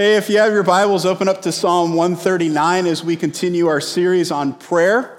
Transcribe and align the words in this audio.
Hey, 0.00 0.16
if 0.16 0.30
you 0.30 0.38
have 0.38 0.50
your 0.50 0.62
Bibles, 0.62 1.04
open 1.04 1.28
up 1.28 1.42
to 1.42 1.52
Psalm 1.52 1.92
139 1.92 2.86
as 2.86 3.04
we 3.04 3.16
continue 3.16 3.66
our 3.66 3.82
series 3.82 4.30
on 4.30 4.54
prayer. 4.54 5.18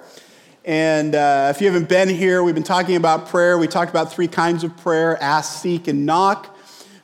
And 0.65 1.13
uh, 1.13 1.53
if 1.53 1.61
you 1.61 1.67
haven't 1.67 1.87
been 1.87 2.09
here, 2.09 2.41
we've 2.41 2.55
been 2.55 2.63
talking 2.63 2.95
about 2.95 3.27
prayer. 3.27 3.59
We 3.59 3.67
talked 3.67 3.91
about 3.91 4.11
three 4.11 4.27
kinds 4.27 4.63
of 4.63 4.75
prayer 4.77 5.21
ask, 5.21 5.61
seek, 5.61 5.87
and 5.87 6.07
knock. 6.07 6.57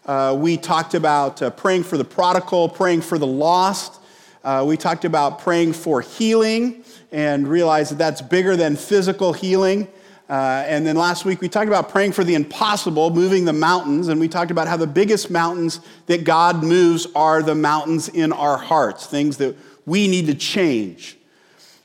Uh, 0.07 0.35
we 0.39 0.57
talked 0.57 0.95
about 0.95 1.39
uh, 1.43 1.51
praying 1.51 1.83
for 1.83 1.99
the 1.99 2.03
prodigal, 2.03 2.67
praying 2.69 3.01
for 3.01 3.19
the 3.19 3.27
lost. 3.27 4.01
Uh, 4.43 4.65
we 4.67 4.75
talked 4.75 5.05
about 5.05 5.37
praying 5.37 5.73
for 5.73 6.01
healing 6.01 6.83
and 7.11 7.47
realized 7.47 7.91
that 7.91 7.99
that's 7.99 8.23
bigger 8.23 8.55
than 8.55 8.75
physical 8.75 9.33
healing. 9.33 9.87
Uh, 10.29 10.63
and 10.67 10.85
then 10.85 10.97
last 10.97 11.23
week 11.23 11.39
we 11.39 11.47
talked 11.47 11.69
about 11.69 11.89
praying 11.89 12.11
for 12.11 12.23
the 12.23 12.35
impossible, 12.35 13.09
moving 13.09 13.45
the 13.45 13.53
mountains, 13.53 14.09
and 14.09 14.19
we 14.19 14.27
talked 14.27 14.51
about 14.51 14.67
how 14.67 14.75
the 14.75 14.87
biggest 14.87 15.31
mountains 15.31 15.79
that 16.07 16.25
God 16.25 16.63
moves 16.63 17.07
are 17.15 17.41
the 17.41 17.55
mountains 17.55 18.09
in 18.09 18.33
our 18.33 18.57
hearts, 18.57 19.05
things 19.05 19.37
that 19.37 19.55
we 19.85 20.07
need 20.07 20.27
to 20.27 20.35
change. 20.35 21.17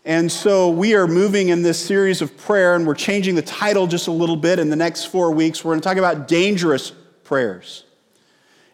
And 0.05 0.33
so 0.33 0.69
we 0.69 0.97
are 0.97 1.07
moving 1.07 1.51
in 1.51 1.63
this 1.63 1.79
series 1.79 2.21
of 2.21 2.37
prayer, 2.37 2.75
and 2.75 2.85
we're 2.85 2.97
changing 2.97 3.37
the 3.37 3.43
title 3.43 3.87
just 3.87 4.09
a 4.09 4.13
little 4.13 4.35
bit 4.35 4.59
in 4.59 4.69
the 4.69 4.77
next 4.77 5.05
four 5.05 5.31
weeks. 5.31 5.65
We're 5.65 5.73
going 5.73 5.81
to 5.81 5.89
talk 5.89 5.97
about 5.97 6.27
dangerous 6.27 6.91
prayers. 7.23 7.85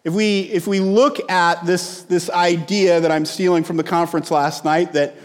If 0.04 0.14
we, 0.14 0.42
if 0.44 0.66
we 0.66 0.80
look 0.80 1.30
at 1.30 1.66
this, 1.66 2.02
this 2.04 2.30
idea 2.30 3.00
that 3.00 3.10
I'm 3.10 3.26
stealing 3.26 3.62
from 3.62 3.76
the 3.76 3.84
conference 3.84 4.30
last 4.30 4.64
night, 4.64 4.94
that 4.94 5.16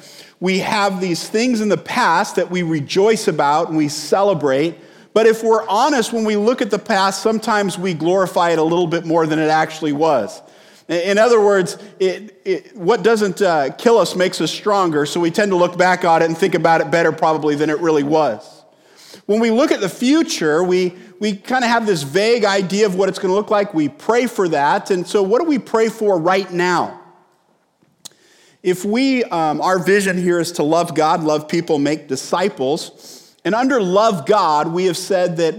we 0.44 0.60
have 0.60 1.00
these 1.00 1.26
things 1.26 1.62
in 1.62 1.70
the 1.70 1.78
past 1.78 2.36
that 2.36 2.52
we 2.52 2.64
rejoice 2.64 3.30
about 3.30 3.70
and 3.70 3.78
we 3.78 3.88
celebrate. 3.88 4.76
But 5.14 5.26
if 5.26 5.42
we're 5.42 5.66
honest, 5.70 6.12
when 6.12 6.26
we 6.26 6.36
look 6.36 6.62
at 6.62 6.70
the 6.70 6.78
past, 6.78 7.22
sometimes 7.22 7.80
we 7.80 7.94
glorify 7.94 8.50
it 8.50 8.60
a 8.60 8.64
little 8.64 8.88
bit 8.88 9.06
more 9.06 9.26
than 9.26 9.40
it 9.40 9.48
actually 9.48 9.94
was. 9.94 10.42
In 10.90 11.18
other 11.18 11.40
words, 11.40 11.78
it, 11.98 12.42
it, 12.44 12.76
what 12.76 13.04
doesn't 13.04 13.42
uh, 13.42 13.70
kill 13.76 13.98
us 13.98 14.18
makes 14.18 14.42
us 14.42 14.52
stronger, 14.52 15.06
so 15.06 15.22
we 15.22 15.32
tend 15.32 15.50
to 15.52 15.56
look 15.56 15.78
back 15.78 16.04
on 16.04 16.22
it 16.22 16.26
and 16.26 16.38
think 16.38 16.56
about 16.56 16.82
it 16.82 16.92
better 16.92 17.14
probably 17.14 17.56
than 17.56 17.70
it 17.70 17.80
really 17.80 18.04
was. 18.04 18.66
When 19.26 19.40
we 19.40 19.50
look 19.50 19.72
at 19.72 19.80
the 19.80 19.88
future, 19.88 20.62
we, 20.62 20.98
we 21.22 21.38
kind 21.38 21.64
of 21.64 21.70
have 21.70 21.86
this 21.86 22.04
vague 22.04 22.44
idea 22.44 22.86
of 22.86 22.96
what 22.96 23.08
it's 23.08 23.18
going 23.18 23.30
to 23.30 23.36
look 23.36 23.50
like. 23.50 23.74
We 23.74 23.88
pray 23.88 24.28
for 24.28 24.50
that. 24.50 24.92
And 24.92 25.08
so, 25.08 25.24
what 25.24 25.42
do 25.42 25.48
we 25.48 25.58
pray 25.58 25.88
for 25.88 26.20
right 26.20 26.52
now? 26.52 27.00
If 28.64 28.86
we, 28.86 29.26
um, 29.26 29.60
our 29.60 29.78
vision 29.78 30.18
here 30.18 30.40
is 30.40 30.54
to 30.54 30.64
love 30.64 30.96
God, 30.96 31.22
love 31.22 31.50
people, 31.50 31.80
make 31.80 32.08
disciples, 32.08 33.36
and 33.44 33.54
under 33.54 33.82
love 33.82 34.26
God, 34.26 34.70
we 34.70 34.86
have 34.86 34.96
said 34.96 35.36
that 35.38 35.56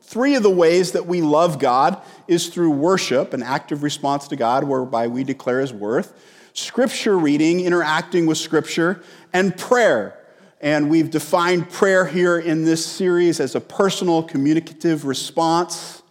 three 0.00 0.36
of 0.36 0.44
the 0.44 0.50
ways 0.50 0.92
that 0.92 1.06
we 1.06 1.22
love 1.22 1.58
God 1.58 2.00
is 2.28 2.46
through 2.46 2.70
worship, 2.70 3.34
an 3.34 3.42
active 3.42 3.82
response 3.82 4.28
to 4.28 4.36
God 4.36 4.62
whereby 4.62 5.08
we 5.08 5.24
declare 5.24 5.58
His 5.58 5.72
worth, 5.72 6.14
scripture 6.52 7.18
reading, 7.18 7.60
interacting 7.60 8.26
with 8.26 8.38
scripture, 8.38 9.02
and 9.32 9.56
prayer. 9.58 10.16
And 10.60 10.88
we've 10.88 11.10
defined 11.10 11.68
prayer 11.70 12.06
here 12.06 12.38
in 12.38 12.64
this 12.64 12.86
series 12.86 13.40
as 13.40 13.56
a 13.56 13.60
personal 13.60 14.22
communicative 14.22 15.04
response 15.04 16.02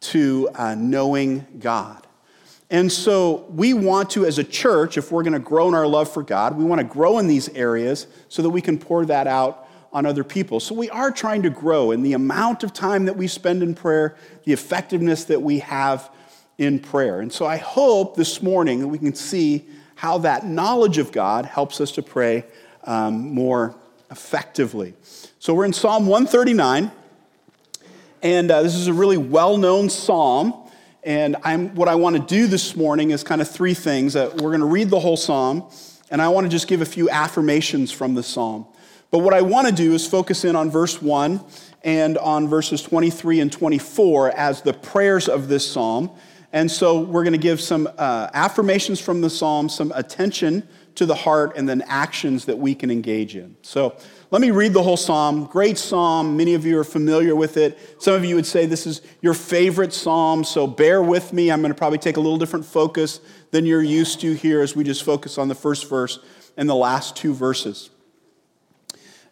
to 0.00 0.48
uh, 0.54 0.74
knowing 0.74 1.46
God. 1.58 2.03
And 2.74 2.90
so 2.90 3.46
we 3.50 3.72
want 3.72 4.10
to, 4.10 4.26
as 4.26 4.40
a 4.40 4.42
church, 4.42 4.98
if 4.98 5.12
we're 5.12 5.22
going 5.22 5.34
to 5.34 5.38
grow 5.38 5.68
in 5.68 5.76
our 5.76 5.86
love 5.86 6.12
for 6.12 6.24
God, 6.24 6.58
we 6.58 6.64
want 6.64 6.80
to 6.80 6.84
grow 6.84 7.20
in 7.20 7.28
these 7.28 7.48
areas 7.50 8.08
so 8.28 8.42
that 8.42 8.50
we 8.50 8.60
can 8.60 8.78
pour 8.78 9.06
that 9.06 9.28
out 9.28 9.68
on 9.92 10.06
other 10.06 10.24
people. 10.24 10.58
So 10.58 10.74
we 10.74 10.90
are 10.90 11.12
trying 11.12 11.44
to 11.44 11.50
grow 11.50 11.92
in 11.92 12.02
the 12.02 12.14
amount 12.14 12.64
of 12.64 12.72
time 12.72 13.04
that 13.04 13.16
we 13.16 13.28
spend 13.28 13.62
in 13.62 13.76
prayer, 13.76 14.16
the 14.42 14.52
effectiveness 14.52 15.22
that 15.26 15.40
we 15.40 15.60
have 15.60 16.10
in 16.58 16.80
prayer. 16.80 17.20
And 17.20 17.32
so 17.32 17.46
I 17.46 17.58
hope 17.58 18.16
this 18.16 18.42
morning 18.42 18.80
that 18.80 18.88
we 18.88 18.98
can 18.98 19.14
see 19.14 19.64
how 19.94 20.18
that 20.18 20.44
knowledge 20.44 20.98
of 20.98 21.12
God 21.12 21.46
helps 21.46 21.80
us 21.80 21.92
to 21.92 22.02
pray 22.02 22.44
um, 22.82 23.32
more 23.32 23.76
effectively. 24.10 24.94
So 25.38 25.54
we're 25.54 25.66
in 25.66 25.72
Psalm 25.72 26.08
139, 26.08 26.90
and 28.24 28.50
uh, 28.50 28.62
this 28.64 28.74
is 28.74 28.88
a 28.88 28.92
really 28.92 29.16
well 29.16 29.58
known 29.58 29.88
psalm. 29.88 30.63
And 31.04 31.36
I'm, 31.44 31.74
what 31.74 31.86
I 31.88 31.96
want 31.96 32.16
to 32.16 32.22
do 32.22 32.46
this 32.46 32.74
morning 32.74 33.10
is 33.10 33.22
kind 33.22 33.42
of 33.42 33.50
three 33.50 33.74
things. 33.74 34.16
Uh, 34.16 34.30
we're 34.36 34.50
going 34.50 34.60
to 34.60 34.66
read 34.66 34.88
the 34.88 35.00
whole 35.00 35.18
psalm, 35.18 35.70
and 36.10 36.22
I 36.22 36.28
want 36.28 36.46
to 36.46 36.48
just 36.48 36.66
give 36.66 36.80
a 36.80 36.86
few 36.86 37.10
affirmations 37.10 37.92
from 37.92 38.14
the 38.14 38.22
psalm. 38.22 38.66
But 39.10 39.18
what 39.18 39.34
I 39.34 39.42
want 39.42 39.68
to 39.68 39.74
do 39.74 39.92
is 39.92 40.06
focus 40.06 40.46
in 40.46 40.56
on 40.56 40.70
verse 40.70 41.02
1 41.02 41.44
and 41.84 42.16
on 42.16 42.48
verses 42.48 42.80
23 42.82 43.40
and 43.40 43.52
24 43.52 44.30
as 44.30 44.62
the 44.62 44.72
prayers 44.72 45.28
of 45.28 45.48
this 45.48 45.70
psalm. 45.70 46.10
And 46.54 46.70
so 46.70 47.00
we're 47.00 47.22
going 47.22 47.32
to 47.32 47.38
give 47.38 47.60
some 47.60 47.86
uh, 47.98 48.30
affirmations 48.32 48.98
from 48.98 49.20
the 49.20 49.28
psalm, 49.28 49.68
some 49.68 49.92
attention 49.94 50.66
to 50.94 51.04
the 51.04 51.14
heart, 51.14 51.52
and 51.56 51.68
then 51.68 51.82
actions 51.86 52.46
that 52.46 52.56
we 52.56 52.74
can 52.74 52.90
engage 52.90 53.36
in. 53.36 53.56
So 53.60 53.94
let 54.34 54.40
me 54.40 54.50
read 54.50 54.72
the 54.72 54.82
whole 54.82 54.96
psalm. 54.96 55.44
Great 55.44 55.78
psalm. 55.78 56.36
Many 56.36 56.54
of 56.54 56.66
you 56.66 56.76
are 56.76 56.82
familiar 56.82 57.36
with 57.36 57.56
it. 57.56 57.78
Some 58.02 58.14
of 58.14 58.24
you 58.24 58.34
would 58.34 58.46
say 58.46 58.66
this 58.66 58.84
is 58.84 59.00
your 59.20 59.32
favorite 59.32 59.92
psalm, 59.92 60.42
so 60.42 60.66
bear 60.66 61.00
with 61.00 61.32
me. 61.32 61.52
I'm 61.52 61.60
going 61.60 61.72
to 61.72 61.78
probably 61.78 61.98
take 61.98 62.16
a 62.16 62.20
little 62.20 62.36
different 62.36 62.64
focus 62.64 63.20
than 63.52 63.64
you're 63.64 63.80
used 63.80 64.20
to 64.22 64.32
here 64.32 64.60
as 64.60 64.74
we 64.74 64.82
just 64.82 65.04
focus 65.04 65.38
on 65.38 65.46
the 65.46 65.54
first 65.54 65.88
verse 65.88 66.18
and 66.56 66.68
the 66.68 66.74
last 66.74 67.14
two 67.14 67.32
verses. 67.32 67.90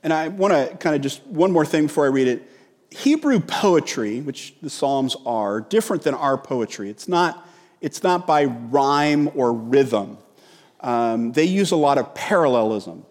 And 0.05 0.13
I 0.13 0.29
want 0.29 0.53
to 0.55 0.77
kind 0.77 0.95
of 0.95 1.03
just 1.03 1.27
one 1.27 1.51
more 1.51 1.67
thing 1.67 1.89
before 1.89 2.05
I 2.05 2.11
read 2.11 2.29
it. 2.29 2.49
Hebrew 2.93 3.41
poetry, 3.41 4.21
which 4.21 4.55
the 4.63 4.71
Psalms 4.71 5.17
are, 5.27 5.63
different 5.63 6.05
than 6.05 6.15
our 6.15 6.39
poetry. 6.39 6.91
It's 6.91 7.09
not, 7.09 7.45
it's 7.81 8.05
not 8.05 8.25
by 8.25 8.45
rhyme 8.45 9.33
or 9.35 9.53
rhythm. 9.53 10.19
Um, 10.79 11.33
they 11.33 11.47
use 11.47 11.73
a 11.73 11.77
lot 11.77 11.99
of 11.99 12.15
parallelism. 12.15 13.05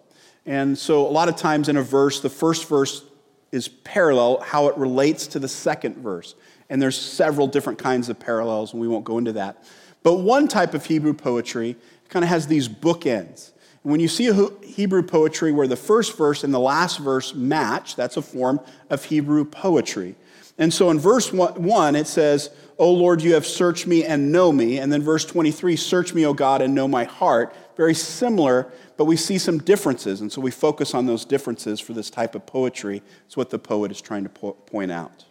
And 0.46 0.76
so, 0.76 1.06
a 1.06 1.10
lot 1.10 1.28
of 1.28 1.36
times 1.36 1.68
in 1.68 1.76
a 1.76 1.82
verse, 1.82 2.20
the 2.20 2.30
first 2.30 2.68
verse 2.68 3.04
is 3.52 3.68
parallel, 3.68 4.40
how 4.40 4.68
it 4.68 4.76
relates 4.76 5.26
to 5.28 5.38
the 5.38 5.48
second 5.48 5.98
verse. 5.98 6.34
And 6.68 6.80
there's 6.80 6.98
several 6.98 7.46
different 7.46 7.78
kinds 7.78 8.08
of 8.08 8.18
parallels, 8.18 8.72
and 8.72 8.80
we 8.80 8.88
won't 8.88 9.04
go 9.04 9.18
into 9.18 9.32
that. 9.32 9.62
But 10.02 10.16
one 10.16 10.48
type 10.48 10.74
of 10.74 10.84
Hebrew 10.86 11.12
poetry 11.12 11.76
kind 12.08 12.24
of 12.24 12.30
has 12.30 12.46
these 12.46 12.68
bookends. 12.68 13.52
And 13.84 13.90
when 13.90 14.00
you 14.00 14.08
see 14.08 14.28
a 14.28 14.48
Hebrew 14.64 15.02
poetry 15.02 15.52
where 15.52 15.68
the 15.68 15.76
first 15.76 16.16
verse 16.16 16.44
and 16.44 16.52
the 16.52 16.60
last 16.60 16.98
verse 16.98 17.34
match, 17.34 17.94
that's 17.94 18.16
a 18.16 18.22
form 18.22 18.60
of 18.90 19.04
Hebrew 19.04 19.44
poetry. 19.44 20.14
And 20.58 20.72
so 20.72 20.90
in 20.90 20.98
verse 20.98 21.32
1, 21.32 21.96
it 21.96 22.06
says, 22.06 22.50
O 22.78 22.90
Lord, 22.90 23.22
you 23.22 23.34
have 23.34 23.46
searched 23.46 23.86
me 23.86 24.04
and 24.04 24.32
know 24.32 24.52
me. 24.52 24.78
And 24.78 24.92
then 24.92 25.02
verse 25.02 25.24
23, 25.24 25.76
search 25.76 26.14
me, 26.14 26.26
O 26.26 26.34
God, 26.34 26.62
and 26.62 26.74
know 26.74 26.86
my 26.86 27.04
heart. 27.04 27.54
Very 27.76 27.94
similar, 27.94 28.70
but 29.02 29.06
we 29.06 29.16
see 29.16 29.36
some 29.36 29.58
differences. 29.58 30.20
And 30.20 30.30
so 30.30 30.40
we 30.40 30.52
focus 30.52 30.94
on 30.94 31.06
those 31.06 31.24
differences 31.24 31.80
for 31.80 31.92
this 31.92 32.08
type 32.08 32.36
of 32.36 32.46
poetry. 32.46 33.02
It's 33.26 33.36
what 33.36 33.50
the 33.50 33.58
poet 33.58 33.90
is 33.90 34.00
trying 34.00 34.22
to 34.22 34.28
po- 34.28 34.52
point 34.52 34.92
out. 34.92 35.24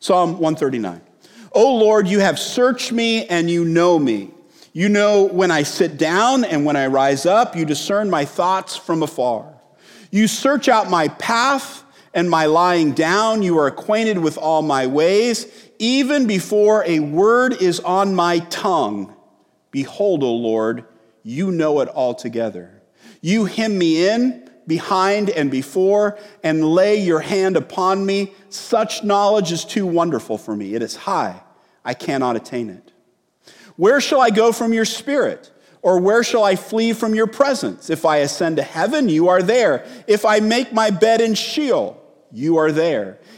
Psalm 0.00 0.32
139. 0.32 1.00
O 1.52 1.76
Lord, 1.76 2.08
you 2.08 2.20
have 2.20 2.38
searched 2.38 2.92
me 2.92 3.26
and 3.28 3.48
you 3.48 3.64
know 3.64 3.98
me. 3.98 4.32
You 4.74 4.90
know 4.90 5.22
when 5.22 5.50
I 5.50 5.62
sit 5.62 5.96
down 5.96 6.44
and 6.44 6.66
when 6.66 6.76
I 6.76 6.88
rise 6.88 7.24
up. 7.24 7.56
You 7.56 7.64
discern 7.64 8.10
my 8.10 8.26
thoughts 8.26 8.76
from 8.76 9.02
afar. 9.02 9.50
You 10.10 10.28
search 10.28 10.68
out 10.68 10.90
my 10.90 11.08
path 11.08 11.84
and 12.12 12.28
my 12.28 12.44
lying 12.44 12.92
down. 12.92 13.42
You 13.42 13.58
are 13.60 13.66
acquainted 13.66 14.18
with 14.18 14.36
all 14.36 14.60
my 14.60 14.86
ways. 14.88 15.46
Even 15.78 16.26
before 16.26 16.84
a 16.84 17.00
word 17.00 17.62
is 17.62 17.80
on 17.80 18.14
my 18.14 18.40
tongue, 18.40 19.16
behold, 19.70 20.22
O 20.22 20.34
Lord, 20.34 20.84
you 21.22 21.50
know 21.50 21.80
it 21.80 21.88
altogether. 21.88 22.75
You 23.26 23.46
hem 23.46 23.76
me 23.76 24.08
in 24.08 24.48
behind 24.68 25.30
and 25.30 25.50
before 25.50 26.16
and 26.44 26.64
lay 26.64 27.02
your 27.02 27.18
hand 27.18 27.56
upon 27.56 28.06
me. 28.06 28.32
Such 28.50 29.02
knowledge 29.02 29.50
is 29.50 29.64
too 29.64 29.84
wonderful 29.84 30.38
for 30.38 30.54
me. 30.54 30.76
It 30.76 30.82
is 30.82 30.94
high. 30.94 31.42
I 31.84 31.94
cannot 31.94 32.36
attain 32.36 32.70
it. 32.70 32.92
Where 33.74 34.00
shall 34.00 34.20
I 34.20 34.30
go 34.30 34.52
from 34.52 34.72
your 34.72 34.84
spirit? 34.84 35.50
Or 35.82 35.98
where 35.98 36.22
shall 36.22 36.44
I 36.44 36.54
flee 36.54 36.92
from 36.92 37.16
your 37.16 37.26
presence? 37.26 37.90
If 37.90 38.04
I 38.04 38.18
ascend 38.18 38.58
to 38.58 38.62
heaven, 38.62 39.08
you 39.08 39.26
are 39.26 39.42
there. 39.42 39.84
If 40.06 40.24
I 40.24 40.38
make 40.38 40.72
my 40.72 40.90
bed 40.90 41.20
in 41.20 41.34
Sheol, 41.34 42.00
you 42.30 42.58
are 42.58 42.70
there. 42.70 43.18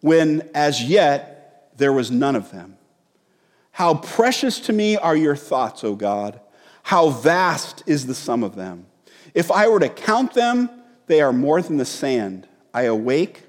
when 0.00 0.48
as 0.54 0.82
yet 0.82 1.70
there 1.76 1.92
was 1.92 2.10
none 2.10 2.36
of 2.36 2.50
them. 2.50 2.76
How 3.72 3.94
precious 3.94 4.58
to 4.60 4.72
me 4.72 4.96
are 4.96 5.16
your 5.16 5.36
thoughts, 5.36 5.84
O 5.84 5.94
God. 5.94 6.40
How 6.84 7.10
vast 7.10 7.82
is 7.86 8.06
the 8.06 8.14
sum 8.14 8.42
of 8.42 8.56
them. 8.56 8.86
If 9.34 9.50
I 9.50 9.68
were 9.68 9.80
to 9.80 9.88
count 9.88 10.34
them, 10.34 10.70
they 11.06 11.20
are 11.20 11.32
more 11.32 11.62
than 11.62 11.76
the 11.76 11.84
sand. 11.84 12.48
I 12.74 12.82
awake 12.82 13.44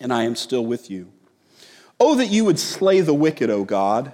and 0.00 0.12
I 0.12 0.24
am 0.24 0.36
still 0.36 0.66
with 0.66 0.90
you. 0.90 1.12
Oh, 1.98 2.14
that 2.16 2.26
you 2.26 2.44
would 2.44 2.58
slay 2.58 3.00
the 3.00 3.14
wicked, 3.14 3.48
O 3.48 3.64
God. 3.64 4.12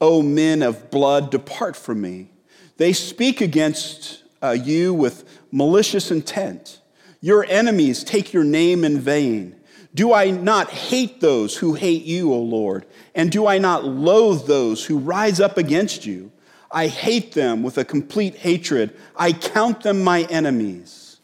O 0.00 0.22
men 0.22 0.62
of 0.62 0.90
blood, 0.90 1.30
depart 1.30 1.76
from 1.76 2.00
me. 2.00 2.30
They 2.76 2.92
speak 2.92 3.40
against 3.40 4.22
uh, 4.42 4.50
you 4.50 4.94
with 4.94 5.24
malicious 5.50 6.10
intent. 6.10 6.80
Your 7.20 7.44
enemies 7.44 8.04
take 8.04 8.32
your 8.32 8.44
name 8.44 8.84
in 8.84 8.98
vain. 8.98 9.59
Do 9.94 10.12
I 10.12 10.30
not 10.30 10.70
hate 10.70 11.20
those 11.20 11.56
who 11.56 11.74
hate 11.74 12.04
you, 12.04 12.32
O 12.32 12.38
Lord? 12.38 12.86
And 13.14 13.30
do 13.32 13.46
I 13.46 13.58
not 13.58 13.84
loathe 13.84 14.46
those 14.46 14.84
who 14.84 14.98
rise 14.98 15.40
up 15.40 15.58
against 15.58 16.06
you? 16.06 16.30
I 16.70 16.86
hate 16.86 17.32
them 17.32 17.62
with 17.62 17.78
a 17.78 17.84
complete 17.84 18.36
hatred. 18.36 18.96
I 19.16 19.32
count 19.32 19.82
them 19.82 20.04
my 20.04 20.22
enemies. 20.30 21.18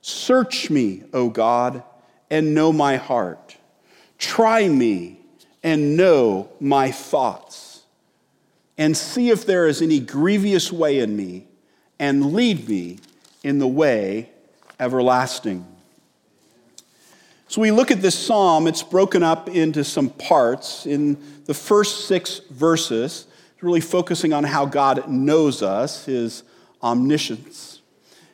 Search 0.00 0.70
me, 0.70 1.02
O 1.12 1.28
God 1.28 1.82
and 2.30 2.54
know 2.54 2.72
my 2.72 2.96
heart. 2.96 3.56
Try 4.18 4.68
me 4.68 5.20
and 5.62 5.96
know 5.96 6.48
my 6.60 6.90
thoughts. 6.90 7.82
And 8.78 8.96
see 8.96 9.30
if 9.30 9.46
there 9.46 9.66
is 9.66 9.80
any 9.80 10.00
grievous 10.00 10.70
way 10.70 10.98
in 10.98 11.16
me, 11.16 11.46
and 11.98 12.34
lead 12.34 12.68
me 12.68 12.98
in 13.42 13.58
the 13.58 13.66
way 13.66 14.30
everlasting. 14.78 15.66
So 17.48 17.60
we 17.60 17.70
look 17.70 17.90
at 17.90 18.02
this 18.02 18.18
psalm, 18.18 18.66
it's 18.66 18.82
broken 18.82 19.22
up 19.22 19.48
into 19.48 19.84
some 19.84 20.10
parts. 20.10 20.84
In 20.84 21.16
the 21.44 21.54
first 21.54 22.06
six 22.06 22.40
verses, 22.50 23.26
really 23.60 23.80
focusing 23.80 24.32
on 24.32 24.44
how 24.44 24.66
God 24.66 25.08
knows 25.08 25.62
us, 25.62 26.04
his 26.04 26.42
omniscience. 26.82 27.80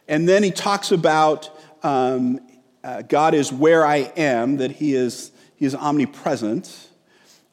And 0.08 0.28
then 0.28 0.42
he 0.42 0.50
talks 0.50 0.92
about 0.92 1.50
um, 1.82 2.40
uh, 2.84 3.02
God 3.02 3.34
is 3.34 3.52
where 3.52 3.86
I 3.86 4.12
am, 4.16 4.56
that 4.56 4.72
He 4.72 4.94
is, 4.94 5.30
he 5.56 5.66
is 5.66 5.74
omnipresent. 5.74 6.88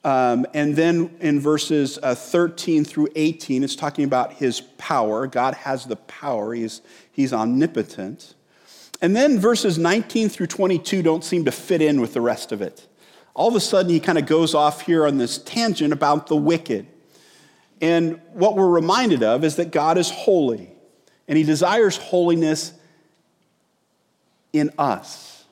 Um, 0.04 0.46
and 0.54 0.76
then 0.76 1.16
in 1.20 1.40
verses 1.40 2.00
uh, 2.02 2.16
13 2.16 2.86
through 2.86 3.10
18, 3.16 3.64
it's 3.64 3.76
talking 3.76 4.06
about 4.06 4.34
His 4.34 4.62
power. 4.62 5.28
God 5.28 5.54
has 5.56 5.86
the 5.86 5.98
power, 5.98 6.54
He's, 6.54 6.82
he's 7.12 7.34
omnipotent. 7.34 8.34
And 9.02 9.16
then 9.16 9.40
verses 9.40 9.78
19 9.78 10.30
through 10.30 10.48
22 10.48 11.02
don't 11.02 11.24
seem 11.24 11.46
to 11.46 11.52
fit 11.52 11.82
in 11.82 12.02
with 12.02 12.14
the 12.14 12.22
rest 12.22 12.52
of 12.52 12.62
it. 12.62 12.88
All 13.34 13.48
of 13.48 13.56
a 13.56 13.60
sudden, 13.60 13.92
he 13.92 14.00
kind 14.00 14.18
of 14.18 14.26
goes 14.26 14.54
off 14.54 14.82
here 14.82 15.06
on 15.06 15.18
this 15.18 15.38
tangent 15.38 15.94
about 15.94 16.28
the 16.28 16.36
wicked. 16.36 16.88
And 17.80 18.20
what 18.34 18.56
we're 18.56 18.68
reminded 18.68 19.24
of 19.24 19.46
is 19.46 19.56
that 19.56 19.72
God 19.72 19.98
is 19.98 20.10
holy, 20.10 20.70
and 21.28 21.38
he 21.38 21.44
desires 21.44 21.96
holiness 21.96 22.74
in 24.52 24.72
us. 24.78 25.46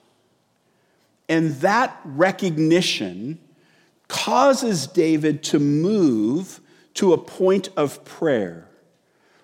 And 1.30 1.54
that 1.56 1.98
recognition 2.04 3.40
causes 4.08 4.88
David 4.88 5.44
to 5.44 5.60
move 5.60 6.60
to 6.96 7.14
a 7.14 7.18
point 7.18 7.70
of 7.78 8.04
prayer 8.04 8.68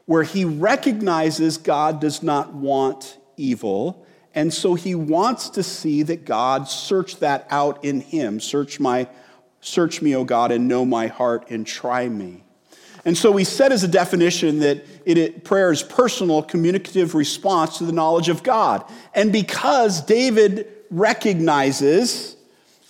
where 0.06 0.24
he 0.24 0.44
recognizes 0.44 1.58
God 1.58 2.02
does 2.02 2.24
not 2.24 2.54
want 2.54 3.18
evil. 3.38 4.06
And 4.36 4.54
so 4.54 4.74
he 4.74 4.96
wants 4.96 5.50
to 5.52 5.64
see 5.64 6.04
that 6.04 6.26
God 6.26 6.68
search 6.68 7.18
that 7.20 7.48
out 7.50 7.84
in 7.84 8.02
him. 8.02 8.40
Search 8.40 8.80
my 8.80 9.08
search 9.62 10.02
me, 10.02 10.16
O 10.16 10.24
God, 10.24 10.52
and 10.52 10.68
know 10.68 10.86
my 10.86 11.08
heart 11.08 11.50
and 11.50 11.66
try 11.66 12.10
me. 12.10 12.44
And 13.06 13.18
so 13.18 13.32
we 13.32 13.44
said 13.44 13.72
as 13.72 13.84
a 13.84 13.88
definition 13.88 14.60
that 14.60 14.86
it, 15.06 15.18
it, 15.18 15.44
prayer 15.44 15.72
is 15.72 15.84
personal, 15.84 16.42
communicative 16.42 17.16
response 17.16 17.78
to 17.80 17.86
the 17.86 17.92
knowledge 17.92 18.30
of 18.30 18.44
God. 18.44 18.86
And 19.14 19.32
because 19.32 20.02
David 20.02 20.68
recognizes 20.90 22.38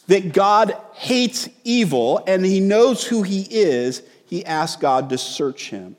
that 0.08 0.34
God 0.34 0.78
hates 0.94 1.50
evil 1.64 2.24
and 2.28 2.46
he 2.46 2.60
knows 2.60 3.04
who 3.04 3.24
he 3.24 3.42
is, 3.50 4.04
he 4.26 4.46
asks 4.46 4.80
God 4.80 5.10
to 5.10 5.18
search 5.18 5.70
him. 5.70 5.96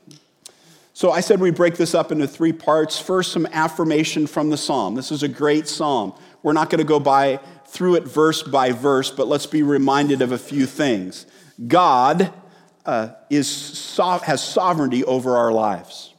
So 0.95 1.11
I 1.11 1.19
said 1.19 1.41
we 1.41 1.51
break 1.51 1.75
this 1.75 1.93
up 1.93 2.13
into 2.13 2.25
three 2.25 2.53
parts. 2.53 2.97
First, 2.97 3.33
some 3.33 3.45
affirmation 3.47 4.27
from 4.27 4.49
the 4.49 4.55
psalm. 4.55 4.95
This 4.95 5.11
is 5.11 5.23
a 5.23 5.27
great 5.27 5.67
psalm. 5.67 6.13
We're 6.41 6.53
not 6.53 6.69
going 6.69 6.79
to 6.79 6.85
go 6.85 7.01
by 7.01 7.41
through 7.67 7.95
it 7.95 8.05
verse 8.05 8.41
by 8.41 8.71
verse, 8.71 9.11
but 9.11 9.27
let's 9.27 9.45
be 9.45 9.61
reminded 9.61 10.21
of 10.21 10.31
a 10.31 10.37
few 10.37 10.65
things. 10.65 11.25
God 11.67 12.31
uh, 12.85 13.09
is, 13.29 13.97
has 13.97 14.41
sovereignty 14.41 15.03
over 15.03 15.35
our 15.35 15.51
lives. 15.51 16.13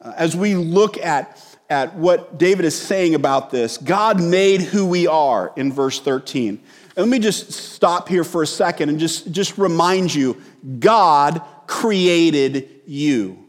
Uh, 0.00 0.14
as 0.16 0.34
we 0.34 0.54
look 0.54 0.96
at, 0.96 1.38
at 1.68 1.94
what 1.94 2.38
David 2.38 2.64
is 2.64 2.80
saying 2.80 3.14
about 3.14 3.50
this, 3.50 3.76
God 3.76 4.22
made 4.22 4.62
who 4.62 4.86
we 4.86 5.06
are 5.06 5.52
in 5.54 5.70
verse 5.70 6.00
13. 6.00 6.48
And 6.48 6.96
let 6.96 7.08
me 7.08 7.18
just 7.18 7.52
stop 7.52 8.08
here 8.08 8.24
for 8.24 8.42
a 8.42 8.46
second 8.46 8.88
and 8.88 8.98
just, 8.98 9.30
just 9.32 9.58
remind 9.58 10.14
you 10.14 10.40
God 10.78 11.42
created 11.66 12.70
you. 12.86 13.41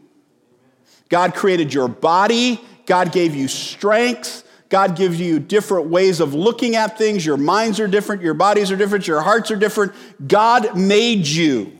God 1.14 1.32
created 1.32 1.72
your 1.72 1.86
body, 1.86 2.60
God 2.86 3.12
gave 3.12 3.36
you 3.36 3.46
strength. 3.46 4.40
God 4.68 4.96
gives 4.96 5.20
you 5.20 5.38
different 5.38 5.86
ways 5.86 6.18
of 6.18 6.34
looking 6.34 6.74
at 6.74 6.98
things. 6.98 7.24
Your 7.24 7.36
minds 7.36 7.78
are 7.78 7.86
different, 7.86 8.20
your 8.20 8.34
bodies 8.34 8.72
are 8.72 8.76
different, 8.76 9.06
your 9.06 9.20
hearts 9.20 9.52
are 9.52 9.56
different. 9.56 9.92
God 10.26 10.76
made 10.76 11.24
you. 11.24 11.70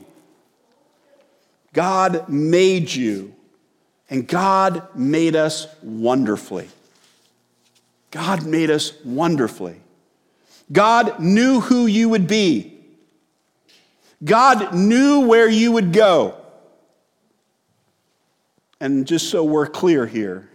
God 1.73 2.29
made 2.29 2.89
you, 2.89 3.35
and 4.09 4.25
God 4.25 4.87
made 4.95 5.35
us 5.35 5.67
wonderfully. 5.83 6.69
God 8.11 8.45
made 8.45 8.71
us 8.71 8.93
wonderfully. 9.03 9.81
God 10.71 11.19
knew 11.19 11.59
who 11.59 11.87
you 11.87 12.07
would 12.07 12.27
be. 12.27 12.79
God 14.23 14.73
knew 14.73 15.27
where 15.27 15.49
you 15.49 15.73
would 15.73 15.91
go. 15.91 16.44
And 18.85 19.07
just 19.07 19.31
so 19.31 19.43
we're 19.43 19.65
clear 19.65 20.05
here, 20.05 20.47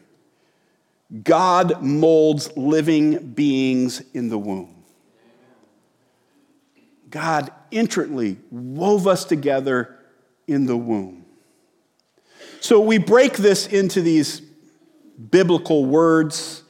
God 1.25 1.83
molds 1.83 2.57
living 2.57 3.33
beings 3.33 4.03
in 4.15 4.29
the 4.29 4.39
womb. 4.39 4.85
God 7.11 7.51
intricately 7.73 8.39
wove 8.53 9.09
us 9.09 9.25
together 9.25 9.99
in 10.47 10.67
the 10.67 10.77
womb. 10.77 11.25
So 12.61 12.79
we 12.79 12.99
break 12.99 13.37
this 13.37 13.67
into 13.67 14.01
these 14.01 14.41
biblical 15.33 15.85
words. 15.87 16.63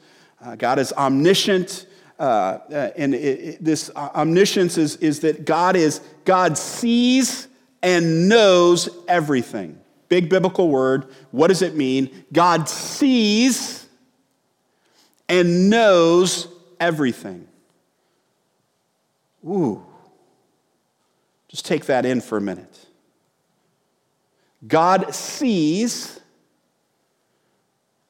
Uh, 0.43 0.55
God 0.55 0.79
is 0.79 0.91
omniscient. 0.93 1.85
Uh, 2.19 2.23
uh, 2.23 2.89
and 2.97 3.13
it, 3.13 3.17
it, 3.17 3.63
this 3.63 3.91
omniscience 3.95 4.79
is, 4.79 4.95
is 4.95 5.19
that 5.19 5.45
God 5.45 5.75
is 5.75 6.01
God 6.25 6.57
sees 6.57 7.47
and 7.83 8.27
knows 8.27 8.89
everything. 9.07 9.80
Big 10.11 10.27
biblical 10.27 10.67
word. 10.67 11.05
What 11.31 11.47
does 11.47 11.61
it 11.61 11.73
mean? 11.73 12.25
God 12.33 12.67
sees 12.67 13.87
and 15.29 15.69
knows 15.69 16.49
everything. 16.81 17.47
Ooh. 19.47 19.85
Just 21.47 21.65
take 21.65 21.85
that 21.85 22.05
in 22.05 22.19
for 22.19 22.37
a 22.37 22.41
minute. 22.41 22.87
God 24.67 25.15
sees 25.15 26.19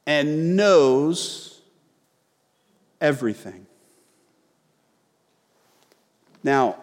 and 0.07 0.55
knows 0.55 1.61
everything. 2.99 3.67
Now, 6.43 6.77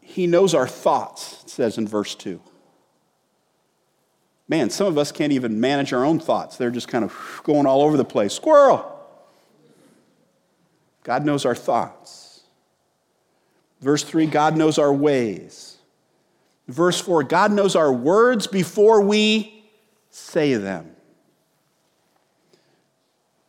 he 0.00 0.26
knows 0.26 0.52
our 0.52 0.66
thoughts, 0.66 1.44
it 1.44 1.50
says 1.50 1.78
in 1.78 1.86
verse 1.86 2.16
2. 2.16 2.40
Man, 4.50 4.68
some 4.68 4.88
of 4.88 4.98
us 4.98 5.12
can't 5.12 5.32
even 5.32 5.60
manage 5.60 5.92
our 5.92 6.04
own 6.04 6.18
thoughts. 6.18 6.56
They're 6.56 6.72
just 6.72 6.88
kind 6.88 7.04
of 7.04 7.40
going 7.44 7.66
all 7.66 7.82
over 7.82 7.96
the 7.96 8.04
place. 8.04 8.34
Squirrel! 8.34 8.84
God 11.04 11.24
knows 11.24 11.44
our 11.44 11.54
thoughts. 11.54 12.40
Verse 13.80 14.02
3 14.02 14.26
God 14.26 14.56
knows 14.56 14.76
our 14.76 14.92
ways. 14.92 15.76
Verse 16.66 17.00
4 17.00 17.22
God 17.22 17.52
knows 17.52 17.76
our 17.76 17.92
words 17.92 18.48
before 18.48 19.00
we 19.02 19.62
say 20.10 20.54
them. 20.54 20.96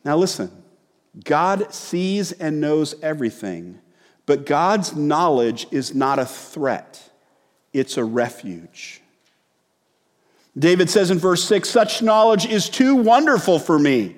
Now, 0.04 0.16
listen 0.16 0.52
God 1.24 1.74
sees 1.74 2.30
and 2.30 2.60
knows 2.60 2.94
everything, 3.02 3.80
But 4.24 4.46
God's 4.46 4.94
knowledge 4.94 5.66
is 5.72 5.96
not 5.96 6.20
a 6.20 6.26
threat, 6.26 7.10
it's 7.72 7.96
a 7.96 8.04
refuge. 8.04 9.01
David 10.58 10.90
says 10.90 11.10
in 11.10 11.18
verse 11.18 11.44
6 11.44 11.68
such 11.68 12.02
knowledge 12.02 12.46
is 12.46 12.68
too 12.68 12.94
wonderful 12.94 13.58
for 13.58 13.78
me. 13.78 14.16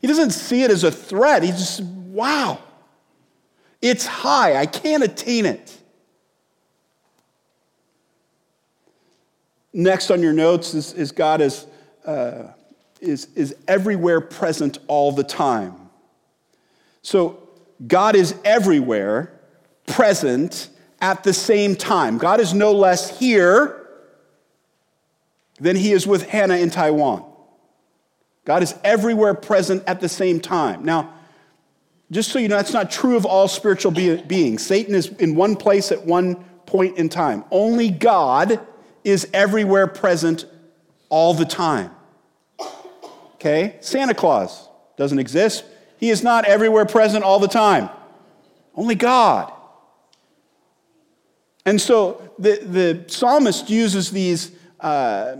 He 0.00 0.06
doesn't 0.06 0.30
see 0.30 0.62
it 0.62 0.70
as 0.70 0.84
a 0.84 0.90
threat. 0.90 1.42
He 1.42 1.50
just, 1.50 1.82
wow, 1.82 2.58
it's 3.80 4.06
high. 4.06 4.56
I 4.56 4.66
can't 4.66 5.02
attain 5.02 5.46
it. 5.46 5.76
Next 9.72 10.10
on 10.10 10.22
your 10.22 10.32
notes 10.32 10.74
is, 10.74 10.92
is 10.94 11.12
God 11.12 11.40
is, 11.40 11.66
uh, 12.04 12.48
is, 13.00 13.28
is 13.34 13.54
everywhere 13.68 14.20
present 14.20 14.78
all 14.88 15.12
the 15.12 15.24
time. 15.24 15.90
So 17.02 17.48
God 17.86 18.16
is 18.16 18.34
everywhere 18.44 19.40
present 19.86 20.68
at 21.00 21.24
the 21.24 21.32
same 21.32 21.76
time. 21.76 22.18
God 22.18 22.40
is 22.40 22.52
no 22.52 22.72
less 22.72 23.18
here 23.18 23.79
than 25.60 25.76
he 25.76 25.92
is 25.92 26.06
with 26.06 26.28
Hannah 26.28 26.56
in 26.56 26.70
Taiwan. 26.70 27.24
God 28.44 28.62
is 28.62 28.74
everywhere 28.82 29.34
present 29.34 29.84
at 29.86 30.00
the 30.00 30.08
same 30.08 30.40
time. 30.40 30.84
Now, 30.84 31.14
just 32.10 32.32
so 32.32 32.38
you 32.38 32.48
know, 32.48 32.56
that's 32.56 32.72
not 32.72 32.90
true 32.90 33.16
of 33.16 33.24
all 33.24 33.46
spiritual 33.46 33.92
be- 33.92 34.20
beings. 34.22 34.66
Satan 34.66 34.94
is 34.94 35.08
in 35.08 35.36
one 35.36 35.54
place 35.54 35.92
at 35.92 36.04
one 36.04 36.36
point 36.66 36.98
in 36.98 37.08
time. 37.08 37.44
Only 37.50 37.90
God 37.90 38.58
is 39.04 39.28
everywhere 39.32 39.86
present 39.86 40.46
all 41.08 41.34
the 41.34 41.44
time. 41.44 41.90
Okay? 43.34 43.76
Santa 43.80 44.14
Claus 44.14 44.68
doesn't 44.96 45.18
exist. 45.18 45.64
He 45.98 46.10
is 46.10 46.22
not 46.22 46.44
everywhere 46.46 46.86
present 46.86 47.22
all 47.22 47.38
the 47.38 47.48
time. 47.48 47.90
Only 48.74 48.94
God. 48.94 49.52
And 51.66 51.80
so 51.80 52.32
the, 52.38 52.60
the 52.62 53.04
psalmist 53.06 53.68
uses 53.68 54.10
these 54.10 54.52
uh, 54.82 55.36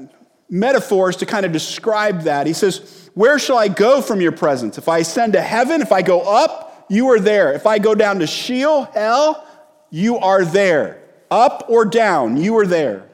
metaphors 0.49 1.17
to 1.17 1.27
kind 1.27 1.47
of 1.47 1.53
describe 1.53 2.23
that. 2.23 2.47
He 2.47 2.53
says, 2.53 3.11
Where 3.15 3.39
shall 3.39 3.59
I 3.59 3.69
go 3.69 4.03
from 4.03 4.21
your 4.21 4.33
presence? 4.33 4.79
If 4.79 4.89
I 4.89 4.99
ascend 4.99 5.35
to 5.35 5.43
heaven, 5.43 5.81
if 5.81 5.93
I 5.93 6.03
go 6.03 6.21
up, 6.21 6.87
you 6.89 7.09
are 7.11 7.21
there. 7.21 7.53
If 7.53 7.67
I 7.67 7.79
go 7.79 7.95
down 7.95 8.19
to 8.19 8.27
Sheol, 8.27 8.85
hell, 8.85 9.47
you 9.91 10.19
are 10.19 10.45
there. 10.45 11.03
Up 11.31 11.67
or 11.69 11.85
down, 11.85 12.37
you 12.37 12.59
are 12.59 12.67
there. 12.67 13.10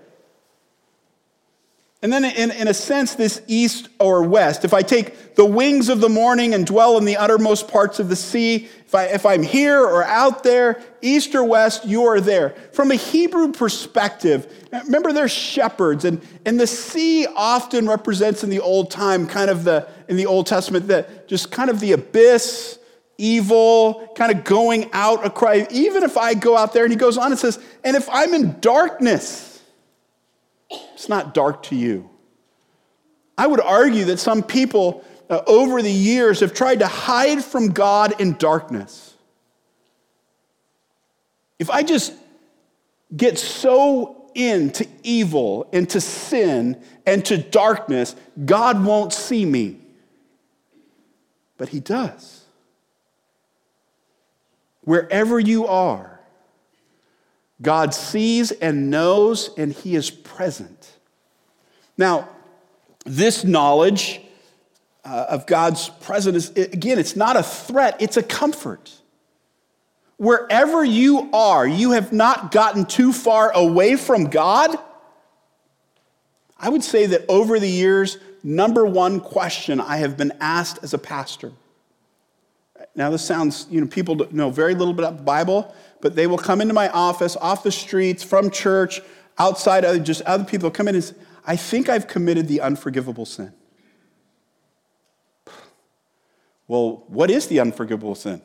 And 2.06 2.12
then, 2.12 2.24
in, 2.24 2.52
in 2.52 2.68
a 2.68 2.72
sense, 2.72 3.16
this 3.16 3.42
east 3.48 3.88
or 3.98 4.22
west, 4.22 4.64
if 4.64 4.72
I 4.72 4.82
take 4.82 5.34
the 5.34 5.44
wings 5.44 5.88
of 5.88 6.00
the 6.00 6.08
morning 6.08 6.54
and 6.54 6.64
dwell 6.64 6.98
in 6.98 7.04
the 7.04 7.16
uttermost 7.16 7.66
parts 7.66 7.98
of 7.98 8.08
the 8.08 8.14
sea, 8.14 8.68
if, 8.86 8.94
I, 8.94 9.06
if 9.06 9.26
I'm 9.26 9.42
here 9.42 9.80
or 9.80 10.04
out 10.04 10.44
there, 10.44 10.80
east 11.02 11.34
or 11.34 11.42
west, 11.42 11.84
you 11.84 12.04
are 12.04 12.20
there. 12.20 12.50
From 12.70 12.92
a 12.92 12.94
Hebrew 12.94 13.50
perspective, 13.50 14.68
remember 14.84 15.12
they're 15.12 15.26
shepherds, 15.26 16.04
and, 16.04 16.24
and 16.44 16.60
the 16.60 16.68
sea 16.68 17.26
often 17.34 17.88
represents 17.88 18.44
in 18.44 18.50
the 18.50 18.60
Old 18.60 18.92
Time, 18.92 19.26
kind 19.26 19.50
of 19.50 19.64
the, 19.64 19.88
in 20.06 20.16
the 20.16 20.26
Old 20.26 20.46
Testament, 20.46 20.86
that 20.86 21.26
just 21.26 21.50
kind 21.50 21.70
of 21.70 21.80
the 21.80 21.90
abyss, 21.90 22.78
evil, 23.18 24.12
kind 24.14 24.30
of 24.30 24.44
going 24.44 24.88
out 24.92 25.26
across. 25.26 25.66
Even 25.72 26.04
if 26.04 26.16
I 26.16 26.34
go 26.34 26.56
out 26.56 26.72
there, 26.72 26.84
and 26.84 26.92
he 26.92 26.96
goes 26.96 27.18
on 27.18 27.32
and 27.32 27.38
says, 27.40 27.58
and 27.82 27.96
if 27.96 28.08
I'm 28.12 28.32
in 28.32 28.60
darkness, 28.60 29.55
it's 30.70 31.08
not 31.08 31.34
dark 31.34 31.62
to 31.64 31.76
you. 31.76 32.10
I 33.38 33.46
would 33.46 33.60
argue 33.60 34.06
that 34.06 34.18
some 34.18 34.42
people 34.42 35.04
uh, 35.28 35.42
over 35.46 35.82
the 35.82 35.92
years 35.92 36.40
have 36.40 36.54
tried 36.54 36.80
to 36.80 36.86
hide 36.86 37.44
from 37.44 37.72
God 37.72 38.20
in 38.20 38.34
darkness. 38.34 39.14
If 41.58 41.70
I 41.70 41.82
just 41.82 42.12
get 43.16 43.38
so 43.38 44.30
into 44.34 44.86
evil, 45.02 45.68
into 45.72 46.00
sin, 46.00 46.82
and 47.06 47.24
to 47.24 47.38
darkness, 47.38 48.14
God 48.44 48.84
won't 48.84 49.12
see 49.12 49.44
me. 49.44 49.80
But 51.56 51.70
He 51.70 51.80
does. 51.80 52.44
Wherever 54.82 55.40
you 55.40 55.66
are, 55.66 56.15
God 57.62 57.94
sees 57.94 58.52
and 58.52 58.90
knows, 58.90 59.50
and 59.56 59.72
He 59.72 59.96
is 59.96 60.10
present. 60.10 60.92
Now, 61.96 62.28
this 63.04 63.44
knowledge 63.44 64.20
uh, 65.04 65.26
of 65.30 65.46
God's 65.46 65.88
presence, 65.88 66.50
again, 66.50 66.98
it's 66.98 67.16
not 67.16 67.36
a 67.36 67.42
threat, 67.42 67.96
it's 68.00 68.16
a 68.16 68.22
comfort. 68.22 68.92
Wherever 70.18 70.84
you 70.84 71.30
are, 71.32 71.66
you 71.66 71.92
have 71.92 72.12
not 72.12 72.50
gotten 72.50 72.84
too 72.84 73.12
far 73.12 73.52
away 73.52 73.96
from 73.96 74.24
God. 74.24 74.76
I 76.58 76.70
would 76.70 76.82
say 76.82 77.06
that 77.06 77.24
over 77.28 77.60
the 77.60 77.68
years, 77.68 78.18
number 78.42 78.86
one 78.86 79.20
question 79.20 79.80
I 79.80 79.98
have 79.98 80.16
been 80.16 80.32
asked 80.40 80.82
as 80.82 80.94
a 80.94 80.98
pastor. 80.98 81.52
Now, 82.94 83.10
this 83.10 83.24
sounds, 83.24 83.66
you 83.70 83.80
know, 83.80 83.86
people 83.86 84.16
know 84.30 84.48
very 84.48 84.74
little 84.74 84.94
about 84.94 85.18
the 85.18 85.22
Bible, 85.22 85.74
but 86.00 86.14
they 86.14 86.26
will 86.26 86.38
come 86.38 86.60
into 86.60 86.74
my 86.74 86.88
office, 86.90 87.36
off 87.36 87.62
the 87.62 87.72
streets, 87.72 88.22
from 88.22 88.50
church, 88.50 89.00
outside, 89.38 90.04
just 90.04 90.22
other 90.22 90.44
people 90.44 90.70
come 90.70 90.88
in 90.88 90.94
and 90.94 91.04
say, 91.04 91.14
I 91.46 91.56
think 91.56 91.88
I've 91.88 92.08
committed 92.08 92.48
the 92.48 92.60
unforgivable 92.60 93.26
sin. 93.26 93.52
Well, 96.68 97.04
what 97.06 97.30
is 97.30 97.46
the 97.46 97.60
unforgivable 97.60 98.16
sin? 98.16 98.42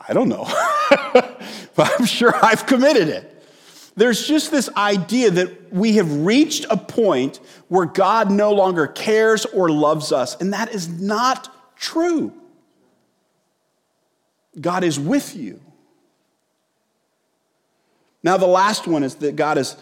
I 0.00 0.14
don't 0.14 0.28
know, 0.28 0.44
but 1.74 1.92
I'm 1.98 2.06
sure 2.06 2.32
I've 2.42 2.66
committed 2.66 3.08
it. 3.08 3.34
There's 3.96 4.26
just 4.26 4.50
this 4.52 4.70
idea 4.76 5.30
that 5.32 5.72
we 5.72 5.94
have 5.96 6.24
reached 6.24 6.66
a 6.70 6.76
point 6.76 7.40
where 7.66 7.84
God 7.84 8.30
no 8.30 8.52
longer 8.52 8.86
cares 8.86 9.44
or 9.44 9.68
loves 9.68 10.12
us, 10.12 10.40
and 10.40 10.52
that 10.52 10.72
is 10.72 10.88
not 10.88 11.76
true. 11.76 12.32
God 14.58 14.84
is 14.84 14.98
with 15.00 15.34
you. 15.34 15.60
Now, 18.22 18.36
the 18.36 18.46
last 18.46 18.86
one 18.86 19.02
is 19.02 19.16
that 19.16 19.36
God 19.36 19.58
is 19.58 19.76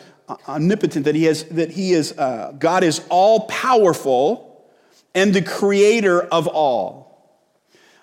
omnipotent, 0.49 1.05
that 1.05 1.14
he, 1.14 1.25
has, 1.25 1.45
that 1.45 1.71
he 1.71 1.93
is, 1.93 2.16
uh, 2.19 2.52
God 2.59 2.85
is 2.85 3.00
all 3.09 3.47
powerful 3.47 4.66
and 5.14 5.33
the 5.33 5.43
creator 5.43 6.23
of 6.23 6.47
all. 6.47 7.07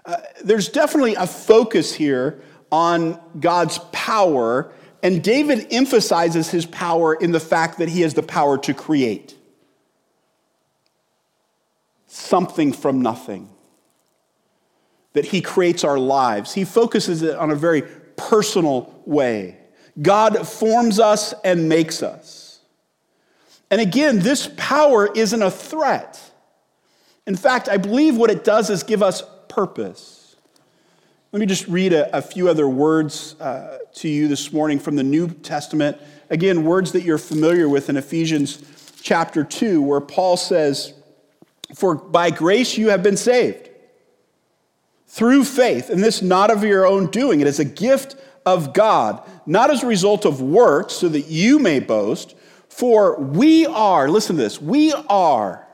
Uh, 0.05 0.17
there's 0.43 0.69
definitely 0.69 1.15
a 1.15 1.27
focus 1.27 1.93
here 1.93 2.41
on 2.71 3.19
God's 3.39 3.77
power, 3.91 4.73
and 5.03 5.23
David 5.23 5.67
emphasizes 5.71 6.49
his 6.49 6.65
power 6.65 7.13
in 7.13 7.31
the 7.31 7.39
fact 7.39 7.77
that 7.77 7.89
he 7.89 8.01
has 8.01 8.13
the 8.15 8.23
power 8.23 8.57
to 8.57 8.73
create 8.73 9.35
something 12.07 12.73
from 12.73 13.01
nothing. 13.01 13.49
That 15.13 15.25
he 15.25 15.41
creates 15.41 15.83
our 15.83 15.99
lives. 15.99 16.53
He 16.53 16.65
focuses 16.65 17.21
it 17.21 17.35
on 17.35 17.51
a 17.51 17.55
very 17.55 17.83
personal 18.15 19.01
way. 19.05 19.57
God 20.01 20.47
forms 20.47 20.99
us 20.99 21.33
and 21.43 21.69
makes 21.69 22.01
us. 22.01 22.59
And 23.69 23.79
again, 23.81 24.19
this 24.19 24.49
power 24.57 25.11
isn't 25.13 25.41
a 25.41 25.51
threat. 25.51 26.19
In 27.25 27.35
fact, 27.35 27.69
I 27.69 27.77
believe 27.77 28.17
what 28.17 28.29
it 28.29 28.43
does 28.43 28.69
is 28.69 28.83
give 28.83 29.01
us 29.01 29.23
purpose. 29.47 30.35
Let 31.31 31.39
me 31.39 31.45
just 31.45 31.67
read 31.67 31.93
a, 31.93 32.15
a 32.15 32.21
few 32.21 32.49
other 32.49 32.67
words 32.67 33.35
uh, 33.39 33.79
to 33.95 34.07
you 34.07 34.27
this 34.27 34.53
morning 34.53 34.79
from 34.79 34.95
the 34.95 35.03
New 35.03 35.27
Testament. 35.27 35.97
Again, 36.29 36.63
words 36.63 36.91
that 36.91 37.01
you're 37.01 37.17
familiar 37.17 37.67
with 37.67 37.89
in 37.89 37.97
Ephesians 37.97 38.63
chapter 39.01 39.43
2, 39.43 39.81
where 39.81 40.01
Paul 40.01 40.37
says, 40.37 40.93
For 41.73 41.95
by 41.95 42.29
grace 42.29 42.77
you 42.77 42.89
have 42.89 43.01
been 43.01 43.17
saved 43.17 43.69
through 45.07 45.45
faith, 45.45 45.89
and 45.89 46.03
this 46.03 46.21
not 46.21 46.49
of 46.49 46.63
your 46.63 46.85
own 46.85 47.07
doing. 47.11 47.41
It 47.41 47.47
is 47.47 47.59
a 47.59 47.65
gift 47.65 48.15
of 48.45 48.73
God, 48.73 49.27
not 49.45 49.71
as 49.71 49.83
a 49.83 49.87
result 49.87 50.25
of 50.25 50.41
works, 50.41 50.93
so 50.93 51.09
that 51.09 51.27
you 51.27 51.59
may 51.59 51.79
boast. 51.79 52.35
For 52.69 53.19
we 53.19 53.65
are, 53.65 54.09
listen 54.09 54.35
to 54.35 54.41
this, 54.41 54.61
we 54.61 54.93
are 54.93 55.67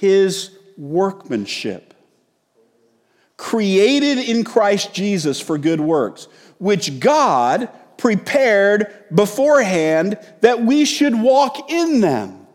his 0.00 0.50
workmanship, 0.76 1.94
created 3.36 4.18
in 4.18 4.44
Christ 4.44 4.94
Jesus 4.94 5.40
for 5.40 5.58
good 5.58 5.80
works, 5.80 6.28
which 6.58 6.98
God 6.98 7.68
prepared 7.96 8.92
beforehand 9.14 10.18
that 10.40 10.62
we 10.62 10.84
should 10.84 11.14
walk 11.14 11.70
in 11.70 12.00
them. 12.00 12.46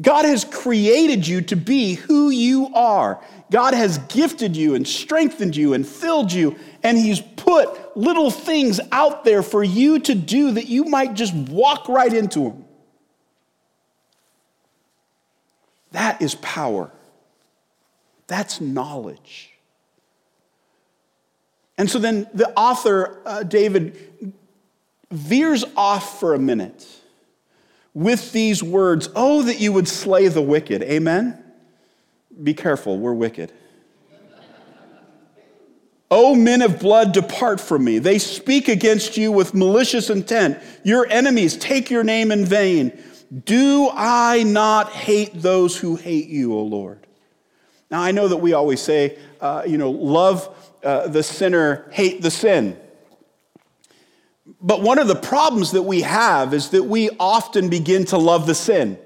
God 0.00 0.24
has 0.24 0.44
created 0.44 1.26
you 1.26 1.42
to 1.42 1.56
be 1.56 1.94
who 1.94 2.30
you 2.30 2.74
are. 2.74 3.22
God 3.50 3.74
has 3.74 3.98
gifted 3.98 4.56
you 4.56 4.74
and 4.74 4.88
strengthened 4.88 5.54
you 5.54 5.74
and 5.74 5.86
filled 5.86 6.32
you, 6.32 6.56
and 6.82 6.98
He's 6.98 7.20
put 7.20 7.96
little 7.96 8.30
things 8.30 8.80
out 8.90 9.24
there 9.24 9.42
for 9.42 9.62
you 9.62 9.98
to 10.00 10.14
do 10.14 10.52
that 10.52 10.66
you 10.66 10.84
might 10.84 11.14
just 11.14 11.34
walk 11.34 11.88
right 11.88 12.12
into 12.12 12.40
them. 12.40 12.64
That 15.92 16.22
is 16.22 16.34
power. 16.36 16.90
That's 18.26 18.60
knowledge. 18.60 19.50
And 21.76 21.90
so 21.90 21.98
then 21.98 22.26
the 22.32 22.50
author, 22.56 23.20
uh, 23.24 23.42
David, 23.42 24.34
veers 25.10 25.64
off 25.76 26.20
for 26.20 26.34
a 26.34 26.38
minute 26.38 26.86
with 27.94 28.32
these 28.32 28.62
words 28.62 29.08
Oh, 29.14 29.42
that 29.42 29.60
you 29.60 29.72
would 29.72 29.88
slay 29.88 30.28
the 30.28 30.42
wicked. 30.42 30.82
Amen? 30.82 31.42
Be 32.42 32.54
careful, 32.54 32.98
we're 32.98 33.12
wicked. 33.12 33.52
O 36.14 36.34
men 36.34 36.60
of 36.60 36.78
blood, 36.78 37.12
depart 37.12 37.58
from 37.58 37.84
me. 37.84 37.98
They 37.98 38.18
speak 38.18 38.68
against 38.68 39.16
you 39.16 39.32
with 39.32 39.54
malicious 39.54 40.10
intent. 40.10 40.58
Your 40.84 41.06
enemies 41.08 41.56
take 41.56 41.90
your 41.90 42.04
name 42.04 42.30
in 42.30 42.44
vain. 42.44 42.92
Do 43.46 43.88
I 43.90 44.42
not 44.42 44.90
hate 44.90 45.40
those 45.40 45.74
who 45.74 45.96
hate 45.96 46.28
you, 46.28 46.52
O 46.52 46.64
Lord? 46.64 47.06
Now, 47.90 48.02
I 48.02 48.10
know 48.10 48.28
that 48.28 48.36
we 48.36 48.52
always 48.52 48.82
say, 48.82 49.18
uh, 49.40 49.62
you 49.66 49.78
know, 49.78 49.90
love 49.90 50.54
uh, 50.84 51.08
the 51.08 51.22
sinner, 51.22 51.88
hate 51.92 52.20
the 52.20 52.30
sin. 52.30 52.78
But 54.60 54.82
one 54.82 54.98
of 54.98 55.08
the 55.08 55.16
problems 55.16 55.70
that 55.70 55.82
we 55.82 56.02
have 56.02 56.52
is 56.52 56.68
that 56.70 56.82
we 56.82 57.08
often 57.18 57.70
begin 57.70 58.04
to 58.06 58.18
love 58.18 58.46
the 58.46 58.54
sin. 58.54 58.98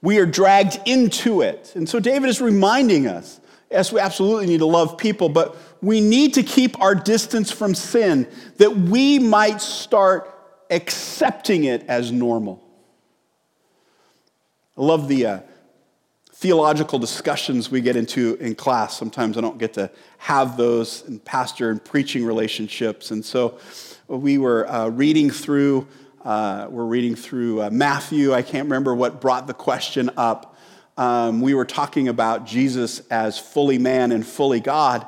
We 0.00 0.16
are 0.20 0.26
dragged 0.26 0.80
into 0.86 1.42
it. 1.42 1.72
And 1.74 1.86
so 1.86 2.00
David 2.00 2.30
is 2.30 2.40
reminding 2.40 3.06
us 3.06 3.40
yes, 3.74 3.92
we 3.92 3.98
absolutely 3.98 4.46
need 4.46 4.58
to 4.58 4.66
love 4.66 4.96
people, 4.96 5.28
but 5.28 5.56
we 5.82 6.00
need 6.00 6.34
to 6.34 6.44
keep 6.44 6.80
our 6.80 6.94
distance 6.94 7.50
from 7.50 7.74
sin 7.74 8.28
that 8.58 8.76
we 8.76 9.18
might 9.18 9.60
start 9.60 10.32
accepting 10.70 11.64
it 11.64 11.84
as 11.88 12.12
normal. 12.12 12.62
I 14.78 14.82
love 14.82 15.08
the 15.08 15.26
uh, 15.26 15.40
theological 16.34 17.00
discussions 17.00 17.68
we 17.68 17.80
get 17.80 17.96
into 17.96 18.36
in 18.36 18.54
class. 18.54 18.96
Sometimes 18.96 19.36
I 19.36 19.40
don't 19.40 19.58
get 19.58 19.72
to 19.74 19.90
have 20.18 20.56
those 20.56 21.02
in 21.08 21.18
pastor 21.18 21.70
and 21.70 21.84
preaching 21.84 22.24
relationships. 22.24 23.10
And 23.10 23.24
so 23.24 23.58
we 24.06 24.38
were 24.38 24.70
uh, 24.70 24.88
reading 24.88 25.30
through, 25.30 25.88
uh, 26.24 26.68
we're 26.70 26.84
reading 26.84 27.16
through 27.16 27.62
uh, 27.62 27.70
Matthew. 27.70 28.34
I 28.34 28.42
can't 28.42 28.66
remember 28.66 28.94
what 28.94 29.20
brought 29.20 29.48
the 29.48 29.54
question 29.54 30.10
up. 30.16 30.53
Um, 30.96 31.40
we 31.40 31.54
were 31.54 31.64
talking 31.64 32.08
about 32.08 32.46
Jesus 32.46 33.00
as 33.08 33.38
fully 33.38 33.78
man 33.78 34.12
and 34.12 34.24
fully 34.24 34.60
God. 34.60 35.06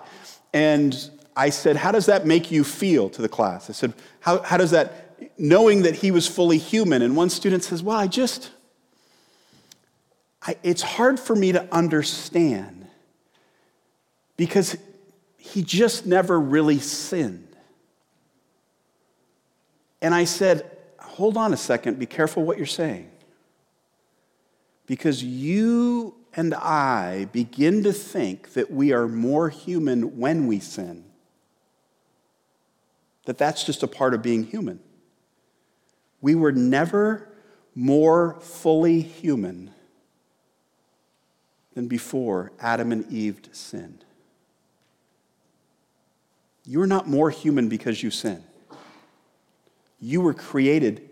And 0.53 1.11
I 1.37 1.51
said, 1.51 1.77
How 1.77 1.93
does 1.93 2.07
that 2.07 2.27
make 2.27 2.51
you 2.51 2.65
feel 2.65 3.09
to 3.11 3.23
the 3.23 3.29
class? 3.29 3.71
I 3.71 3.73
said, 3.73 3.93
How, 4.21 4.43
how 4.43 4.57
does 4.57 4.73
that, 4.73 5.17
knowing 5.39 5.83
that 5.83 5.97
he 5.97 6.11
was 6.11 6.27
fully 6.27 6.59
human? 6.59 7.03
And 7.03 7.17
one 7.17 7.31
student 7.31 7.63
says, 7.63 7.83
Well, 7.83 7.97
I 7.97 8.07
just, 8.07 8.51
I, 10.43 10.57
it's 10.63 10.83
hard 10.83 11.21
for 11.21 11.37
me 11.37 11.53
to 11.53 11.69
understand 11.73 12.89
because 14.37 14.77
he 15.37 15.63
just 15.63 16.07
never 16.07 16.41
really 16.41 16.79
sinned. 16.79 17.47
And 20.03 20.15
I 20.15 20.25
said, 20.25 20.71
Hold 21.01 21.37
on 21.37 21.53
a 21.53 21.57
second, 21.57 21.99
be 21.99 22.07
careful 22.07 22.45
what 22.45 22.57
you're 22.57 22.67
saying. 22.67 23.11
Because 24.87 25.23
you 25.23 26.15
and 26.35 26.55
I 26.55 27.27
begin 27.33 27.83
to 27.83 27.93
think 27.93 28.53
that 28.53 28.71
we 28.71 28.93
are 28.93 29.09
more 29.09 29.49
human 29.49 30.19
when 30.19 30.47
we 30.47 30.61
sin, 30.61 31.05
that 33.25 33.39
that's 33.39 33.65
just 33.65 33.83
a 33.83 33.89
part 33.89 34.15
of 34.15 34.23
being 34.23 34.45
human. 34.45 34.81
We 36.21 36.35
were 36.35 36.53
never 36.53 37.29
more 37.75 38.39
fully 38.41 39.01
human 39.01 39.71
than 41.75 41.89
before 41.89 42.53
Adam 42.59 42.91
and 42.91 43.11
Eve 43.13 43.41
sinned. 43.53 44.05
You're 46.65 46.87
not 46.87 47.07
more 47.07 47.31
human 47.31 47.69
because 47.69 48.03
you 48.03 48.11
sin. 48.11 48.43
You 50.01 50.21
were 50.21 50.35
created, 50.35 51.06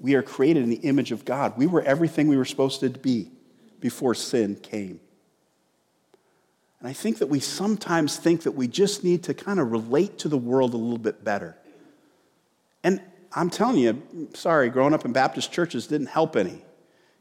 we 0.00 0.14
are 0.14 0.22
created 0.22 0.62
in 0.62 0.70
the 0.70 0.76
image 0.76 1.12
of 1.12 1.24
God. 1.24 1.56
We 1.56 1.66
were 1.66 1.82
everything 1.82 2.28
we 2.28 2.36
were 2.36 2.44
supposed 2.44 2.80
to 2.80 2.90
be 2.90 3.30
before 3.80 4.14
sin 4.14 4.56
came. 4.56 5.00
And 6.80 6.88
I 6.88 6.92
think 6.92 7.18
that 7.18 7.26
we 7.26 7.40
sometimes 7.40 8.16
think 8.16 8.42
that 8.44 8.52
we 8.52 8.68
just 8.68 9.02
need 9.02 9.24
to 9.24 9.34
kind 9.34 9.58
of 9.58 9.72
relate 9.72 10.18
to 10.18 10.28
the 10.28 10.38
world 10.38 10.74
a 10.74 10.76
little 10.76 10.98
bit 10.98 11.24
better. 11.24 11.56
And 12.84 13.00
I'm 13.32 13.50
telling 13.50 13.78
you, 13.78 14.28
sorry, 14.34 14.70
growing 14.70 14.94
up 14.94 15.04
in 15.04 15.12
Baptist 15.12 15.52
churches 15.52 15.86
didn't 15.88 16.06
help 16.06 16.36
any 16.36 16.62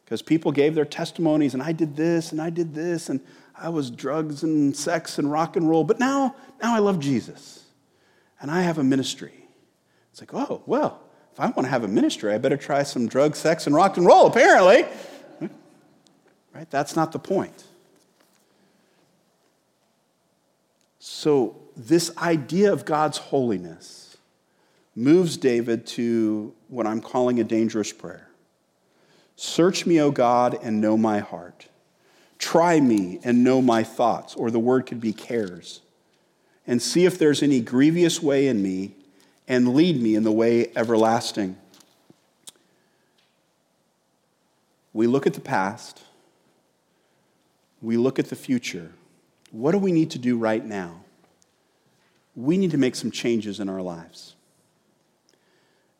because 0.05 0.21
people 0.21 0.51
gave 0.51 0.75
their 0.75 0.85
testimonies 0.85 1.53
and 1.53 1.63
I 1.63 1.71
did 1.71 1.95
this 1.95 2.31
and 2.31 2.41
I 2.41 2.49
did 2.51 2.75
this 2.75 3.09
and 3.09 3.19
I 3.55 3.69
was 3.69 3.89
drugs 3.89 4.43
and 4.43 4.77
sex 4.77 5.17
and 5.17 5.31
rock 5.31 5.55
and 5.55 5.67
roll. 5.67 5.83
But 5.83 5.99
now, 5.99 6.35
now 6.61 6.75
I 6.75 6.79
love 6.79 6.99
Jesus 6.99 7.63
and 8.39 8.51
I 8.51 8.61
have 8.61 8.77
a 8.77 8.83
ministry. 8.83 9.33
It's 10.11 10.21
like, 10.21 10.33
oh, 10.33 10.61
well, 10.67 11.01
if 11.37 11.41
I 11.41 11.45
want 11.49 11.65
to 11.65 11.69
have 11.69 11.83
a 11.83 11.87
ministry, 11.87 12.33
I 12.33 12.39
better 12.39 12.57
try 12.57 12.81
some 12.81 13.07
drug, 13.07 13.35
sex, 13.35 13.67
and 13.67 13.75
rock 13.75 13.95
and 13.97 14.07
roll, 14.07 14.25
apparently. 14.25 14.85
Right? 16.51 16.67
That's 16.71 16.95
not 16.95 17.11
the 17.11 17.19
point. 17.19 17.63
So, 20.97 21.55
this 21.75 22.09
idea 22.17 22.73
of 22.73 22.85
God's 22.85 23.19
holiness 23.19 24.17
moves 24.95 25.37
David 25.37 25.85
to 25.85 26.55
what 26.69 26.87
I'm 26.87 27.01
calling 27.01 27.39
a 27.39 27.43
dangerous 27.43 27.93
prayer. 27.93 28.29
Search 29.35 29.85
me, 29.85 30.01
O 30.01 30.09
God, 30.09 30.57
and 30.63 30.81
know 30.81 30.97
my 30.97 31.19
heart. 31.19 31.67
Try 32.39 32.79
me 32.79 33.19
and 33.23 33.43
know 33.43 33.61
my 33.61 33.83
thoughts, 33.83 34.33
or 34.33 34.49
the 34.49 34.57
word 34.57 34.87
could 34.87 34.99
be 34.99 35.13
cares, 35.13 35.81
and 36.65 36.81
see 36.81 37.05
if 37.05 37.19
there's 37.19 37.43
any 37.43 37.61
grievous 37.61 38.23
way 38.23 38.47
in 38.47 38.63
me, 38.63 38.95
and 39.47 39.73
lead 39.73 40.01
me 40.01 40.15
in 40.15 40.23
the 40.23 40.31
way 40.31 40.71
everlasting. 40.75 41.57
We 44.93 45.07
look 45.07 45.27
at 45.27 45.33
the 45.33 45.41
past, 45.41 46.03
we 47.81 47.97
look 47.97 48.19
at 48.19 48.29
the 48.29 48.35
future. 48.35 48.91
What 49.51 49.71
do 49.71 49.77
we 49.77 49.91
need 49.91 50.11
to 50.11 50.19
do 50.19 50.37
right 50.37 50.63
now? 50.63 51.01
We 52.35 52.57
need 52.57 52.71
to 52.71 52.77
make 52.77 52.95
some 52.95 53.11
changes 53.11 53.59
in 53.59 53.69
our 53.69 53.81
lives. 53.81 54.35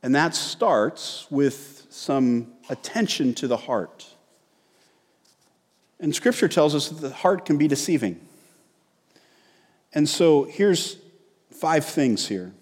And 0.03 0.13
that 0.15 0.35
starts 0.35 1.27
with 1.29 1.87
some 1.89 2.53
attention 2.69 3.33
to 3.35 3.47
the 3.47 3.57
heart. 3.57 4.07
And 5.99 6.13
scripture 6.13 6.47
tells 6.47 6.75
us 6.75 6.89
that 6.89 7.01
the 7.01 7.13
heart 7.13 7.45
can 7.45 7.57
be 7.57 7.67
deceiving. 7.67 8.19
And 9.93 10.07
so 10.07 10.43
here's 10.43 10.97
five 11.51 11.85
things 11.85 12.27
here. 12.27 12.53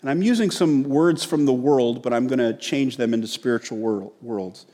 And 0.00 0.08
I'm 0.08 0.22
using 0.22 0.50
some 0.50 0.84
words 0.84 1.24
from 1.24 1.44
the 1.44 1.52
world, 1.52 2.02
but 2.02 2.12
I'm 2.12 2.26
going 2.26 2.38
to 2.38 2.54
change 2.54 2.96
them 2.96 3.12
into 3.12 3.26
spiritual 3.26 3.78
world, 3.78 4.12
worlds, 4.22 4.66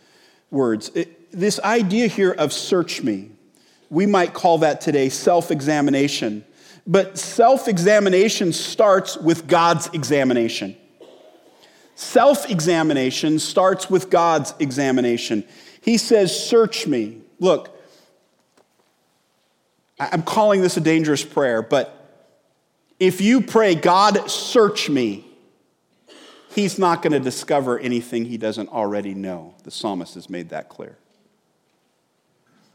words. 0.51 0.91
It, 0.95 1.33
this 1.33 1.59
idea 1.61 2.07
here 2.07 2.33
of 2.33 2.53
search 2.53 3.03
me, 3.03 3.31
we 3.91 4.07
might 4.07 4.35
call 4.35 4.59
that 4.59 4.81
today 4.81 5.09
self 5.09 5.51
examination. 5.51 6.45
But 6.87 7.19
self 7.19 7.67
examination 7.67 8.53
starts 8.53 9.17
with 9.17 9.49
God's 9.49 9.89
examination. 9.93 10.77
Self 11.97 12.49
examination 12.49 13.39
starts 13.39 13.91
with 13.91 14.11
God's 14.11 14.55
examination. 14.61 15.45
He 15.81 15.99
says, 15.99 16.49
Search 16.49 16.87
me. 16.87 17.23
Look, 17.41 17.77
I'm 19.99 20.23
calling 20.23 20.61
this 20.61 20.77
a 20.77 20.81
dangerous 20.81 21.25
prayer, 21.25 21.63
but 21.63 21.96
if 22.99 23.21
you 23.21 23.41
pray, 23.41 23.75
God, 23.75 24.31
search 24.31 24.89
me, 24.89 25.27
he's 26.51 26.79
not 26.79 27.03
going 27.03 27.13
to 27.13 27.21
discover 27.21 27.79
anything 27.79 28.25
he 28.25 28.39
doesn't 28.39 28.69
already 28.71 29.15
know. 29.15 29.55
The 29.65 29.71
psalmist 29.71 30.15
has 30.15 30.31
made 30.31 30.51
that 30.51 30.69
clear. 30.69 30.97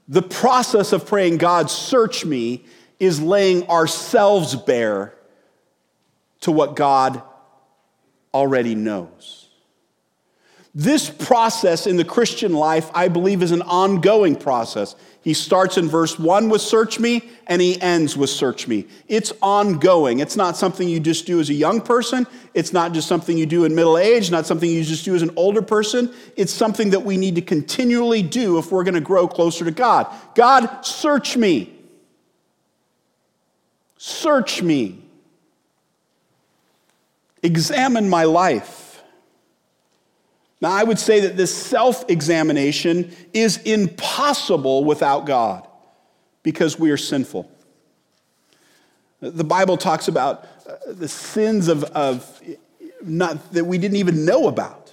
The 0.08 0.22
process 0.22 0.94
of 0.94 1.08
praying, 1.08 1.38
God, 1.38 1.70
search 1.70 2.26
me, 2.26 2.66
is 3.00 3.22
laying 3.22 3.68
ourselves 3.70 4.56
bare 4.56 5.14
to 6.42 6.52
what 6.52 6.76
God 6.76 7.24
already 8.34 8.76
knows. 8.76 9.40
This 10.74 11.10
process 11.10 11.86
in 11.86 11.98
the 11.98 12.06
Christian 12.06 12.54
life, 12.54 12.90
I 12.94 13.10
believe, 13.10 13.44
is 13.44 13.52
an 13.52 13.62
ongoing 13.64 14.38
process. 14.38 14.96
He 15.22 15.34
starts 15.34 15.78
in 15.78 15.90
verse 15.90 16.18
1 16.18 16.50
with 16.50 16.62
search 16.62 16.98
me, 16.98 17.30
and 17.46 17.62
he 17.62 17.80
ends 17.80 18.16
with 18.16 18.30
search 18.30 18.68
me. 18.68 18.88
It's 19.08 19.34
ongoing. 19.42 20.20
It's 20.20 20.38
not 20.38 20.56
something 20.56 20.88
you 20.88 21.00
just 21.00 21.28
do 21.28 21.40
as 21.40 21.50
a 21.50 21.54
young 21.54 21.82
person. 21.82 22.26
It's 22.54 22.74
not 22.74 22.94
just 22.94 23.08
something 23.08 23.38
you 23.38 23.46
do 23.46 23.66
in 23.66 23.76
middle 23.76 23.98
age, 23.98 24.32
not 24.32 24.48
something 24.48 24.70
you 24.70 24.84
just 24.84 25.06
do 25.06 25.14
as 25.14 25.22
an 25.22 25.32
older 25.36 25.62
person. 25.62 26.12
It's 26.38 26.54
something 26.54 26.90
that 26.92 27.02
we 27.02 27.18
need 27.18 27.36
to 27.36 27.42
continually 27.42 28.24
do 28.24 28.58
if 28.58 28.72
we're 28.72 28.84
going 28.84 28.96
to 28.96 29.02
grow 29.02 29.28
closer 29.28 29.66
to 29.66 29.72
God. 29.72 30.08
God, 30.36 30.86
search 30.86 31.38
me. 31.38 31.78
Search 33.98 34.64
me. 34.64 35.04
Examine 37.44 38.10
my 38.10 38.24
life. 38.24 38.90
Now, 40.62 40.71
I 40.71 40.84
would 40.84 41.00
say 41.00 41.21
that 41.21 41.36
this 41.36 41.54
self 41.54 42.08
examination 42.10 43.12
is 43.34 43.58
impossible 43.58 44.86
without 44.86 45.26
God 45.26 45.67
because 46.43 46.78
we 46.80 46.91
are 46.91 46.97
sinful. 46.97 47.50
The 49.19 49.43
Bible 49.43 49.78
talks 49.78 50.08
about 50.08 50.47
uh, 50.67 50.78
the 50.88 51.08
sins 51.08 51.67
of, 51.67 51.84
of 51.84 52.41
not, 53.04 53.54
that 53.54 53.65
we 53.65 53.78
didn't 53.78 53.97
even 53.97 54.26
know 54.26 54.47
about. 54.47 54.91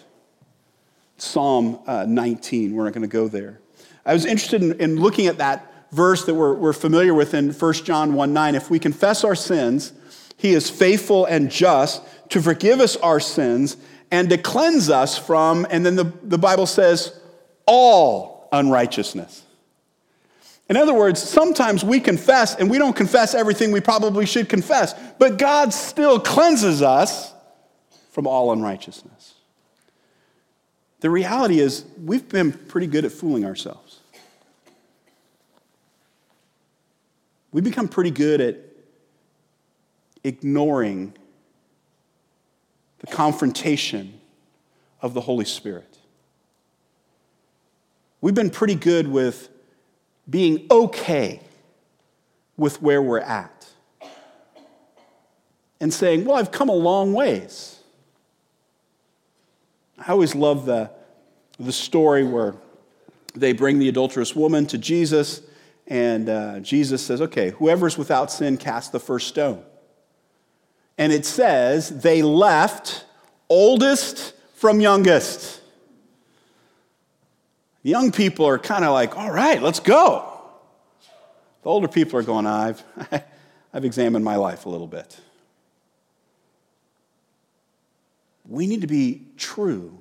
Psalm 1.19 1.81
uh, 1.87 2.05
19, 2.07 2.75
we're 2.75 2.85
not 2.85 2.93
going 2.93 3.03
to 3.03 3.09
go 3.09 3.29
there. 3.29 3.61
I 4.07 4.13
was 4.13 4.25
interested 4.25 4.63
in, 4.63 4.81
in 4.81 5.01
looking 5.01 5.27
at 5.27 5.39
that 5.39 5.71
verse 5.91 6.25
that 6.27 6.35
we're, 6.35 6.55
we're 6.55 6.73
familiar 6.73 7.13
with 7.13 7.35
in 7.35 7.53
1 7.53 7.73
John 7.85 8.15
1 8.15 8.33
9. 8.33 8.55
If 8.55 8.71
we 8.71 8.79
confess 8.79 9.25
our 9.25 9.35
sins, 9.35 9.93
he 10.37 10.53
is 10.53 10.71
faithful 10.71 11.27
and 11.27 11.51
just 11.51 12.03
to 12.31 12.41
forgive 12.41 12.81
us 12.81 12.97
our 12.97 13.21
sins 13.21 13.77
and 14.11 14.31
to 14.31 14.39
cleanse 14.39 14.91
us 14.91 15.19
from, 15.19 15.67
and 15.71 15.85
then 15.85 15.97
the, 15.97 16.13
the 16.23 16.39
Bible 16.39 16.67
says, 16.67 17.19
all 17.67 18.49
unrighteousness. 18.53 19.45
In 20.69 20.77
other 20.77 20.95
words, 20.95 21.23
sometimes 21.23 21.83
we 21.83 21.99
confess 22.01 22.55
and 22.55 22.71
we 22.71 22.79
don't 22.79 22.95
confess 22.95 23.35
everything 23.35 23.73
we 23.73 23.81
probably 23.81 24.27
should 24.27 24.49
confess, 24.49 24.95
but 25.19 25.39
God 25.39 25.73
still 25.73 26.21
cleanses 26.21 26.83
us 26.83 27.33
from 28.11 28.27
all 28.27 28.53
unrighteousness. 28.53 29.35
The 31.01 31.11
reality 31.11 31.61
is, 31.61 31.85
we've 32.03 32.29
been 32.29 32.53
pretty 32.53 32.89
good 32.89 33.05
at 33.05 33.13
fooling 33.13 33.45
ourselves. 33.45 34.01
We 37.53 37.61
become 37.61 37.89
pretty 37.89 38.11
good 38.11 38.41
at 38.41 38.57
ignoring 40.25 41.15
the 43.09 43.15
confrontation 43.15 44.21
of 45.01 45.15
the 45.15 45.21
Holy 45.21 45.45
Spirit. 45.45 45.99
We've 48.21 48.35
been 48.35 48.51
pretty 48.51 48.75
good 48.75 49.09
with 49.09 49.49
being 50.29 50.67
okay 50.71 51.41
with 52.57 52.83
where 52.83 53.01
we're 53.01 53.21
at 53.21 53.69
and 55.81 55.93
saying, 55.95 56.25
Well, 56.25 56.37
I've 56.37 56.51
come 56.51 56.69
a 56.69 56.75
long 56.75 57.13
ways. 57.13 57.79
I 59.99 60.13
always 60.13 60.35
love 60.35 60.67
the, 60.67 60.91
the 61.59 61.73
story 61.73 62.25
where 62.25 62.55
they 63.35 63.53
bring 63.53 63.79
the 63.79 63.89
adulterous 63.89 64.35
woman 64.35 64.67
to 64.67 64.79
Jesus, 64.79 65.43
and 65.87 66.29
uh, 66.29 66.61
Jesus 66.61 67.05
says, 67.05 67.21
Okay, 67.21 67.51
whoever's 67.51 67.97
without 67.97 68.33
sin, 68.33 68.57
cast 68.57 68.91
the 68.91 69.01
first 69.01 69.29
stone. 69.29 69.63
And 70.99 71.13
it 71.13 71.25
says, 71.25 72.01
They 72.01 72.23
left 72.23 73.07
oldest 73.49 74.35
from 74.55 74.81
youngest. 74.81 75.61
Young 77.83 78.11
people 78.13 78.45
are 78.47 78.59
kind 78.59 78.85
of 78.85 78.93
like, 78.93 79.17
all 79.17 79.31
right, 79.31 79.63
let's 79.63 79.81
go. 79.81 80.31
The 81.63 81.69
older 81.69 81.89
people 81.89 82.19
are 82.19 82.23
going, 82.23 82.47
I've, 82.47 82.83
I've 83.73 83.85
examined 83.85 84.25
my 84.25 84.37
life 84.37 84.67
a 84.67 84.69
little 84.69 84.87
bit. 84.87 85.19
We 88.47 88.67
need 88.67 88.81
to 88.81 88.87
be 88.87 89.27
true 89.37 89.99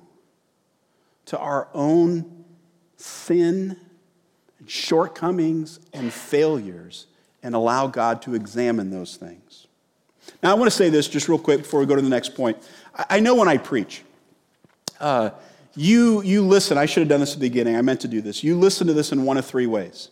to 1.26 1.38
our 1.38 1.68
own 1.74 2.44
sin, 2.96 3.78
shortcomings, 4.66 5.78
and 5.92 6.12
failures 6.12 7.06
and 7.42 7.54
allow 7.54 7.86
God 7.86 8.22
to 8.22 8.34
examine 8.34 8.90
those 8.90 9.16
things. 9.16 9.47
Now, 10.42 10.52
I 10.52 10.54
want 10.54 10.70
to 10.70 10.76
say 10.76 10.88
this 10.88 11.08
just 11.08 11.28
real 11.28 11.38
quick 11.38 11.62
before 11.62 11.80
we 11.80 11.86
go 11.86 11.96
to 11.96 12.02
the 12.02 12.08
next 12.08 12.34
point. 12.34 12.56
I 13.10 13.20
know 13.20 13.34
when 13.34 13.48
I 13.48 13.56
preach, 13.56 14.02
uh, 15.00 15.30
you, 15.74 16.22
you 16.22 16.42
listen. 16.42 16.78
I 16.78 16.86
should 16.86 17.00
have 17.00 17.08
done 17.08 17.20
this 17.20 17.34
at 17.34 17.40
the 17.40 17.48
beginning. 17.48 17.76
I 17.76 17.82
meant 17.82 18.00
to 18.00 18.08
do 18.08 18.20
this. 18.20 18.42
You 18.42 18.58
listen 18.58 18.86
to 18.86 18.92
this 18.92 19.12
in 19.12 19.24
one 19.24 19.36
of 19.36 19.46
three 19.46 19.66
ways. 19.66 20.10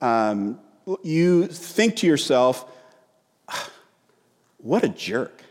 Um, 0.00 0.60
you 1.02 1.46
think 1.46 1.96
to 1.96 2.06
yourself, 2.06 2.70
what 4.58 4.84
a 4.84 4.88
jerk. 4.88 5.42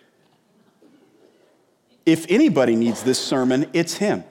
If 2.06 2.26
anybody 2.30 2.76
needs 2.76 3.04
this 3.04 3.19
sermon, 3.19 3.69
it's 3.73 3.95
him. 3.95 4.23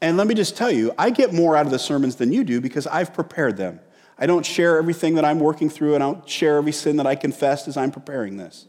And 0.00 0.16
let 0.16 0.26
me 0.26 0.34
just 0.34 0.56
tell 0.56 0.70
you, 0.70 0.92
I 0.98 1.10
get 1.10 1.32
more 1.32 1.56
out 1.56 1.66
of 1.66 1.72
the 1.72 1.78
sermons 1.78 2.16
than 2.16 2.32
you 2.32 2.44
do 2.44 2.60
because 2.60 2.86
I've 2.86 3.12
prepared 3.14 3.56
them. 3.56 3.80
I 4.18 4.26
don't 4.26 4.46
share 4.46 4.78
everything 4.78 5.16
that 5.16 5.24
I'm 5.24 5.40
working 5.40 5.68
through, 5.68 5.94
and 5.94 6.02
I 6.02 6.12
don't 6.12 6.28
share 6.28 6.58
every 6.58 6.72
sin 6.72 6.96
that 6.96 7.06
I 7.06 7.14
confessed 7.16 7.66
as 7.68 7.76
I'm 7.76 7.90
preparing 7.90 8.36
this. 8.36 8.66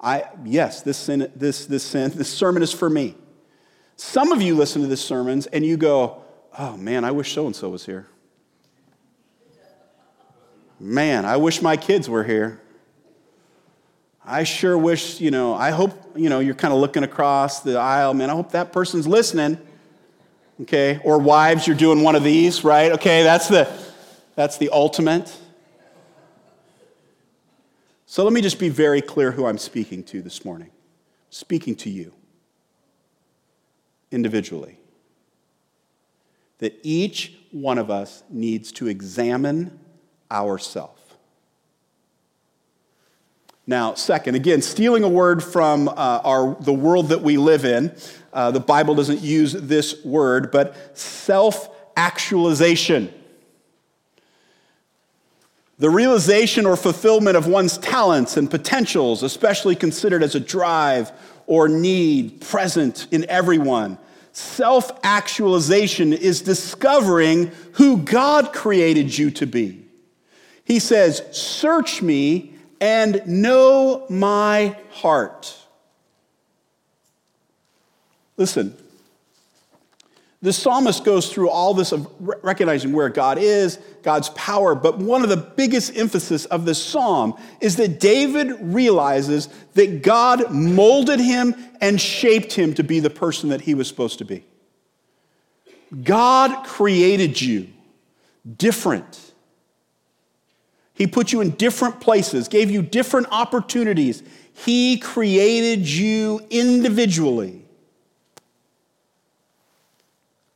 I, 0.00 0.24
yes, 0.44 0.82
this 0.82 0.98
sin, 0.98 1.32
this, 1.34 1.66
this 1.66 1.82
sin, 1.82 2.12
this 2.14 2.28
sermon 2.28 2.62
is 2.62 2.72
for 2.72 2.90
me. 2.90 3.16
Some 3.96 4.32
of 4.32 4.42
you 4.42 4.54
listen 4.54 4.82
to 4.82 4.88
this 4.88 5.02
sermons 5.02 5.46
and 5.46 5.64
you 5.64 5.76
go, 5.76 6.22
oh 6.58 6.76
man, 6.76 7.04
I 7.04 7.12
wish 7.12 7.32
so 7.32 7.46
and 7.46 7.56
so 7.56 7.70
was 7.70 7.86
here. 7.86 8.06
Man, 10.78 11.24
I 11.24 11.36
wish 11.38 11.62
my 11.62 11.76
kids 11.76 12.08
were 12.08 12.24
here. 12.24 12.60
I 14.26 14.44
sure 14.44 14.76
wish, 14.76 15.20
you 15.20 15.30
know, 15.30 15.54
I 15.54 15.70
hope, 15.70 15.92
you 16.16 16.28
know, 16.28 16.40
you're 16.40 16.54
kind 16.54 16.74
of 16.74 16.80
looking 16.80 17.02
across 17.02 17.60
the 17.60 17.78
aisle, 17.78 18.14
man, 18.14 18.30
I 18.30 18.34
hope 18.34 18.52
that 18.52 18.72
person's 18.72 19.06
listening. 19.06 19.58
Okay? 20.62 21.00
Or 21.04 21.18
wives, 21.18 21.66
you're 21.66 21.76
doing 21.76 22.02
one 22.02 22.14
of 22.14 22.24
these, 22.24 22.64
right? 22.64 22.92
Okay, 22.92 23.22
that's 23.22 23.48
the 23.48 23.72
that's 24.34 24.58
the 24.58 24.70
ultimate. 24.70 25.36
So 28.06 28.24
let 28.24 28.32
me 28.32 28.40
just 28.40 28.58
be 28.58 28.68
very 28.68 29.02
clear 29.02 29.32
who 29.32 29.46
I'm 29.46 29.58
speaking 29.58 30.04
to 30.04 30.22
this 30.22 30.44
morning. 30.44 30.70
Speaking 31.30 31.74
to 31.76 31.90
you 31.90 32.12
individually. 34.10 34.78
That 36.58 36.78
each 36.82 37.34
one 37.50 37.78
of 37.78 37.90
us 37.90 38.22
needs 38.30 38.70
to 38.72 38.86
examine 38.86 39.80
ourselves. 40.30 41.00
Now, 43.66 43.94
second, 43.94 44.34
again, 44.34 44.60
stealing 44.60 45.04
a 45.04 45.08
word 45.08 45.42
from 45.42 45.88
uh, 45.88 45.92
our, 45.92 46.56
the 46.60 46.72
world 46.72 47.08
that 47.08 47.22
we 47.22 47.38
live 47.38 47.64
in, 47.64 47.96
uh, 48.32 48.50
the 48.50 48.60
Bible 48.60 48.94
doesn't 48.94 49.22
use 49.22 49.52
this 49.54 50.04
word, 50.04 50.50
but 50.50 50.96
self 50.96 51.70
actualization. 51.96 53.12
The 55.78 55.90
realization 55.90 56.66
or 56.66 56.76
fulfillment 56.76 57.36
of 57.36 57.46
one's 57.46 57.78
talents 57.78 58.36
and 58.36 58.50
potentials, 58.50 59.22
especially 59.22 59.74
considered 59.74 60.22
as 60.22 60.34
a 60.34 60.40
drive 60.40 61.10
or 61.46 61.68
need 61.68 62.40
present 62.40 63.06
in 63.10 63.28
everyone. 63.28 63.98
Self 64.32 64.90
actualization 65.02 66.12
is 66.12 66.42
discovering 66.42 67.52
who 67.72 67.98
God 67.98 68.52
created 68.52 69.16
you 69.16 69.30
to 69.32 69.46
be. 69.46 69.84
He 70.64 70.78
says, 70.78 71.22
Search 71.32 72.02
me 72.02 72.54
and 72.80 73.22
know 73.26 74.06
my 74.08 74.76
heart. 74.90 75.56
Listen, 78.36 78.76
the 80.44 80.52
psalmist 80.52 81.04
goes 81.04 81.32
through 81.32 81.48
all 81.48 81.72
this 81.72 81.90
of 81.90 82.06
recognizing 82.20 82.92
where 82.92 83.08
God 83.08 83.38
is, 83.38 83.78
God's 84.02 84.28
power, 84.30 84.74
but 84.74 84.98
one 84.98 85.22
of 85.22 85.30
the 85.30 85.38
biggest 85.38 85.96
emphasis 85.96 86.44
of 86.44 86.66
this 86.66 86.84
psalm 86.84 87.34
is 87.62 87.76
that 87.76 87.98
David 87.98 88.54
realizes 88.60 89.48
that 89.72 90.02
God 90.02 90.50
molded 90.50 91.18
him 91.18 91.54
and 91.80 91.98
shaped 91.98 92.52
him 92.52 92.74
to 92.74 92.84
be 92.84 93.00
the 93.00 93.08
person 93.08 93.48
that 93.48 93.62
he 93.62 93.74
was 93.74 93.88
supposed 93.88 94.18
to 94.18 94.26
be. 94.26 94.44
God 96.02 96.66
created 96.66 97.40
you 97.40 97.68
different. 98.58 99.32
He 100.92 101.06
put 101.06 101.32
you 101.32 101.40
in 101.40 101.52
different 101.52 102.00
places, 102.00 102.48
gave 102.48 102.70
you 102.70 102.82
different 102.82 103.28
opportunities. 103.30 104.22
He 104.52 104.98
created 104.98 105.88
you 105.88 106.42
individually. 106.50 107.63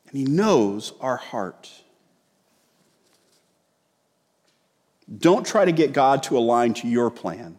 And 0.08 0.18
He 0.18 0.24
knows 0.24 0.92
our 1.00 1.16
heart. 1.16 1.70
Don't 5.16 5.46
try 5.46 5.64
to 5.64 5.72
get 5.72 5.92
God 5.92 6.22
to 6.24 6.36
align 6.36 6.74
to 6.74 6.88
your 6.88 7.10
plan. 7.10 7.56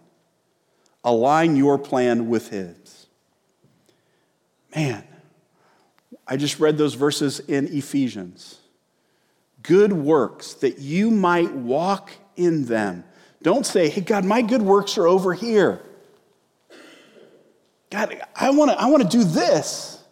Align 1.03 1.55
your 1.55 1.77
plan 1.77 2.29
with 2.29 2.49
His. 2.49 3.07
Man, 4.75 5.03
I 6.27 6.37
just 6.37 6.59
read 6.59 6.77
those 6.77 6.93
verses 6.93 7.39
in 7.39 7.67
Ephesians. 7.67 8.59
Good 9.63 9.93
works 9.93 10.53
that 10.55 10.79
you 10.79 11.09
might 11.09 11.51
walk 11.51 12.11
in 12.35 12.65
them. 12.65 13.03
Don't 13.41 13.65
say, 13.65 13.89
hey, 13.89 14.01
God, 14.01 14.25
my 14.25 14.41
good 14.41 14.61
works 14.61 14.97
are 14.97 15.07
over 15.07 15.33
here. 15.33 15.81
God, 17.89 18.21
I 18.35 18.51
want 18.51 18.71
to 18.71 18.79
I 18.79 18.85
wanna 18.85 19.09
do 19.09 19.23
this. 19.23 20.03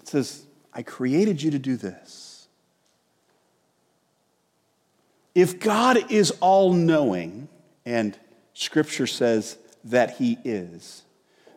It 0.00 0.08
says, 0.08 0.45
I 0.76 0.82
created 0.82 1.42
you 1.42 1.52
to 1.52 1.58
do 1.58 1.76
this. 1.78 2.48
If 5.34 5.58
God 5.58 6.12
is 6.12 6.32
all 6.42 6.74
knowing, 6.74 7.48
and 7.86 8.16
Scripture 8.52 9.06
says 9.06 9.56
that 9.84 10.18
He 10.18 10.36
is, 10.44 11.02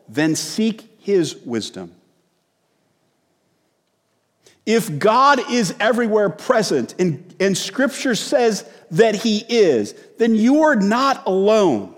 then 0.08 0.38
seek 0.38 0.90
His 1.00 1.36
wisdom. 1.36 1.94
If 4.66 5.00
God 5.00 5.52
is 5.52 5.76
everywhere 5.82 6.30
present, 6.30 6.96
and, 6.98 7.36
and 7.42 7.58
Scripture 7.58 8.16
says 8.16 8.64
that 8.92 9.16
He 9.16 9.40
is, 9.50 9.96
then 10.18 10.34
you 10.34 10.64
are 10.64 10.78
not 10.78 11.28
alone. 11.28 11.94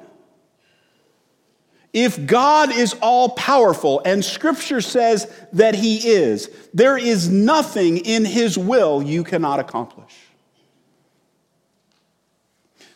If 1.94 2.26
God 2.26 2.72
is 2.72 2.96
all 3.02 3.30
powerful, 3.30 4.02
and 4.06 4.24
scripture 4.24 4.80
says 4.80 5.32
that 5.52 5.76
he 5.76 6.10
is, 6.10 6.50
there 6.74 6.98
is 6.98 7.30
nothing 7.30 7.98
in 7.98 8.24
his 8.24 8.58
will 8.58 9.04
you 9.04 9.24
cannot 9.24 9.60
accomplish. 9.60 10.14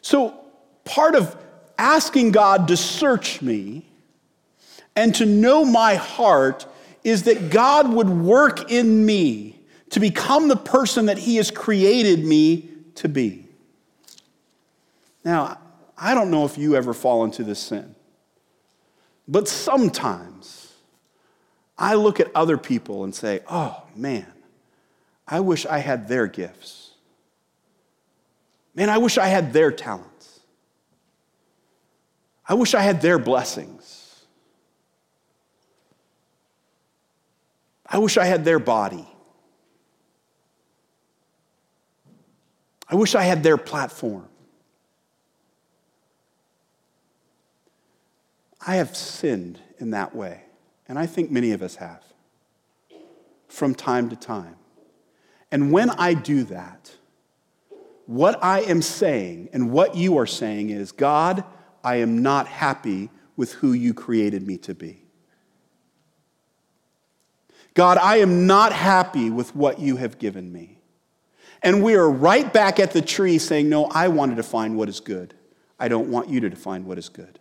So, 0.01 0.39
part 0.85 1.15
of 1.15 1.35
asking 1.77 2.31
God 2.31 2.69
to 2.69 2.77
search 2.77 3.41
me 3.41 3.85
and 4.95 5.13
to 5.15 5.25
know 5.25 5.65
my 5.65 5.95
heart 5.95 6.65
is 7.03 7.23
that 7.23 7.49
God 7.49 7.91
would 7.91 8.09
work 8.09 8.71
in 8.71 9.05
me 9.05 9.59
to 9.89 9.99
become 9.99 10.47
the 10.47 10.55
person 10.55 11.07
that 11.07 11.17
he 11.17 11.35
has 11.37 11.51
created 11.51 12.23
me 12.25 12.69
to 12.95 13.09
be. 13.09 13.45
Now, 15.23 15.59
I 15.97 16.13
don't 16.13 16.31
know 16.31 16.45
if 16.45 16.57
you 16.57 16.75
ever 16.75 16.93
fall 16.93 17.23
into 17.23 17.43
this 17.43 17.59
sin. 17.59 17.94
But 19.27 19.47
sometimes 19.47 20.73
I 21.77 21.95
look 21.95 22.19
at 22.19 22.29
other 22.35 22.57
people 22.57 23.03
and 23.03 23.13
say, 23.13 23.41
oh 23.49 23.83
man, 23.95 24.31
I 25.27 25.39
wish 25.39 25.65
I 25.65 25.79
had 25.79 26.07
their 26.07 26.27
gifts. 26.27 26.91
Man, 28.75 28.89
I 28.89 28.97
wish 28.97 29.17
I 29.17 29.27
had 29.27 29.53
their 29.53 29.71
talents. 29.71 30.39
I 32.47 32.53
wish 32.53 32.75
I 32.75 32.81
had 32.81 33.01
their 33.01 33.17
blessings. 33.17 34.25
I 37.87 37.97
wish 37.97 38.17
I 38.17 38.25
had 38.25 38.45
their 38.45 38.59
body. 38.59 39.07
I 42.87 42.95
wish 42.95 43.15
I 43.15 43.23
had 43.23 43.41
their 43.41 43.57
platform. 43.57 44.27
I 48.65 48.75
have 48.75 48.95
sinned 48.95 49.59
in 49.77 49.91
that 49.91 50.15
way, 50.15 50.41
and 50.87 50.97
I 50.97 51.05
think 51.05 51.31
many 51.31 51.51
of 51.51 51.61
us 51.61 51.75
have 51.75 52.03
from 53.47 53.75
time 53.75 54.09
to 54.09 54.15
time. 54.15 54.55
And 55.51 55.71
when 55.71 55.89
I 55.91 56.13
do 56.13 56.43
that, 56.45 56.91
what 58.05 58.43
I 58.43 58.61
am 58.61 58.81
saying 58.81 59.49
and 59.53 59.71
what 59.71 59.95
you 59.95 60.17
are 60.17 60.25
saying 60.25 60.69
is, 60.69 60.91
God, 60.91 61.43
I 61.83 61.97
am 61.97 62.21
not 62.21 62.47
happy 62.47 63.09
with 63.35 63.53
who 63.53 63.73
you 63.73 63.93
created 63.93 64.45
me 64.45 64.57
to 64.59 64.73
be. 64.73 65.05
God, 67.73 67.97
I 67.97 68.17
am 68.17 68.47
not 68.47 68.71
happy 68.71 69.29
with 69.29 69.55
what 69.55 69.79
you 69.79 69.97
have 69.97 70.17
given 70.17 70.51
me. 70.51 70.79
And 71.61 71.83
we 71.83 71.95
are 71.95 72.09
right 72.09 72.51
back 72.51 72.79
at 72.79 72.91
the 72.91 73.01
tree 73.01 73.37
saying, 73.37 73.69
No, 73.69 73.85
I 73.85 74.07
want 74.07 74.31
to 74.31 74.35
define 74.35 74.75
what 74.75 74.87
is 74.87 74.99
good. 74.99 75.33
I 75.79 75.87
don't 75.87 76.09
want 76.09 76.29
you 76.29 76.39
to 76.41 76.49
define 76.49 76.85
what 76.85 76.97
is 76.97 77.09
good. 77.09 77.39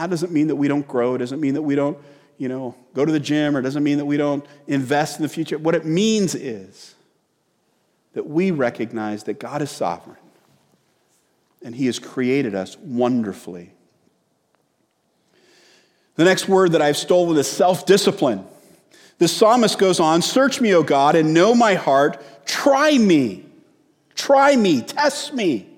That 0.00 0.08
doesn't 0.08 0.32
mean 0.32 0.46
that 0.46 0.56
we 0.56 0.66
don't 0.66 0.88
grow. 0.88 1.14
It 1.14 1.18
doesn't 1.18 1.42
mean 1.42 1.52
that 1.54 1.62
we 1.62 1.74
don't, 1.74 1.98
you 2.38 2.48
know, 2.48 2.74
go 2.94 3.04
to 3.04 3.12
the 3.12 3.20
gym 3.20 3.54
or 3.54 3.60
doesn't 3.60 3.84
mean 3.84 3.98
that 3.98 4.06
we 4.06 4.16
don't 4.16 4.42
invest 4.66 5.18
in 5.18 5.22
the 5.22 5.28
future. 5.28 5.58
What 5.58 5.74
it 5.74 5.84
means 5.84 6.34
is 6.34 6.94
that 8.14 8.26
we 8.26 8.50
recognize 8.50 9.24
that 9.24 9.38
God 9.38 9.60
is 9.60 9.70
sovereign 9.70 10.16
and 11.62 11.74
He 11.74 11.84
has 11.84 11.98
created 11.98 12.54
us 12.54 12.78
wonderfully. 12.78 13.72
The 16.14 16.24
next 16.24 16.48
word 16.48 16.72
that 16.72 16.80
I've 16.80 16.96
stolen 16.96 17.36
is 17.36 17.46
self 17.46 17.84
discipline. 17.84 18.46
The 19.18 19.28
psalmist 19.28 19.78
goes 19.78 20.00
on 20.00 20.22
Search 20.22 20.62
me, 20.62 20.74
O 20.74 20.82
God, 20.82 21.14
and 21.14 21.34
know 21.34 21.54
my 21.54 21.74
heart. 21.74 22.24
Try 22.46 22.96
me. 22.96 23.44
Try 24.14 24.56
me. 24.56 24.80
Test 24.80 25.34
me. 25.34 25.69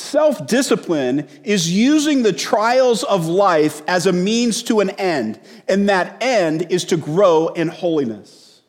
Self 0.00 0.46
discipline 0.46 1.28
is 1.44 1.70
using 1.70 2.22
the 2.22 2.32
trials 2.32 3.04
of 3.04 3.26
life 3.26 3.82
as 3.86 4.06
a 4.06 4.12
means 4.12 4.62
to 4.64 4.80
an 4.80 4.90
end, 4.90 5.38
and 5.68 5.90
that 5.90 6.20
end 6.22 6.72
is 6.72 6.84
to 6.86 6.96
grow 6.96 7.48
in 7.48 7.68
holiness. 7.68 8.62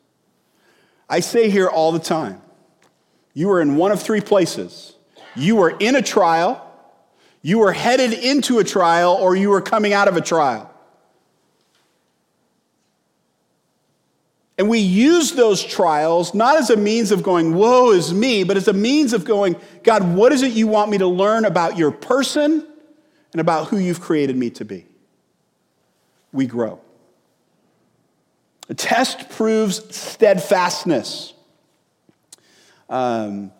I 1.09 1.21
say 1.21 1.49
here 1.49 1.67
all 1.67 1.93
the 1.93 1.99
time 1.99 2.41
you 3.33 3.49
are 3.49 3.61
in 3.61 3.77
one 3.77 3.93
of 3.93 4.01
three 4.01 4.21
places. 4.21 4.95
You 5.33 5.61
are 5.61 5.69
in 5.69 5.95
a 5.95 6.01
trial, 6.01 6.69
you 7.41 7.63
are 7.63 7.71
headed 7.71 8.11
into 8.11 8.59
a 8.59 8.63
trial, 8.63 9.13
or 9.13 9.35
you 9.35 9.53
are 9.53 9.61
coming 9.61 9.93
out 9.93 10.09
of 10.09 10.17
a 10.17 10.21
trial. 10.21 10.70
And 14.61 14.69
we 14.69 14.77
use 14.77 15.31
those 15.31 15.63
trials 15.63 16.35
not 16.35 16.55
as 16.55 16.69
a 16.69 16.77
means 16.77 17.11
of 17.11 17.23
going, 17.23 17.55
woe 17.55 17.93
is 17.93 18.13
me, 18.13 18.43
but 18.43 18.57
as 18.57 18.67
a 18.67 18.73
means 18.73 19.11
of 19.11 19.25
going, 19.25 19.55
God, 19.81 20.13
what 20.13 20.31
is 20.31 20.43
it 20.43 20.51
you 20.51 20.67
want 20.67 20.91
me 20.91 20.99
to 20.99 21.07
learn 21.07 21.45
about 21.45 21.79
your 21.79 21.89
person 21.89 22.67
and 23.31 23.41
about 23.41 23.69
who 23.69 23.79
you've 23.79 23.99
created 23.99 24.35
me 24.35 24.51
to 24.51 24.63
be? 24.63 24.85
We 26.31 26.45
grow. 26.45 26.79
A 28.69 28.75
test 28.75 29.31
proves 29.31 29.83
steadfastness. 29.95 31.33
Um, 32.87 33.51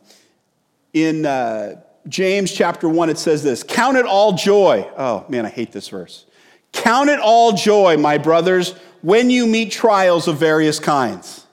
in 0.94 1.26
uh, 1.26 1.82
James 2.10 2.52
chapter 2.52 2.88
1, 2.88 3.10
it 3.10 3.18
says 3.18 3.42
this 3.42 3.64
Count 3.64 3.98
it 3.98 4.06
all 4.06 4.34
joy. 4.34 4.88
Oh, 4.96 5.26
man, 5.30 5.48
I 5.48 5.50
hate 5.50 5.72
this 5.72 5.90
verse. 5.90 6.28
Count 6.74 7.10
it 7.10 7.20
all 7.20 7.54
joy, 7.54 7.98
my 7.98 8.20
brothers 8.20 8.76
when 9.02 9.30
you 9.30 9.48
meet 9.48 9.72
trials 9.72 10.28
of 10.28 10.38
various 10.38 10.80
kinds. 10.80 11.46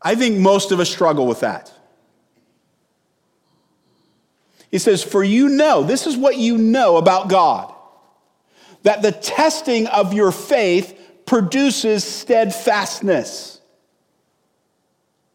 I 0.00 0.14
think 0.14 0.38
most 0.38 0.72
of 0.72 0.80
us 0.80 0.90
struggle 0.90 1.26
with 1.26 1.40
that. 1.40 1.72
He 4.70 4.78
says, 4.78 5.02
For 5.02 5.22
you 5.22 5.48
know, 5.48 5.82
this 5.82 6.06
is 6.06 6.16
what 6.16 6.36
you 6.36 6.58
know 6.58 6.96
about 6.96 7.28
God, 7.28 7.72
that 8.82 9.02
the 9.02 9.12
testing 9.12 9.86
of 9.86 10.12
your 10.12 10.32
faith 10.32 11.00
produces 11.26 12.04
steadfastness. 12.04 13.60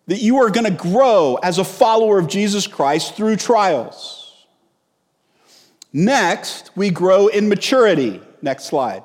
That 0.08 0.18
you 0.18 0.38
are 0.38 0.50
going 0.50 0.66
to 0.66 0.72
grow 0.72 1.38
as 1.42 1.58
a 1.58 1.64
follower 1.64 2.20
of 2.20 2.28
Jesus 2.28 2.68
Christ 2.68 3.16
through 3.16 3.38
trials. 3.38 4.46
Next, 5.94 6.72
we 6.76 6.90
grow 6.90 7.28
in 7.28 7.48
maturity. 7.48 8.22
Next 8.42 8.66
slide. 8.66 9.04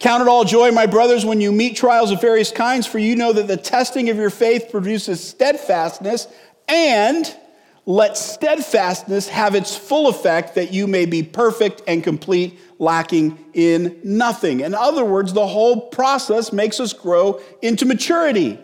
Count 0.00 0.22
it 0.22 0.28
all 0.28 0.44
joy, 0.44 0.72
my 0.72 0.86
brothers, 0.86 1.26
when 1.26 1.42
you 1.42 1.52
meet 1.52 1.76
trials 1.76 2.10
of 2.10 2.22
various 2.22 2.50
kinds, 2.50 2.86
for 2.86 2.98
you 2.98 3.14
know 3.14 3.34
that 3.34 3.46
the 3.46 3.56
testing 3.56 4.08
of 4.08 4.16
your 4.16 4.30
faith 4.30 4.68
produces 4.70 5.22
steadfastness, 5.22 6.26
and 6.66 7.36
let 7.84 8.16
steadfastness 8.16 9.28
have 9.28 9.54
its 9.54 9.76
full 9.76 10.08
effect 10.08 10.54
that 10.54 10.72
you 10.72 10.86
may 10.86 11.04
be 11.04 11.22
perfect 11.22 11.82
and 11.86 12.02
complete, 12.02 12.58
lacking 12.78 13.38
in 13.52 14.00
nothing. 14.02 14.60
In 14.60 14.74
other 14.74 15.04
words, 15.04 15.34
the 15.34 15.46
whole 15.46 15.88
process 15.88 16.50
makes 16.50 16.80
us 16.80 16.94
grow 16.94 17.40
into 17.60 17.84
maturity. 17.84 18.58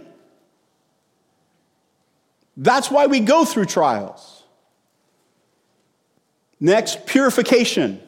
That's 2.57 2.90
why 2.90 3.07
we 3.07 3.20
go 3.20 3.44
through 3.44 3.66
trials. 3.66 4.44
Next, 6.59 7.05
purification. 7.05 8.01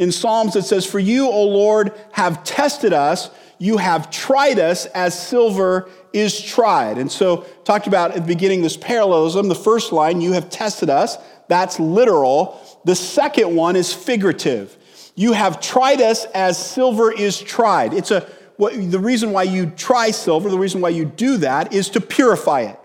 In 0.00 0.10
Psalms, 0.10 0.56
it 0.56 0.64
says, 0.64 0.86
For 0.86 0.98
you, 0.98 1.28
O 1.28 1.44
Lord, 1.44 1.92
have 2.12 2.42
tested 2.42 2.94
us. 2.94 3.28
You 3.58 3.76
have 3.76 4.10
tried 4.10 4.58
us 4.58 4.86
as 4.86 5.16
silver 5.16 5.90
is 6.14 6.40
tried. 6.40 6.96
And 6.96 7.12
so, 7.12 7.42
talked 7.64 7.86
about 7.86 8.12
at 8.12 8.22
the 8.22 8.26
beginning 8.26 8.62
this 8.62 8.78
parallelism. 8.78 9.48
The 9.48 9.54
first 9.54 9.92
line, 9.92 10.22
you 10.22 10.32
have 10.32 10.48
tested 10.48 10.88
us. 10.88 11.18
That's 11.48 11.78
literal. 11.78 12.58
The 12.86 12.94
second 12.94 13.54
one 13.54 13.76
is 13.76 13.92
figurative. 13.92 14.74
You 15.16 15.34
have 15.34 15.60
tried 15.60 16.00
us 16.00 16.24
as 16.34 16.56
silver 16.56 17.12
is 17.12 17.38
tried. 17.38 17.92
It's 17.92 18.10
a, 18.10 18.26
what, 18.56 18.72
the 18.90 18.98
reason 18.98 19.32
why 19.32 19.42
you 19.42 19.66
try 19.66 20.12
silver, 20.12 20.48
the 20.48 20.58
reason 20.58 20.80
why 20.80 20.88
you 20.88 21.04
do 21.04 21.36
that 21.38 21.74
is 21.74 21.90
to 21.90 22.00
purify 22.00 22.62
it. 22.62 22.78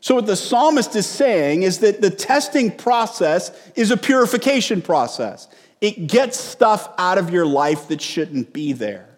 So, 0.00 0.16
what 0.16 0.26
the 0.26 0.34
psalmist 0.34 0.96
is 0.96 1.06
saying 1.06 1.62
is 1.62 1.78
that 1.80 2.00
the 2.00 2.10
testing 2.10 2.72
process 2.72 3.52
is 3.76 3.92
a 3.92 3.96
purification 3.96 4.82
process. 4.82 5.46
It 5.80 6.06
gets 6.06 6.38
stuff 6.38 6.88
out 6.98 7.18
of 7.18 7.30
your 7.30 7.46
life 7.46 7.88
that 7.88 8.00
shouldn't 8.00 8.52
be 8.52 8.72
there. 8.72 9.08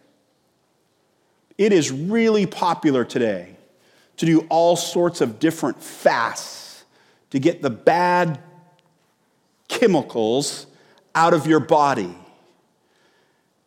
It 1.56 1.72
is 1.72 1.90
really 1.90 2.46
popular 2.46 3.04
today 3.04 3.56
to 4.16 4.26
do 4.26 4.46
all 4.48 4.76
sorts 4.76 5.20
of 5.20 5.38
different 5.38 5.82
fasts 5.82 6.84
to 7.30 7.38
get 7.38 7.62
the 7.62 7.70
bad 7.70 8.40
chemicals 9.68 10.66
out 11.14 11.34
of 11.34 11.46
your 11.46 11.60
body. 11.60 12.16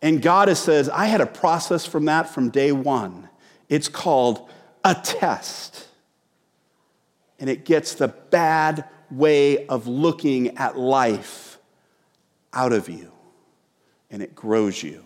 And 0.01 0.21
God 0.21 0.56
says, 0.58 0.89
I 0.89 1.06
had 1.06 1.21
a 1.21 1.25
process 1.25 1.86
from 1.86 2.06
that 2.06 2.30
from 2.30 2.49
day 2.49 2.71
one. 2.71 3.30
It's 3.69 3.88
called 3.88 4.49
a 4.84 4.95
test. 4.95 5.88
And 7.39 7.49
it 7.49 7.65
gets 7.65 7.95
the 7.95 8.08
bad 8.08 8.86
way 9.10 9.67
of 9.67 9.88
looking 9.88 10.58
at 10.58 10.77
life 10.77 11.50
out 12.53 12.73
of 12.73 12.89
you 12.89 13.11
and 14.09 14.21
it 14.21 14.35
grows 14.35 14.81
you. 14.83 15.03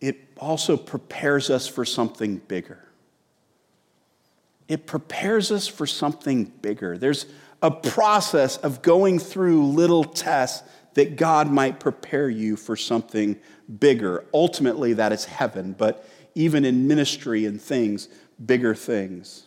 It 0.00 0.18
also 0.38 0.76
prepares 0.76 1.48
us 1.50 1.66
for 1.68 1.84
something 1.84 2.38
bigger. 2.38 2.80
it 4.68 4.86
prepares 4.86 5.52
us 5.52 5.68
for 5.68 5.86
something 5.86 6.44
bigger. 6.44 6.96
There's 6.96 7.26
a 7.60 7.70
process 7.70 8.56
of 8.58 8.80
going 8.82 9.18
through 9.18 9.66
little 9.66 10.04
tests 10.04 10.66
that 10.94 11.16
God 11.16 11.50
might 11.50 11.78
prepare 11.78 12.28
you 12.28 12.56
for 12.56 12.76
something 12.76 13.38
bigger. 13.80 14.24
Ultimately, 14.32 14.94
that 14.94 15.12
is 15.12 15.26
heaven, 15.26 15.74
but 15.76 16.08
even 16.34 16.64
in 16.64 16.86
ministry 16.86 17.44
and 17.44 17.60
things, 17.60 18.08
bigger 18.44 18.74
things. 18.74 19.44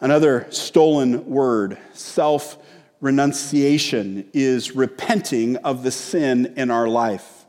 Another 0.00 0.46
stolen 0.50 1.26
word, 1.26 1.76
self 1.92 2.56
renunciation, 3.00 4.28
is 4.32 4.74
repenting 4.74 5.56
of 5.58 5.82
the 5.82 5.90
sin 5.90 6.54
in 6.56 6.70
our 6.70 6.88
life. 6.88 7.44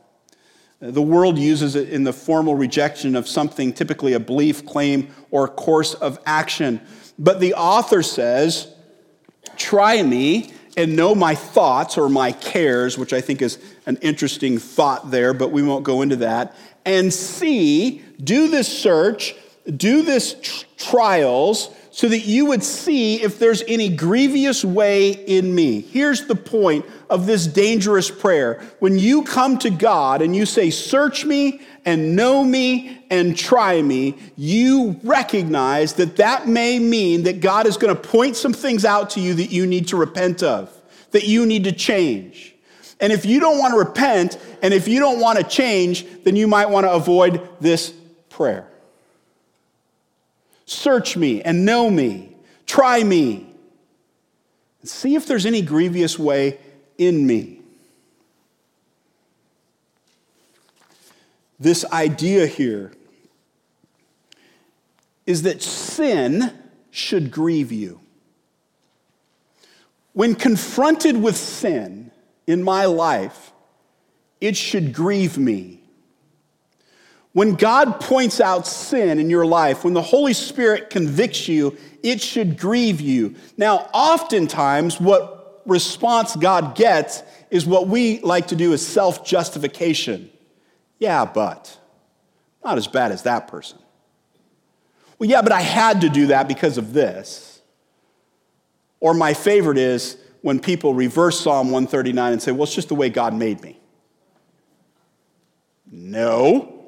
The 0.80 1.00
world 1.00 1.38
uses 1.38 1.76
it 1.76 1.88
in 1.88 2.04
the 2.04 2.12
formal 2.12 2.54
rejection 2.54 3.16
of 3.16 3.26
something, 3.26 3.72
typically 3.72 4.12
a 4.12 4.20
belief, 4.20 4.66
claim, 4.66 5.08
or 5.30 5.48
course 5.48 5.94
of 5.94 6.18
action. 6.26 6.80
But 7.18 7.40
the 7.40 7.54
author 7.54 8.02
says, 8.02 8.74
Try 9.56 10.02
me 10.02 10.52
and 10.76 10.94
know 10.94 11.14
my 11.14 11.34
thoughts 11.34 11.96
or 11.96 12.08
my 12.08 12.32
cares, 12.32 12.98
which 12.98 13.12
I 13.12 13.20
think 13.22 13.40
is 13.40 13.58
an 13.86 13.96
interesting 14.02 14.58
thought 14.58 15.10
there, 15.10 15.32
but 15.32 15.52
we 15.52 15.62
won't 15.62 15.84
go 15.84 16.02
into 16.02 16.16
that. 16.16 16.54
And 16.84 17.12
see, 17.14 18.02
do 18.22 18.48
this 18.48 18.66
search, 18.66 19.36
do 19.76 20.02
this 20.02 20.34
tr- 20.40 20.64
trials, 20.76 21.74
so 21.94 22.08
that 22.08 22.20
you 22.20 22.46
would 22.46 22.64
see 22.64 23.22
if 23.22 23.38
there's 23.38 23.62
any 23.68 23.90
grievous 23.90 24.64
way 24.64 25.10
in 25.10 25.54
me. 25.54 25.82
Here's 25.82 26.24
the 26.24 26.34
point 26.34 26.86
of 27.10 27.26
this 27.26 27.46
dangerous 27.46 28.10
prayer. 28.10 28.62
When 28.78 28.98
you 28.98 29.24
come 29.24 29.58
to 29.58 29.68
God 29.68 30.22
and 30.22 30.34
you 30.34 30.46
say, 30.46 30.70
Search 30.70 31.26
me 31.26 31.60
and 31.84 32.16
know 32.16 32.42
me 32.42 33.04
and 33.10 33.36
try 33.36 33.82
me, 33.82 34.16
you 34.36 34.98
recognize 35.04 35.92
that 35.94 36.16
that 36.16 36.48
may 36.48 36.78
mean 36.78 37.24
that 37.24 37.40
God 37.40 37.66
is 37.66 37.76
going 37.76 37.94
to 37.94 38.00
point 38.00 38.36
some 38.36 38.54
things 38.54 38.86
out 38.86 39.10
to 39.10 39.20
you 39.20 39.34
that 39.34 39.50
you 39.52 39.66
need 39.66 39.88
to 39.88 39.98
repent 39.98 40.42
of, 40.42 40.74
that 41.10 41.24
you 41.24 41.44
need 41.44 41.64
to 41.64 41.72
change. 41.72 42.54
And 43.00 43.12
if 43.12 43.26
you 43.26 43.38
don't 43.38 43.58
want 43.58 43.74
to 43.74 43.78
repent 43.78 44.38
and 44.62 44.72
if 44.72 44.88
you 44.88 44.98
don't 44.98 45.20
want 45.20 45.38
to 45.38 45.44
change, 45.44 46.06
then 46.24 46.36
you 46.36 46.48
might 46.48 46.70
want 46.70 46.86
to 46.86 46.92
avoid 46.92 47.46
this 47.60 47.92
prayer. 48.30 48.71
Search 50.72 51.16
me 51.16 51.42
and 51.42 51.64
know 51.64 51.90
me. 51.90 52.34
Try 52.66 53.04
me. 53.04 53.46
See 54.84 55.14
if 55.14 55.26
there's 55.26 55.46
any 55.46 55.62
grievous 55.62 56.18
way 56.18 56.58
in 56.96 57.26
me. 57.26 57.60
This 61.60 61.84
idea 61.84 62.46
here 62.46 62.92
is 65.26 65.42
that 65.42 65.62
sin 65.62 66.52
should 66.90 67.30
grieve 67.30 67.70
you. 67.70 68.00
When 70.14 70.34
confronted 70.34 71.16
with 71.16 71.36
sin 71.36 72.10
in 72.46 72.62
my 72.62 72.86
life, 72.86 73.52
it 74.40 74.56
should 74.56 74.92
grieve 74.92 75.38
me. 75.38 75.81
When 77.32 77.54
God 77.54 78.00
points 78.00 78.40
out 78.40 78.66
sin 78.66 79.18
in 79.18 79.30
your 79.30 79.46
life, 79.46 79.84
when 79.84 79.94
the 79.94 80.02
Holy 80.02 80.34
Spirit 80.34 80.90
convicts 80.90 81.48
you, 81.48 81.76
it 82.02 82.20
should 82.20 82.58
grieve 82.58 83.00
you. 83.00 83.36
Now, 83.56 83.88
oftentimes, 83.94 85.00
what 85.00 85.62
response 85.64 86.36
God 86.36 86.74
gets 86.74 87.22
is 87.50 87.64
what 87.64 87.88
we 87.88 88.20
like 88.20 88.48
to 88.48 88.56
do 88.56 88.72
is 88.72 88.86
self 88.86 89.24
justification. 89.24 90.30
Yeah, 90.98 91.24
but 91.24 91.78
not 92.62 92.76
as 92.76 92.86
bad 92.86 93.12
as 93.12 93.22
that 93.22 93.48
person. 93.48 93.78
Well, 95.18 95.30
yeah, 95.30 95.42
but 95.42 95.52
I 95.52 95.60
had 95.60 96.02
to 96.02 96.08
do 96.08 96.26
that 96.28 96.48
because 96.48 96.78
of 96.78 96.92
this. 96.92 97.60
Or 99.00 99.14
my 99.14 99.34
favorite 99.34 99.78
is 99.78 100.16
when 100.42 100.60
people 100.60 100.94
reverse 100.94 101.40
Psalm 101.40 101.70
139 101.70 102.32
and 102.32 102.42
say, 102.42 102.52
well, 102.52 102.64
it's 102.64 102.74
just 102.74 102.88
the 102.88 102.94
way 102.94 103.08
God 103.08 103.34
made 103.34 103.62
me. 103.62 103.80
No. 105.90 106.81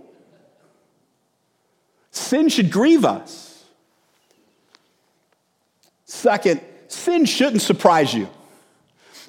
Sin 2.15 2.49
should 2.49 2.71
grieve 2.71 3.05
us. 3.05 3.65
Second, 6.05 6.61
sin 6.87 7.25
shouldn't 7.25 7.61
surprise 7.61 8.15
you. 8.15 8.29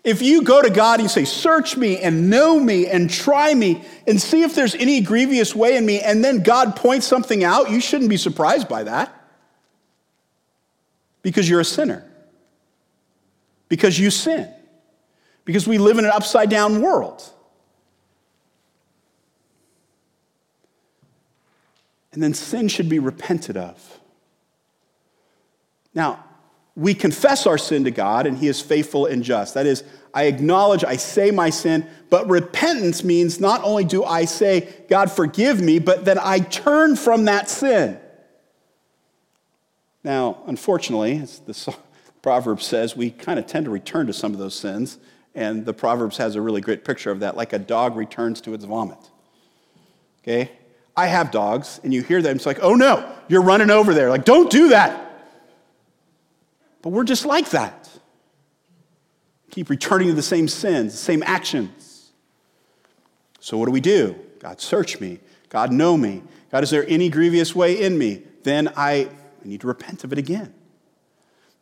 If 0.04 0.22
you 0.22 0.44
go 0.44 0.62
to 0.62 0.70
God 0.70 1.00
and 1.00 1.04
you 1.06 1.10
say, 1.10 1.26
Search 1.26 1.76
me 1.76 1.98
and 1.98 2.30
know 2.30 2.60
me 2.60 2.86
and 2.86 3.10
try 3.10 3.56
me 3.56 3.84
and 4.06 4.22
see 4.22 4.44
if 4.44 4.54
there's 4.54 4.76
any 4.76 5.02
grievous 5.02 5.56
way 5.56 5.78
in 5.78 5.86
me, 5.86 6.00
and 6.00 6.24
then 6.24 6.44
God 6.44 6.76
points 6.76 7.08
something 7.08 7.44
out, 7.44 7.72
you 7.72 7.82
shouldn't 7.82 8.10
be 8.12 8.18
surprised 8.18 8.70
by 8.70 8.84
that 8.84 9.12
because 11.24 11.50
you're 11.50 11.62
a 11.62 11.66
sinner, 11.66 12.08
because 13.68 13.98
you 13.98 14.12
sin, 14.12 14.48
because 15.44 15.68
we 15.68 15.80
live 15.80 15.98
in 15.98 16.06
an 16.06 16.12
upside 16.12 16.52
down 16.52 16.84
world. 16.84 17.28
And 22.16 22.24
then 22.24 22.34
sin 22.34 22.70
should 22.70 22.88
be 22.88 22.98
repented 22.98 23.58
of. 23.58 24.00
Now, 25.94 26.24
we 26.74 26.94
confess 26.94 27.46
our 27.46 27.58
sin 27.58 27.84
to 27.84 27.92
God, 27.92 28.26
and 28.26 28.38
He 28.38 28.48
is 28.48 28.62
faithful 28.62 29.06
and 29.06 29.22
just. 29.22 29.54
That 29.54 29.66
is, 29.66 29.84
I 30.14 30.24
acknowledge, 30.24 30.86
I 30.86 30.96
say 30.96 31.30
my 31.30 31.50
sin, 31.50 31.86
but 32.10 32.28
repentance 32.30 33.04
means 33.04 33.42
not 33.42 33.62
only 33.64 33.84
do 33.84 34.06
I 34.06 34.24
say, 34.24 34.86
God, 34.90 35.12
forgive 35.12 35.62
me, 35.62 35.78
but 35.78 36.06
that 36.06 36.18
I 36.18 36.40
turn 36.40 36.96
from 36.96 37.26
that 37.26 37.50
sin. 37.50 38.00
Now, 40.02 40.42
unfortunately, 40.48 41.18
as 41.18 41.40
the 41.40 41.76
proverb 42.22 42.62
says, 42.62 42.96
we 42.96 43.12
kind 43.12 43.40
of 43.40 43.46
tend 43.46 43.66
to 43.66 43.72
return 43.72 44.08
to 44.08 44.14
some 44.14 44.32
of 44.32 44.40
those 44.40 44.56
sins, 44.56 45.00
and 45.34 45.66
the 45.66 45.74
Proverbs 45.74 46.16
has 46.16 46.36
a 46.36 46.42
really 46.42 46.62
great 46.62 46.86
picture 46.86 47.12
of 47.12 47.20
that, 47.20 47.36
like 47.36 47.52
a 47.52 47.60
dog 47.60 47.98
returns 47.98 48.40
to 48.42 48.54
its 48.54 48.64
vomit. 48.64 49.00
Okay? 50.24 50.52
I 50.98 51.08
have 51.08 51.32
dogs, 51.32 51.80
and 51.84 51.94
you 51.94 52.02
hear 52.02 52.22
them, 52.22 52.38
it's 52.38 52.46
like, 52.46 52.60
oh 52.62 52.74
no, 52.74 53.12
you're 53.28 53.42
running 53.42 53.70
over 53.70 53.94
there. 53.94 54.10
Like, 54.10 54.26
don't 54.26 54.50
do 54.50 54.70
that. 54.70 55.02
But 56.82 56.90
we're 56.90 57.04
just 57.04 57.26
like 57.26 57.50
that. 57.50 57.90
Keep 59.52 59.70
returning 59.70 60.08
to 60.08 60.14
the 60.14 60.22
same 60.22 60.48
sins, 60.48 60.94
the 60.94 60.98
same 60.98 61.24
actions. 61.24 62.12
So, 63.40 63.58
what 63.58 63.66
do 63.66 63.72
we 63.72 63.82
do? 63.82 64.16
God, 64.40 64.62
search 64.62 65.00
me. 65.00 65.20
God, 65.50 65.72
know 65.72 65.98
me. 65.98 66.24
God, 66.52 66.64
is 66.64 66.70
there 66.70 66.86
any 66.88 67.10
grievous 67.10 67.56
way 67.56 67.82
in 67.82 67.98
me? 67.98 68.24
Then 68.44 68.72
I, 68.76 69.10
I 69.44 69.48
need 69.48 69.62
to 69.62 69.68
repent 69.68 70.04
of 70.04 70.12
it 70.12 70.18
again. 70.18 70.54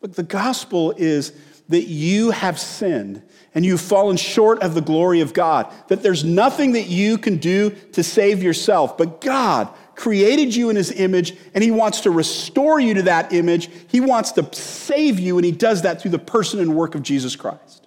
Look, 0.00 0.14
the 0.14 0.22
gospel 0.22 0.92
is 0.96 1.32
that 1.68 1.84
you 1.84 2.30
have 2.30 2.58
sinned 2.60 3.22
and 3.54 3.64
you've 3.64 3.80
fallen 3.80 4.16
short 4.16 4.62
of 4.62 4.74
the 4.74 4.80
glory 4.80 5.20
of 5.20 5.32
God, 5.32 5.72
that 5.88 6.02
there's 6.02 6.24
nothing 6.24 6.72
that 6.72 6.88
you 6.88 7.18
can 7.18 7.36
do 7.36 7.70
to 7.92 8.02
save 8.02 8.42
yourself, 8.42 8.98
but 8.98 9.20
God 9.20 9.68
created 9.94 10.54
you 10.54 10.70
in 10.70 10.76
his 10.76 10.90
image 10.90 11.36
and 11.54 11.62
he 11.62 11.70
wants 11.70 12.00
to 12.00 12.10
restore 12.10 12.80
you 12.80 12.94
to 12.94 13.02
that 13.02 13.32
image. 13.32 13.70
He 13.88 14.00
wants 14.00 14.32
to 14.32 14.52
save 14.52 15.20
you, 15.20 15.38
and 15.38 15.44
he 15.44 15.52
does 15.52 15.82
that 15.82 16.02
through 16.02 16.10
the 16.10 16.18
person 16.18 16.60
and 16.60 16.74
work 16.74 16.94
of 16.94 17.02
Jesus 17.02 17.36
Christ. 17.36 17.83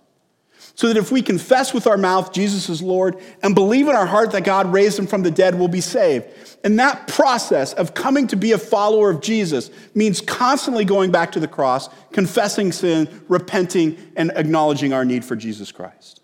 So 0.77 0.87
that 0.87 0.97
if 0.97 1.11
we 1.11 1.23
confess 1.23 1.73
with 1.73 1.87
our 1.87 1.97
mouth 1.97 2.31
Jesus 2.31 2.69
is 2.69 2.83
Lord 2.83 3.17
and 3.41 3.55
believe 3.55 3.87
in 3.87 3.95
our 3.95 4.05
heart 4.05 4.31
that 4.31 4.43
God 4.43 4.71
raised 4.71 4.99
him 4.99 5.07
from 5.07 5.23
the 5.23 5.31
dead, 5.31 5.55
we'll 5.55 5.67
be 5.67 5.81
saved. 5.81 6.27
And 6.63 6.77
that 6.79 7.07
process 7.07 7.73
of 7.73 7.95
coming 7.95 8.27
to 8.27 8.35
be 8.35 8.51
a 8.51 8.59
follower 8.59 9.09
of 9.09 9.19
Jesus 9.19 9.71
means 9.95 10.21
constantly 10.21 10.85
going 10.85 11.11
back 11.11 11.31
to 11.31 11.39
the 11.39 11.47
cross, 11.47 11.89
confessing 12.11 12.71
sin, 12.71 13.23
repenting, 13.27 13.97
and 14.15 14.31
acknowledging 14.35 14.93
our 14.93 15.03
need 15.03 15.25
for 15.25 15.35
Jesus 15.35 15.71
Christ. 15.71 16.21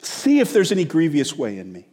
See 0.00 0.40
if 0.40 0.54
there's 0.54 0.72
any 0.72 0.86
grievous 0.86 1.36
way 1.36 1.58
in 1.58 1.70
me. 1.70 1.86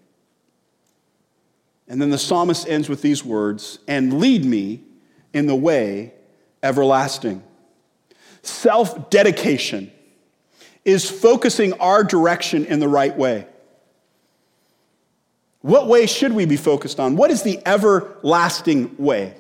And 1.90 2.02
then 2.02 2.12
the 2.12 2.18
psalmist 2.18 2.66
ends 2.70 2.88
with 2.88 3.02
these 3.02 3.26
words 3.26 3.80
and 3.90 4.22
lead 4.22 4.46
me 4.46 4.84
in 5.34 5.48
the 5.48 5.56
way 5.56 6.14
everlasting. 6.64 7.44
Self 8.44 9.10
dedication 9.10 9.92
is 10.84 11.10
focusing 11.10 11.74
our 11.74 12.04
direction 12.04 12.66
in 12.66 12.80
the 12.80 12.88
right 12.88 13.16
way. 13.16 13.46
What 15.62 15.88
way 15.88 16.08
should 16.08 16.34
we 16.34 16.46
be 16.46 16.58
focused 16.58 17.00
on? 17.00 17.16
What 17.16 17.30
is 17.30 17.44
the 17.44 17.60
everlasting 17.68 18.96
way? 18.98 19.36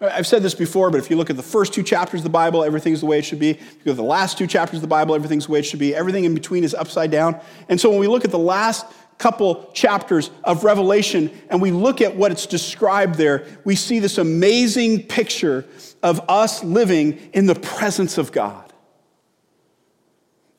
I've 0.00 0.26
said 0.26 0.42
this 0.42 0.54
before, 0.54 0.90
but 0.90 0.98
if 0.98 1.10
you 1.10 1.16
look 1.16 1.30
at 1.30 1.36
the 1.36 1.44
first 1.44 1.72
two 1.72 1.82
chapters 1.84 2.20
of 2.20 2.24
the 2.24 2.30
Bible, 2.30 2.64
everything's 2.64 3.00
the 3.00 3.06
way 3.06 3.18
it 3.18 3.24
should 3.24 3.38
be. 3.38 3.50
If 3.50 3.60
you 3.60 3.80
look 3.84 3.92
at 3.92 3.96
the 3.96 4.02
last 4.02 4.36
two 4.36 4.48
chapters 4.48 4.78
of 4.78 4.80
the 4.80 4.88
Bible, 4.88 5.14
everything's 5.14 5.46
the 5.46 5.52
way 5.52 5.60
it 5.60 5.64
should 5.64 5.78
be. 5.78 5.94
Everything 5.94 6.24
in 6.24 6.34
between 6.34 6.64
is 6.64 6.74
upside 6.74 7.12
down. 7.12 7.38
And 7.68 7.80
so 7.80 7.88
when 7.88 8.00
we 8.00 8.08
look 8.08 8.24
at 8.24 8.32
the 8.32 8.38
last 8.38 8.84
couple 9.22 9.70
chapters 9.72 10.30
of 10.42 10.64
Revelation 10.64 11.30
and 11.48 11.62
we 11.62 11.70
look 11.70 12.00
at 12.00 12.16
what 12.16 12.32
it's 12.32 12.46
described 12.46 13.14
there, 13.14 13.46
we 13.64 13.76
see 13.76 14.00
this 14.00 14.18
amazing 14.18 15.04
picture 15.04 15.64
of 16.02 16.20
us 16.28 16.64
living 16.64 17.18
in 17.32 17.46
the 17.46 17.54
presence 17.54 18.18
of 18.18 18.32
God. 18.32 18.72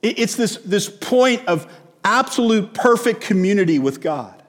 It's 0.01 0.35
this, 0.35 0.57
this 0.57 0.89
point 0.89 1.47
of 1.47 1.67
absolute 2.03 2.73
perfect 2.73 3.21
community 3.21 3.79
with 3.79 4.01
God. 4.01 4.41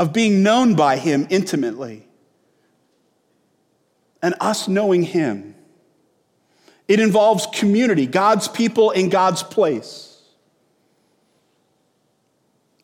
of 0.00 0.14
being 0.14 0.42
known 0.42 0.74
by 0.74 0.96
Him 0.96 1.26
intimately 1.28 2.08
and 4.22 4.34
us 4.40 4.66
knowing 4.66 5.02
Him. 5.02 5.54
It 6.88 7.00
involves 7.00 7.46
community, 7.52 8.06
God's 8.06 8.48
people 8.48 8.92
in 8.92 9.10
God's 9.10 9.42
place. 9.42 10.09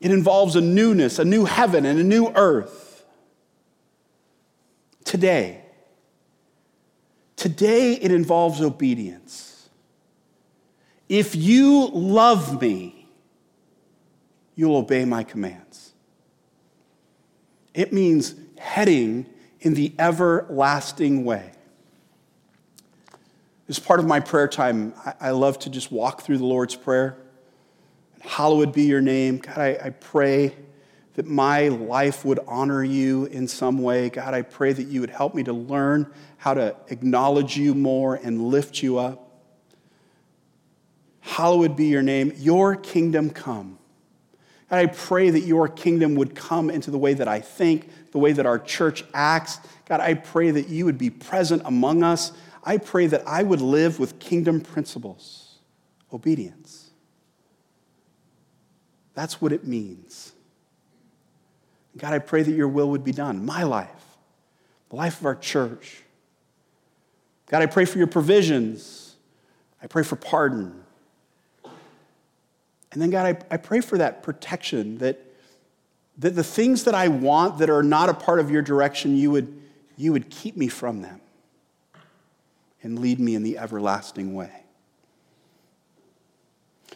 It 0.06 0.12
involves 0.12 0.54
a 0.54 0.60
newness, 0.60 1.18
a 1.18 1.24
new 1.24 1.46
heaven, 1.46 1.84
and 1.84 1.98
a 1.98 2.04
new 2.04 2.28
earth. 2.36 3.04
Today, 5.02 5.64
today 7.34 7.94
it 7.94 8.12
involves 8.12 8.60
obedience. 8.60 9.68
If 11.08 11.34
you 11.34 11.88
love 11.88 12.62
me, 12.62 13.08
you'll 14.54 14.76
obey 14.76 15.04
my 15.04 15.24
commands. 15.24 15.92
It 17.74 17.92
means 17.92 18.36
heading 18.58 19.26
in 19.58 19.74
the 19.74 19.92
everlasting 19.98 21.24
way. 21.24 21.50
As 23.68 23.80
part 23.80 23.98
of 23.98 24.06
my 24.06 24.20
prayer 24.20 24.46
time, 24.46 24.94
I 25.20 25.30
love 25.30 25.58
to 25.60 25.68
just 25.68 25.90
walk 25.90 26.22
through 26.22 26.38
the 26.38 26.46
Lord's 26.46 26.76
Prayer. 26.76 27.16
Hallowed 28.20 28.72
be 28.72 28.82
your 28.82 29.00
name. 29.00 29.38
God, 29.38 29.58
I, 29.58 29.78
I 29.84 29.90
pray 29.90 30.54
that 31.14 31.26
my 31.26 31.68
life 31.68 32.24
would 32.24 32.40
honor 32.46 32.84
you 32.84 33.24
in 33.26 33.48
some 33.48 33.82
way. 33.82 34.10
God, 34.10 34.34
I 34.34 34.42
pray 34.42 34.72
that 34.72 34.84
you 34.84 35.00
would 35.00 35.10
help 35.10 35.34
me 35.34 35.42
to 35.44 35.52
learn 35.52 36.12
how 36.36 36.54
to 36.54 36.76
acknowledge 36.88 37.56
you 37.56 37.74
more 37.74 38.16
and 38.16 38.48
lift 38.48 38.82
you 38.82 38.98
up. 38.98 39.22
Hallowed 41.20 41.74
be 41.74 41.86
your 41.86 42.02
name. 42.02 42.32
Your 42.36 42.76
kingdom 42.76 43.30
come. 43.30 43.78
God, 44.70 44.76
I 44.76 44.86
pray 44.86 45.30
that 45.30 45.40
your 45.40 45.68
kingdom 45.68 46.16
would 46.16 46.34
come 46.34 46.70
into 46.70 46.90
the 46.90 46.98
way 46.98 47.14
that 47.14 47.28
I 47.28 47.40
think, 47.40 47.88
the 48.12 48.18
way 48.18 48.32
that 48.32 48.46
our 48.46 48.58
church 48.58 49.04
acts. 49.14 49.58
God, 49.88 50.00
I 50.00 50.14
pray 50.14 50.50
that 50.50 50.68
you 50.68 50.84
would 50.84 50.98
be 50.98 51.10
present 51.10 51.62
among 51.64 52.02
us. 52.02 52.32
I 52.62 52.78
pray 52.78 53.06
that 53.06 53.26
I 53.26 53.42
would 53.42 53.60
live 53.60 53.98
with 53.98 54.18
kingdom 54.18 54.60
principles, 54.60 55.58
obedience. 56.12 56.85
That's 59.16 59.40
what 59.40 59.50
it 59.50 59.66
means. 59.66 60.32
God, 61.96 62.12
I 62.12 62.18
pray 62.18 62.42
that 62.42 62.52
your 62.52 62.68
will 62.68 62.90
would 62.90 63.02
be 63.02 63.12
done. 63.12 63.44
My 63.44 63.62
life, 63.62 63.88
the 64.90 64.96
life 64.96 65.18
of 65.18 65.26
our 65.26 65.34
church. 65.34 66.02
God, 67.46 67.62
I 67.62 67.66
pray 67.66 67.86
for 67.86 67.96
your 67.96 68.06
provisions. 68.06 69.16
I 69.82 69.86
pray 69.86 70.02
for 70.02 70.16
pardon. 70.16 70.84
And 72.92 73.00
then, 73.00 73.08
God, 73.08 73.24
I, 73.50 73.54
I 73.54 73.56
pray 73.56 73.80
for 73.80 73.96
that 73.96 74.22
protection 74.22 74.98
that, 74.98 75.18
that 76.18 76.36
the 76.36 76.44
things 76.44 76.84
that 76.84 76.94
I 76.94 77.08
want 77.08 77.58
that 77.58 77.70
are 77.70 77.82
not 77.82 78.10
a 78.10 78.14
part 78.14 78.38
of 78.38 78.50
your 78.50 78.62
direction, 78.62 79.16
you 79.16 79.30
would, 79.30 79.62
you 79.96 80.12
would 80.12 80.28
keep 80.28 80.58
me 80.58 80.68
from 80.68 81.00
them 81.00 81.22
and 82.82 82.98
lead 82.98 83.18
me 83.18 83.34
in 83.34 83.42
the 83.42 83.56
everlasting 83.56 84.34
way. 84.34 84.52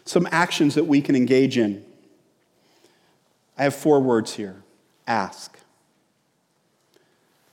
Some 0.05 0.29
actions 0.31 0.75
that 0.75 0.85
we 0.85 1.01
can 1.01 1.17
engage 1.17 1.57
in 1.57 1.87
I 3.61 3.65
have 3.65 3.75
four 3.75 4.01
words 4.01 4.33
here 4.33 4.63
ask. 5.07 5.59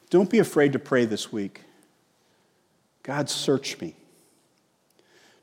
Don't 0.09 0.29
be 0.29 0.39
afraid 0.39 0.71
to 0.71 0.79
pray 0.79 1.03
this 1.03 1.33
week. 1.33 1.63
God, 3.03 3.29
search 3.29 3.81
me. 3.81 3.93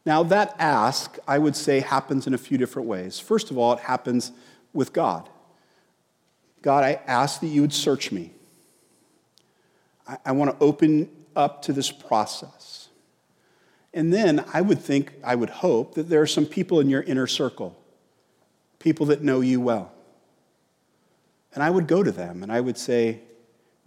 Now, 0.06 0.22
that 0.22 0.56
ask, 0.58 1.18
I 1.28 1.36
would 1.36 1.54
say, 1.54 1.80
happens 1.80 2.26
in 2.26 2.32
a 2.32 2.38
few 2.38 2.56
different 2.56 2.88
ways. 2.88 3.20
First 3.20 3.50
of 3.50 3.58
all, 3.58 3.74
it 3.74 3.80
happens 3.80 4.32
with 4.72 4.94
God. 4.94 5.28
God, 6.62 6.82
I 6.82 6.98
ask 7.06 7.40
that 7.40 7.48
you 7.48 7.60
would 7.60 7.74
search 7.74 8.10
me. 8.10 8.30
I, 10.08 10.16
I 10.24 10.32
want 10.32 10.50
to 10.58 10.64
open 10.64 11.10
up 11.36 11.60
to 11.62 11.74
this 11.74 11.92
process. 11.92 12.88
And 13.92 14.14
then 14.14 14.42
I 14.54 14.62
would 14.62 14.78
think, 14.78 15.12
I 15.22 15.34
would 15.34 15.50
hope 15.50 15.94
that 15.96 16.08
there 16.08 16.22
are 16.22 16.26
some 16.26 16.46
people 16.46 16.80
in 16.80 16.88
your 16.88 17.02
inner 17.02 17.26
circle, 17.26 17.76
people 18.78 19.04
that 19.06 19.22
know 19.22 19.42
you 19.42 19.60
well. 19.60 19.90
And 21.54 21.62
I 21.62 21.70
would 21.70 21.86
go 21.86 22.02
to 22.02 22.10
them 22.10 22.42
and 22.42 22.52
I 22.52 22.60
would 22.60 22.76
say, 22.76 23.20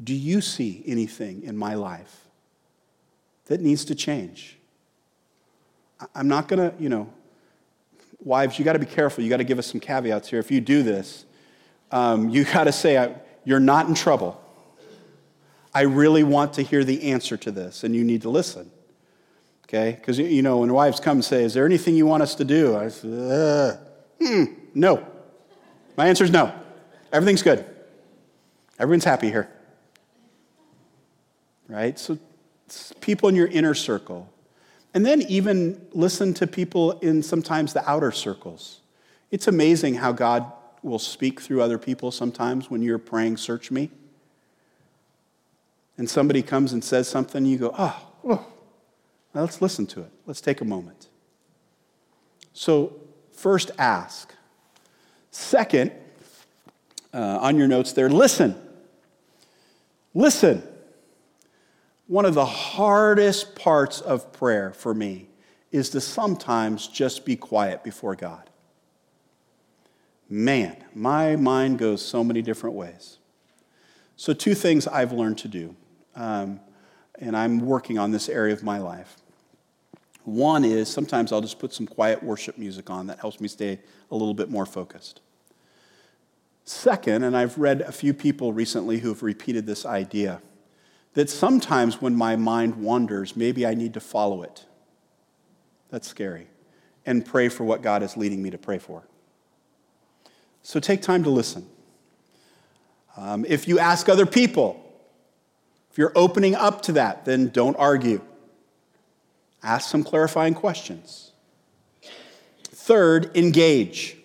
Do 0.04 0.14
you 0.14 0.42
see 0.42 0.84
anything 0.88 1.44
in 1.44 1.58
my 1.58 1.76
life 1.76 2.26
that 3.48 3.62
needs 3.62 3.86
to 3.86 3.96
change? 3.96 4.58
I'm 6.16 6.28
not 6.28 6.48
going 6.48 6.72
to, 6.72 6.82
you 6.82 6.90
know, 6.90 7.12
wives, 8.24 8.58
you 8.58 8.66
got 8.66 8.74
to 8.74 8.80
be 8.80 8.86
careful. 8.86 9.24
You 9.24 9.30
got 9.30 9.38
to 9.38 9.44
give 9.44 9.60
us 9.60 9.68
some 9.68 9.80
caveats 9.80 10.30
here. 10.30 10.40
If 10.40 10.52
you 10.52 10.62
do 10.62 10.84
this, 10.84 11.26
um, 11.92 12.30
you 12.30 12.46
got 12.46 12.66
to 12.66 12.72
say, 12.72 13.16
You're 13.44 13.60
not 13.60 13.88
in 13.88 13.96
trouble. 13.96 14.42
I 15.74 15.82
really 15.82 16.24
want 16.24 16.54
to 16.54 16.64
hear 16.64 16.84
the 16.84 17.12
answer 17.12 17.38
to 17.38 17.52
this, 17.52 17.84
and 17.84 17.96
you 17.96 18.04
need 18.04 18.24
to 18.24 18.30
listen. 18.30 18.72
Okay? 19.66 19.92
Because, 19.92 20.18
you 20.18 20.42
know, 20.42 20.60
when 20.60 20.74
wives 20.74 21.00
come 21.00 21.18
and 21.18 21.26
say, 21.26 21.44
Is 21.44 21.54
there 21.54 21.66
anything 21.66 21.96
you 21.96 22.06
want 22.06 22.24
us 22.24 22.36
to 22.36 22.46
do? 22.46 22.78
I 22.78 22.88
say, 22.88 23.10
uh, 23.10 23.76
hmm, 24.22 24.46
no. 24.74 25.06
My 25.98 26.08
answer 26.08 26.24
is 26.24 26.32
no. 26.32 26.54
Everything's 27.12 27.42
good. 27.42 27.66
Everyone's 28.80 29.06
happy 29.06 29.30
here. 29.30 29.50
Right? 31.68 31.98
So, 31.98 32.18
people 33.02 33.30
in 33.30 33.36
your 33.36 33.48
inner 33.48 33.74
circle. 33.74 34.30
And 34.94 35.06
then 35.06 35.22
even 35.24 35.86
listen 35.92 36.34
to 36.36 36.48
people 36.48 36.94
in 37.00 37.22
sometimes 37.22 37.74
the 37.74 37.88
outer 37.90 38.12
circles. 38.12 38.82
It's 39.32 39.48
amazing 39.48 39.96
how 39.96 40.12
God 40.12 40.52
will 40.82 41.00
speak 41.00 41.42
through 41.42 41.62
other 41.62 41.78
people 41.78 42.12
sometimes 42.12 42.70
when 42.70 42.82
you're 42.82 42.98
praying, 42.98 43.38
Search 43.38 43.72
me. 43.72 43.90
And 45.98 46.10
somebody 46.10 46.42
comes 46.42 46.74
and 46.74 46.84
says 46.84 47.08
something, 47.08 47.46
you 47.46 47.58
go, 47.58 47.74
Oh, 47.78 48.08
oh 48.24 48.46
well, 49.34 49.44
let's 49.44 49.62
listen 49.62 49.86
to 49.88 50.02
it. 50.02 50.12
Let's 50.26 50.42
take 50.42 50.62
a 50.62 50.66
moment. 50.66 51.08
So, 52.54 52.94
first 53.34 53.72
ask. 53.78 54.34
Second, 55.32 55.92
uh, 57.18 57.40
on 57.42 57.58
your 57.58 57.68
notes 57.68 57.94
there 57.94 58.10
listen. 58.10 58.56
Listen. 60.14 60.62
One 62.06 62.26
of 62.26 62.36
the 62.36 62.46
hardest 62.46 63.56
parts 63.56 64.00
of 64.00 64.32
prayer 64.32 64.72
for 64.72 64.94
me 64.94 65.28
is 65.72 65.90
to 65.90 66.00
sometimes 66.00 66.88
just 66.88 67.26
be 67.26 67.36
quiet 67.36 67.84
before 67.84 68.16
God. 68.16 68.50
Man, 70.30 70.78
my 70.94 71.36
mind 71.36 71.80
goes 71.80 72.06
so 72.06 72.24
many 72.24 72.42
different 72.42 72.76
ways. 72.76 73.18
So, 74.16 74.34
two 74.34 74.54
things 74.56 74.88
I've 74.88 75.12
learned 75.12 75.38
to 75.40 75.48
do, 75.48 75.76
um, 76.16 76.60
and 77.20 77.36
I'm 77.36 77.60
working 77.60 77.98
on 77.98 78.12
this 78.12 78.30
area 78.30 78.54
of 78.54 78.64
my 78.64 78.78
life. 78.78 79.18
One 80.24 80.64
is 80.64 80.90
sometimes 80.90 81.32
I'll 81.32 81.42
just 81.42 81.60
put 81.60 81.74
some 81.74 81.88
quiet 81.88 82.22
worship 82.22 82.58
music 82.58 82.90
on 82.90 83.08
that 83.08 83.20
helps 83.20 83.40
me 83.40 83.48
stay 83.48 83.80
a 84.12 84.16
little 84.16 84.34
bit 84.34 84.50
more 84.50 84.66
focused. 84.66 85.22
Second, 86.68 87.24
and 87.24 87.38
I've 87.38 87.58
read 87.58 87.80
a 87.80 87.94
few 87.94 88.14
people 88.14 88.52
recently 88.52 89.00
who've 89.00 89.24
repeated 89.24 89.66
this 89.66 89.86
idea, 89.86 90.42
that 91.14 91.30
sometimes 91.30 92.02
when 92.02 92.14
my 92.14 92.36
mind 92.36 92.76
wanders, 92.76 93.38
maybe 93.38 93.66
I 93.66 93.74
need 93.74 93.94
to 93.94 94.02
follow 94.02 94.44
it. 94.44 94.66
That's 95.92 96.10
scary. 96.10 96.48
And 97.06 97.26
pray 97.26 97.48
for 97.48 97.64
what 97.64 97.82
God 97.82 98.04
is 98.04 98.18
leading 98.18 98.44
me 98.44 98.50
to 98.50 98.58
pray 98.58 98.80
for. 98.80 99.08
So 100.62 100.82
take 100.82 101.02
time 101.02 101.24
to 101.24 101.30
listen. 101.30 101.66
Um, 103.16 103.46
if 103.48 103.66
you 103.70 103.80
ask 103.80 104.10
other 104.10 104.26
people, 104.26 104.84
if 105.90 105.98
you're 105.98 106.12
opening 106.18 106.54
up 106.54 106.82
to 106.82 106.92
that, 106.92 107.24
then 107.24 107.48
don't 107.48 107.78
argue. 107.78 108.20
Ask 109.64 109.90
some 109.90 110.04
clarifying 110.04 110.54
questions. 110.54 111.32
Third, 112.66 113.32
engage. 113.38 114.17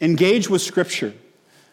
Engage 0.00 0.50
with 0.50 0.62
Scripture. 0.62 1.14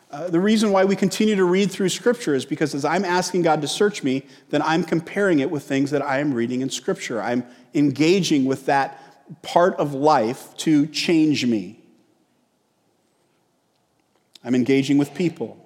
Uh, 0.10 0.30
the 0.30 0.40
reason 0.40 0.72
why 0.72 0.86
we 0.86 0.96
continue 0.96 1.36
to 1.36 1.44
read 1.44 1.72
through 1.72 1.90
Scripture 1.90 2.36
is 2.36 2.46
because 2.46 2.76
as 2.76 2.86
I'm 2.86 3.04
asking 3.04 3.42
God 3.42 3.62
to 3.62 3.68
search 3.68 4.04
me, 4.04 4.24
then 4.50 4.62
I'm 4.62 4.84
comparing 4.84 5.40
it 5.40 5.50
with 5.50 5.64
things 5.64 5.90
that 5.92 6.04
I 6.04 6.20
am 6.20 6.34
reading 6.34 6.62
in 6.62 6.70
Scripture. 6.70 7.22
I'm 7.22 7.44
engaging 7.74 8.46
with 8.46 8.68
that 8.68 9.42
part 9.42 9.76
of 9.76 9.94
life 9.94 10.56
to 10.58 10.86
change 10.88 11.46
me. 11.46 11.80
I'm 14.44 14.56
engaging 14.56 14.98
with 14.98 15.16
people. 15.16 15.58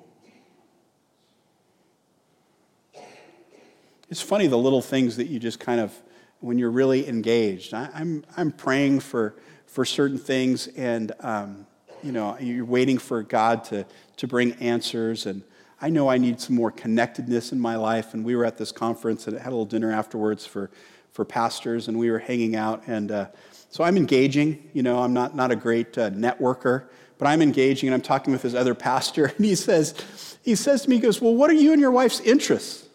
It's 4.10 4.22
funny 4.22 4.48
the 4.48 4.58
little 4.58 4.82
things 4.82 5.18
that 5.18 5.28
you 5.28 5.40
just 5.40 5.60
kind 5.60 5.82
of, 5.82 5.94
when 6.40 6.58
you're 6.58 6.72
really 6.72 7.08
engaged. 7.08 7.74
I, 7.74 7.86
am 7.86 7.92
I'm, 7.94 8.26
I'm 8.38 8.52
praying 8.52 9.02
for, 9.02 9.36
for 9.66 9.84
certain 9.84 10.18
things, 10.18 10.68
and 10.68 11.12
um, 11.20 11.68
you 12.04 12.12
know, 12.12 12.38
you're 12.40 12.66
waiting 12.66 12.98
for 12.98 13.24
God 13.24 13.64
to, 13.66 13.86
to 14.18 14.28
bring 14.28 14.54
answers. 14.54 15.26
And 15.26 15.44
I 15.82 15.90
know 15.90 16.10
I 16.10 16.18
need 16.18 16.40
some 16.40 16.56
more 16.56 16.72
connectedness 16.72 17.52
in 17.52 17.60
my 17.60 17.76
life. 17.76 18.14
And 18.14 18.24
we 18.24 18.36
were 18.36 18.46
at 18.46 18.58
this 18.58 18.72
conference 18.72 19.28
and 19.28 19.38
had 19.38 19.48
a 19.48 19.52
little 19.52 19.66
dinner 19.66 19.92
afterwards 19.92 20.46
for, 20.46 20.70
for 21.12 21.26
pastors, 21.26 21.88
and 21.88 21.98
we 21.98 22.10
were 22.12 22.20
hanging 22.20 22.56
out. 22.56 22.84
And 22.88 23.12
uh, 23.12 23.28
so 23.70 23.84
I'm 23.84 23.98
engaging. 23.98 24.70
You 24.74 24.84
know, 24.84 25.00
I'm 25.00 25.14
not, 25.14 25.36
not 25.36 25.52
a 25.52 25.56
great 25.56 25.98
uh, 25.98 26.10
networker, 26.12 26.86
but 27.18 27.28
I'm 27.28 27.42
engaging 27.42 27.90
and 27.90 27.94
I'm 27.94 28.02
talking 28.02 28.32
with 28.32 28.44
this 28.44 28.54
other 28.54 28.76
pastor, 28.76 29.26
and 29.38 29.46
he 29.46 29.56
says, 29.56 29.94
he 30.44 30.56
says 30.56 30.84
to 30.84 30.90
me, 30.90 30.96
he 30.96 31.02
goes, 31.02 31.22
Well, 31.22 31.36
what 31.36 31.50
are 31.50 31.54
you 31.54 31.72
and 31.74 31.82
your 31.82 31.92
wife's 31.92 32.20
interests? 32.22 32.88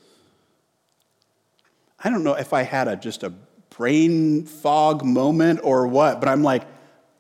I 2.03 2.11
don't 2.11 2.25
know 2.25 2.35
if 2.35 2.53
I 2.53 2.63
had 2.63 2.89
a 2.89 2.97
just 2.97 3.23
a 3.23 3.33
brain 3.71 4.45
fog 4.45 5.05
moment 5.05 5.61
or 5.63 5.87
what, 5.87 6.21
but 6.21 6.29
I'm 6.29 6.43
like, 6.43 6.65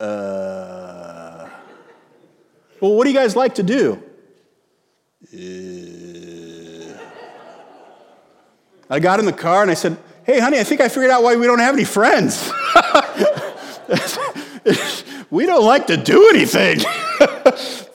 uh, 0.00 0.91
well, 2.82 2.92
what 2.94 3.04
do 3.04 3.10
you 3.10 3.16
guys 3.16 3.36
like 3.36 3.54
to 3.54 3.62
do? 3.62 4.02
Uh, 5.32 5.38
I 8.90 8.98
got 8.98 9.20
in 9.20 9.24
the 9.24 9.32
car 9.32 9.62
and 9.62 9.70
I 9.70 9.74
said, 9.74 9.96
hey, 10.24 10.40
honey, 10.40 10.58
I 10.58 10.64
think 10.64 10.80
I 10.80 10.88
figured 10.88 11.12
out 11.12 11.22
why 11.22 11.36
we 11.36 11.46
don't 11.46 11.60
have 11.60 11.76
any 11.76 11.84
friends. 11.84 12.52
we 15.30 15.46
don't 15.46 15.64
like 15.64 15.86
to 15.86 15.96
do 15.96 16.28
anything. 16.30 16.80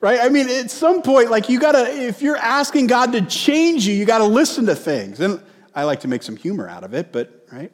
right? 0.00 0.20
I 0.22 0.30
mean, 0.30 0.48
at 0.48 0.70
some 0.70 1.02
point, 1.02 1.30
like 1.30 1.50
you 1.50 1.60
gotta, 1.60 1.86
if 1.86 2.22
you're 2.22 2.38
asking 2.38 2.86
God 2.86 3.12
to 3.12 3.20
change 3.20 3.86
you, 3.86 3.92
you 3.92 4.06
gotta 4.06 4.24
listen 4.24 4.64
to 4.64 4.74
things. 4.74 5.20
And 5.20 5.42
I 5.74 5.84
like 5.84 6.00
to 6.00 6.08
make 6.08 6.22
some 6.22 6.36
humor 6.36 6.70
out 6.70 6.84
of 6.84 6.94
it, 6.94 7.12
but, 7.12 7.46
right? 7.52 7.70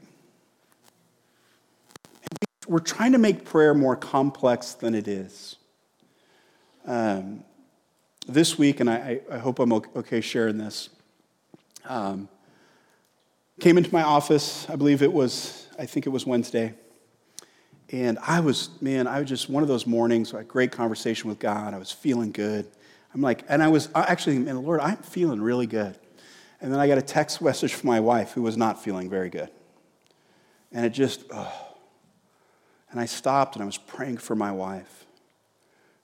We're 2.66 2.80
trying 2.80 3.12
to 3.12 3.18
make 3.18 3.44
prayer 3.44 3.74
more 3.74 3.94
complex 3.94 4.72
than 4.72 4.96
it 4.96 5.06
is. 5.06 5.54
Um, 6.86 7.44
this 8.26 8.58
week, 8.58 8.80
and 8.80 8.88
I, 8.88 9.20
I, 9.30 9.38
hope 9.38 9.58
I'm 9.58 9.72
okay 9.72 10.20
sharing 10.20 10.58
this, 10.58 10.90
um, 11.88 12.28
came 13.60 13.78
into 13.78 13.92
my 13.92 14.02
office. 14.02 14.68
I 14.68 14.76
believe 14.76 15.02
it 15.02 15.12
was, 15.12 15.66
I 15.78 15.86
think 15.86 16.06
it 16.06 16.10
was 16.10 16.26
Wednesday. 16.26 16.74
And 17.90 18.18
I 18.26 18.40
was, 18.40 18.70
man, 18.80 19.06
I 19.06 19.20
was 19.20 19.28
just 19.28 19.48
one 19.48 19.62
of 19.62 19.68
those 19.68 19.86
mornings, 19.86 20.32
a 20.32 20.42
great 20.42 20.72
conversation 20.72 21.28
with 21.28 21.38
God. 21.38 21.74
I 21.74 21.78
was 21.78 21.92
feeling 21.92 22.32
good. 22.32 22.66
I'm 23.14 23.20
like, 23.20 23.44
and 23.48 23.62
I 23.62 23.68
was 23.68 23.88
actually, 23.94 24.38
man, 24.38 24.62
Lord, 24.62 24.80
I'm 24.80 24.96
feeling 24.96 25.40
really 25.40 25.66
good. 25.66 25.98
And 26.60 26.72
then 26.72 26.80
I 26.80 26.86
got 26.86 26.98
a 26.98 27.02
text 27.02 27.42
message 27.42 27.74
from 27.74 27.88
my 27.88 28.00
wife 28.00 28.32
who 28.32 28.42
was 28.42 28.56
not 28.56 28.82
feeling 28.82 29.10
very 29.10 29.28
good. 29.28 29.50
And 30.70 30.86
it 30.86 30.90
just, 30.90 31.24
oh. 31.30 31.68
And 32.90 33.00
I 33.00 33.06
stopped 33.06 33.56
and 33.56 33.62
I 33.62 33.66
was 33.66 33.78
praying 33.78 34.18
for 34.18 34.34
my 34.36 34.52
wife. 34.52 35.01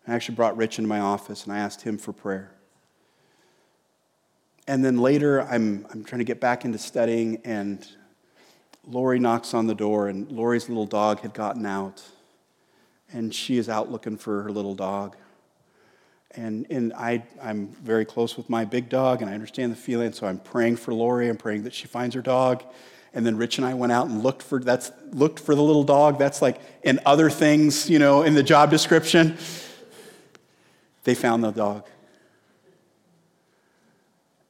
I 0.09 0.15
actually 0.15 0.37
brought 0.37 0.57
Rich 0.57 0.79
into 0.79 0.89
my 0.89 1.01
office 1.01 1.45
and 1.45 1.53
I 1.53 1.59
asked 1.59 1.83
him 1.83 1.99
for 1.99 2.13
prayer. 2.13 2.51
And 4.67 4.85
then 4.85 4.99
later, 4.99 5.43
I'm, 5.43 5.87
I'm 5.91 6.05
trying 6.05 6.19
to 6.19 6.25
get 6.25 6.41
back 6.41 6.65
into 6.65 6.79
studying, 6.79 7.41
and 7.43 7.87
Lori 8.87 9.19
knocks 9.19 9.55
on 9.55 9.67
the 9.67 9.75
door, 9.75 10.09
and 10.09 10.31
Lori's 10.31 10.69
little 10.69 10.85
dog 10.85 11.21
had 11.21 11.33
gotten 11.33 11.65
out. 11.65 12.03
And 13.11 13.35
she 13.35 13.57
is 13.57 13.71
out 13.71 13.91
looking 13.91 14.19
for 14.19 14.43
her 14.43 14.51
little 14.51 14.75
dog. 14.75 15.17
And, 16.33 16.67
and 16.69 16.93
I, 16.93 17.25
I'm 17.43 17.69
very 17.83 18.05
close 18.05 18.37
with 18.37 18.51
my 18.51 18.67
big 18.67 18.91
dog, 18.91 19.23
and 19.23 19.31
I 19.31 19.35
understand 19.35 19.73
the 19.73 19.77
feeling, 19.77 20.13
so 20.13 20.27
I'm 20.27 20.39
praying 20.39 20.77
for 20.77 20.93
Lori. 20.93 21.31
I'm 21.31 21.39
praying 21.39 21.63
that 21.63 21.73
she 21.73 21.87
finds 21.87 22.15
her 22.15 22.21
dog. 22.21 22.63
And 23.15 23.25
then 23.25 23.39
Rich 23.39 23.57
and 23.57 23.67
I 23.67 23.73
went 23.73 23.93
out 23.93 24.09
and 24.09 24.23
looked 24.23 24.43
for, 24.43 24.61
that's, 24.61 24.93
looked 25.13 25.41
for 25.41 25.55
the 25.55 25.63
little 25.63 25.85
dog. 25.85 26.19
That's 26.19 26.43
like 26.43 26.61
in 26.83 27.01
other 27.07 27.31
things, 27.31 27.89
you 27.89 27.99
know, 27.99 28.23
in 28.23 28.35
the 28.35 28.43
job 28.43 28.71
description. 28.71 29.39
They 31.05 31.15
found 31.15 31.45
the 31.45 31.51
dog. 31.51 31.87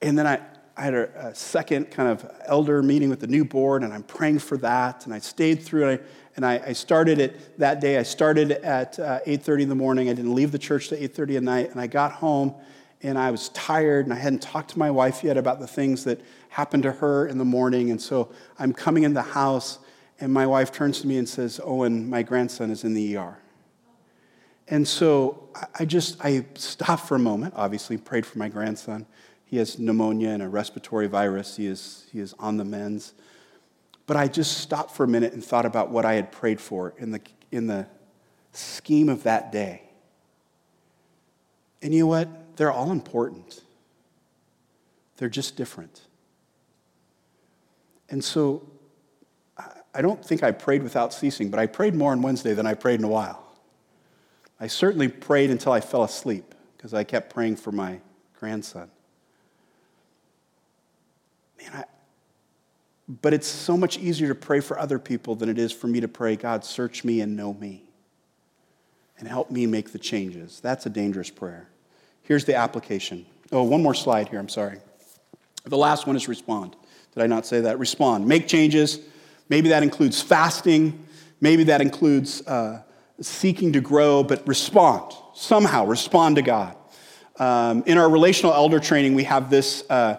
And 0.00 0.16
then 0.16 0.26
I, 0.26 0.40
I 0.76 0.82
had 0.82 0.94
a, 0.94 1.28
a, 1.28 1.34
second 1.34 1.90
kind 1.90 2.08
of 2.08 2.30
elder 2.46 2.82
meeting 2.82 3.08
with 3.08 3.20
the 3.20 3.26
new 3.26 3.44
board, 3.44 3.82
and 3.82 3.92
I'm 3.92 4.04
praying 4.04 4.38
for 4.38 4.56
that. 4.58 5.06
And 5.06 5.14
I 5.14 5.18
stayed 5.18 5.62
through, 5.62 5.88
and 5.88 6.00
I, 6.00 6.04
and 6.36 6.46
I, 6.46 6.68
I 6.68 6.72
started 6.72 7.18
it 7.18 7.58
that 7.58 7.80
day. 7.80 7.98
I 7.98 8.04
started 8.04 8.52
at 8.52 8.98
uh, 8.98 9.18
8.30 9.26 9.62
in 9.62 9.68
the 9.68 9.74
morning. 9.74 10.08
I 10.08 10.12
didn't 10.12 10.34
leave 10.34 10.52
the 10.52 10.58
church 10.58 10.88
to 10.88 10.96
8.30 10.96 11.36
at 11.38 11.42
night. 11.42 11.70
And 11.70 11.80
I 11.80 11.88
got 11.88 12.12
home, 12.12 12.54
and 13.02 13.18
I 13.18 13.32
was 13.32 13.48
tired, 13.50 14.06
and 14.06 14.14
I 14.14 14.18
hadn't 14.18 14.42
talked 14.42 14.70
to 14.70 14.78
my 14.78 14.90
wife 14.90 15.24
yet 15.24 15.36
about 15.36 15.58
the 15.58 15.66
things 15.66 16.04
that 16.04 16.20
happened 16.48 16.84
to 16.84 16.92
her 16.92 17.26
in 17.26 17.38
the 17.38 17.44
morning. 17.44 17.90
And 17.90 18.00
so 18.00 18.30
I'm 18.58 18.72
coming 18.72 19.02
in 19.02 19.14
the 19.14 19.22
house, 19.22 19.80
and 20.20 20.32
my 20.32 20.46
wife 20.46 20.70
turns 20.70 21.00
to 21.00 21.08
me 21.08 21.18
and 21.18 21.28
says, 21.28 21.60
Owen, 21.64 22.08
my 22.08 22.22
grandson 22.22 22.70
is 22.70 22.84
in 22.84 22.94
the 22.94 23.16
ER. 23.16 23.38
And 24.70 24.86
so 24.86 25.48
I 25.78 25.84
just, 25.84 26.22
I 26.24 26.44
stopped 26.54 27.08
for 27.08 27.14
a 27.14 27.18
moment, 27.18 27.54
obviously, 27.56 27.96
prayed 27.96 28.26
for 28.26 28.38
my 28.38 28.48
grandson. 28.48 29.06
He 29.44 29.56
has 29.56 29.78
pneumonia 29.78 30.28
and 30.28 30.42
a 30.42 30.48
respiratory 30.48 31.06
virus. 31.06 31.56
He 31.56 31.66
is, 31.66 32.06
he 32.12 32.20
is 32.20 32.34
on 32.38 32.58
the 32.58 32.64
mends. 32.64 33.14
But 34.06 34.16
I 34.16 34.28
just 34.28 34.58
stopped 34.58 34.90
for 34.90 35.04
a 35.04 35.08
minute 35.08 35.32
and 35.32 35.42
thought 35.42 35.64
about 35.64 35.90
what 35.90 36.04
I 36.04 36.14
had 36.14 36.30
prayed 36.30 36.60
for 36.60 36.94
in 36.98 37.12
the, 37.12 37.20
in 37.50 37.66
the 37.66 37.86
scheme 38.52 39.08
of 39.08 39.22
that 39.22 39.52
day. 39.52 39.82
And 41.80 41.94
you 41.94 42.00
know 42.00 42.06
what? 42.06 42.56
They're 42.56 42.72
all 42.72 42.90
important, 42.90 43.62
they're 45.16 45.28
just 45.28 45.56
different. 45.56 46.02
And 48.10 48.24
so 48.24 48.68
I 49.94 50.02
don't 50.02 50.24
think 50.24 50.42
I 50.42 50.50
prayed 50.50 50.82
without 50.82 51.12
ceasing, 51.12 51.50
but 51.50 51.60
I 51.60 51.66
prayed 51.66 51.94
more 51.94 52.12
on 52.12 52.22
Wednesday 52.22 52.54
than 52.54 52.66
I 52.66 52.74
prayed 52.74 52.98
in 52.98 53.04
a 53.04 53.08
while. 53.08 53.47
I 54.60 54.66
certainly 54.66 55.08
prayed 55.08 55.50
until 55.50 55.72
I 55.72 55.80
fell 55.80 56.02
asleep 56.02 56.54
because 56.76 56.94
I 56.94 57.04
kept 57.04 57.32
praying 57.32 57.56
for 57.56 57.72
my 57.72 58.00
grandson. 58.38 58.90
Man, 61.60 61.70
I, 61.74 61.84
but 63.08 63.32
it's 63.32 63.46
so 63.46 63.76
much 63.76 63.98
easier 63.98 64.28
to 64.28 64.34
pray 64.34 64.60
for 64.60 64.78
other 64.78 64.98
people 64.98 65.34
than 65.34 65.48
it 65.48 65.58
is 65.58 65.72
for 65.72 65.86
me 65.86 66.00
to 66.00 66.08
pray, 66.08 66.36
God, 66.36 66.64
search 66.64 67.04
me 67.04 67.20
and 67.20 67.36
know 67.36 67.54
me 67.54 67.84
and 69.18 69.26
help 69.26 69.50
me 69.50 69.66
make 69.66 69.92
the 69.92 69.98
changes. 69.98 70.60
That's 70.60 70.86
a 70.86 70.90
dangerous 70.90 71.30
prayer. 71.30 71.68
Here's 72.22 72.44
the 72.44 72.54
application. 72.54 73.26
Oh, 73.50 73.62
one 73.62 73.82
more 73.82 73.94
slide 73.94 74.28
here, 74.28 74.38
I'm 74.38 74.48
sorry. 74.48 74.78
The 75.64 75.76
last 75.76 76.06
one 76.06 76.16
is 76.16 76.28
respond. 76.28 76.76
Did 77.14 77.22
I 77.22 77.26
not 77.26 77.46
say 77.46 77.60
that? 77.62 77.78
Respond. 77.78 78.26
Make 78.26 78.46
changes. 78.46 79.00
Maybe 79.48 79.70
that 79.70 79.82
includes 79.82 80.20
fasting. 80.20 81.06
Maybe 81.40 81.64
that 81.64 81.80
includes 81.80 82.46
uh, 82.46 82.82
seeking 83.20 83.72
to 83.72 83.80
grow, 83.80 84.22
but 84.22 84.46
respond. 84.46 85.12
Somehow, 85.34 85.86
respond 85.86 86.36
to 86.36 86.42
God. 86.42 86.76
Um, 87.36 87.84
in 87.86 87.98
our 87.98 88.10
relational 88.10 88.52
elder 88.52 88.80
training, 88.80 89.14
we 89.14 89.24
have 89.24 89.50
this. 89.50 89.84
Uh, 89.88 90.18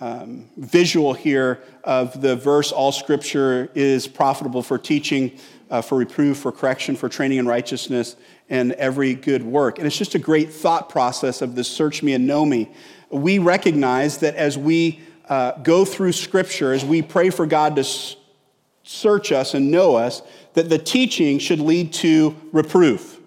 um, 0.00 0.48
visual 0.56 1.14
here 1.14 1.62
of 1.84 2.20
the 2.20 2.36
verse 2.36 2.72
all 2.72 2.92
scripture 2.92 3.70
is 3.74 4.06
profitable 4.06 4.62
for 4.62 4.78
teaching, 4.78 5.38
uh, 5.70 5.80
for 5.80 5.98
reproof, 5.98 6.38
for 6.38 6.52
correction, 6.52 6.96
for 6.96 7.08
training 7.08 7.38
in 7.38 7.46
righteousness, 7.46 8.16
and 8.48 8.72
every 8.72 9.14
good 9.14 9.42
work. 9.42 9.78
And 9.78 9.86
it's 9.86 9.96
just 9.96 10.14
a 10.14 10.18
great 10.18 10.52
thought 10.52 10.88
process 10.88 11.42
of 11.42 11.54
this 11.54 11.68
search 11.68 12.02
me 12.02 12.12
and 12.12 12.26
know 12.26 12.44
me. 12.44 12.70
We 13.10 13.38
recognize 13.38 14.18
that 14.18 14.34
as 14.34 14.58
we 14.58 15.00
uh, 15.28 15.52
go 15.62 15.84
through 15.84 16.12
scripture, 16.12 16.72
as 16.72 16.84
we 16.84 17.02
pray 17.02 17.30
for 17.30 17.46
God 17.46 17.76
to 17.76 17.84
search 18.86 19.32
us 19.32 19.54
and 19.54 19.70
know 19.70 19.96
us, 19.96 20.22
that 20.54 20.68
the 20.68 20.78
teaching 20.78 21.38
should 21.38 21.60
lead 21.60 21.92
to 21.92 22.34
reproof. 22.52 23.20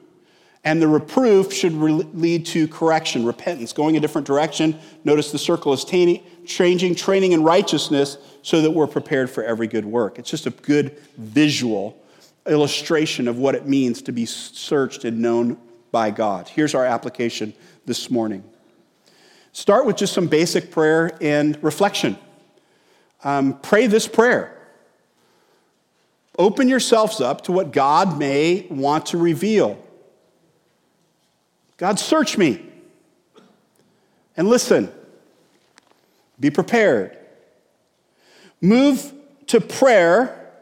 And 0.64 0.82
the 0.82 0.88
reproof 0.88 1.54
should 1.54 1.74
re- 1.74 1.92
lead 1.92 2.46
to 2.48 2.68
correction, 2.68 3.26
repentance, 3.26 3.72
going 3.72 3.96
a 3.96 4.00
different 4.00 4.28
direction. 4.28 4.78
Notice 5.04 5.32
the 5.32 5.40
circle 5.40 5.72
is 5.74 5.86
changing, 5.86 6.96
training 6.96 7.32
in 7.32 7.44
righteousness 7.44 8.18
so 8.42 8.62
that 8.62 8.72
we're 8.72 8.88
prepared 8.88 9.30
for 9.30 9.44
every 9.44 9.68
good 9.68 9.86
work. 9.86 10.20
It's 10.20 10.30
just 10.30 10.48
a 10.48 10.52
good 10.52 10.98
visual 11.18 12.02
illustration 12.46 13.28
of 13.28 13.38
what 13.38 13.56
it 13.56 13.68
means 13.68 14.02
to 14.04 14.12
be 14.12 14.26
searched 14.26 15.06
and 15.06 15.20
known 15.20 15.58
by 15.92 16.12
God. 16.12 16.48
Here's 16.48 16.76
our 16.76 16.86
application 16.86 17.54
this 17.86 18.10
morning. 18.10 18.44
Start 19.52 19.86
with 19.86 19.98
just 19.98 20.14
some 20.14 20.28
basic 20.28 20.72
prayer 20.72 21.12
and 21.22 21.62
reflection. 21.64 22.18
Um, 23.24 23.60
pray 23.60 23.88
this 23.88 24.08
prayer. 24.08 24.59
Open 26.40 26.70
yourselves 26.70 27.20
up 27.20 27.42
to 27.44 27.52
what 27.52 27.74
God 27.74 28.18
may 28.18 28.66
want 28.70 29.08
to 29.08 29.18
reveal. 29.18 29.78
God, 31.76 32.00
search 32.00 32.38
me. 32.38 32.66
And 34.38 34.48
listen, 34.48 34.90
be 36.40 36.50
prepared. 36.50 37.18
Move 38.62 39.12
to 39.48 39.60
prayer 39.60 40.54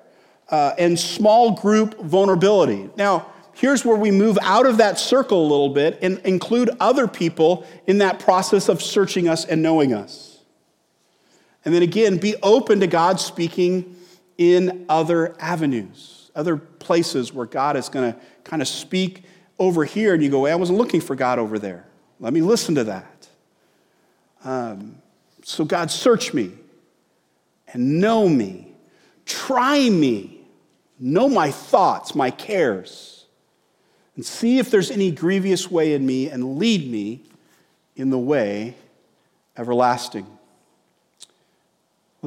uh, 0.49 0.73
and 0.79 0.99
small 0.99 1.51
group 1.51 1.99
vulnerability. 1.99 2.89
Now, 2.95 3.27
here's 3.53 3.85
where 3.85 3.97
we 3.97 4.09
move 4.09 4.39
out 4.41 4.65
of 4.65 4.77
that 4.77 4.97
circle 4.97 5.41
a 5.41 5.47
little 5.47 5.69
bit 5.69 5.99
and 6.01 6.17
include 6.19 6.71
other 6.79 7.07
people 7.07 7.67
in 7.85 7.99
that 7.99 8.19
process 8.19 8.67
of 8.67 8.81
searching 8.81 9.27
us 9.27 9.45
and 9.45 9.61
knowing 9.61 9.93
us. 9.93 10.39
And 11.63 11.75
then 11.75 11.83
again, 11.83 12.17
be 12.17 12.35
open 12.41 12.79
to 12.79 12.87
God 12.87 13.19
speaking 13.19 13.96
in 14.37 14.85
other 14.87 15.35
avenues, 15.39 16.31
other 16.35 16.57
places 16.57 17.33
where 17.33 17.45
God 17.45 17.75
is 17.75 17.89
going 17.89 18.13
to 18.13 18.19
kind 18.43 18.61
of 18.61 18.67
speak 18.67 19.23
over 19.59 19.83
here, 19.83 20.13
and 20.13 20.23
you 20.23 20.29
go, 20.29 20.45
I 20.45 20.55
wasn't 20.55 20.77
looking 20.77 21.01
for 21.01 21.15
God 21.15 21.39
over 21.39 21.57
there. 21.57 21.85
Let 22.19 22.33
me 22.33 22.41
listen 22.41 22.75
to 22.75 22.83
that. 22.85 23.27
Um, 24.43 25.01
so, 25.43 25.65
God, 25.65 25.89
search 25.89 26.33
me 26.33 26.51
and 27.73 27.99
know 27.99 28.29
me. 28.29 28.73
Try 29.25 29.89
me. 29.89 30.41
Know 30.99 31.27
my 31.29 31.51
thoughts, 31.51 32.15
my 32.15 32.31
cares. 32.31 33.25
and 34.15 34.25
see 34.25 34.57
if 34.57 34.71
there's 34.71 34.89
any 34.89 35.11
grievous 35.11 35.69
way 35.69 35.93
in 35.93 36.05
me 36.05 36.29
and 36.29 36.57
lead 36.57 36.89
me 36.89 37.21
in 37.95 38.09
the 38.09 38.17
way 38.17 38.75
everlasting. 39.55 40.36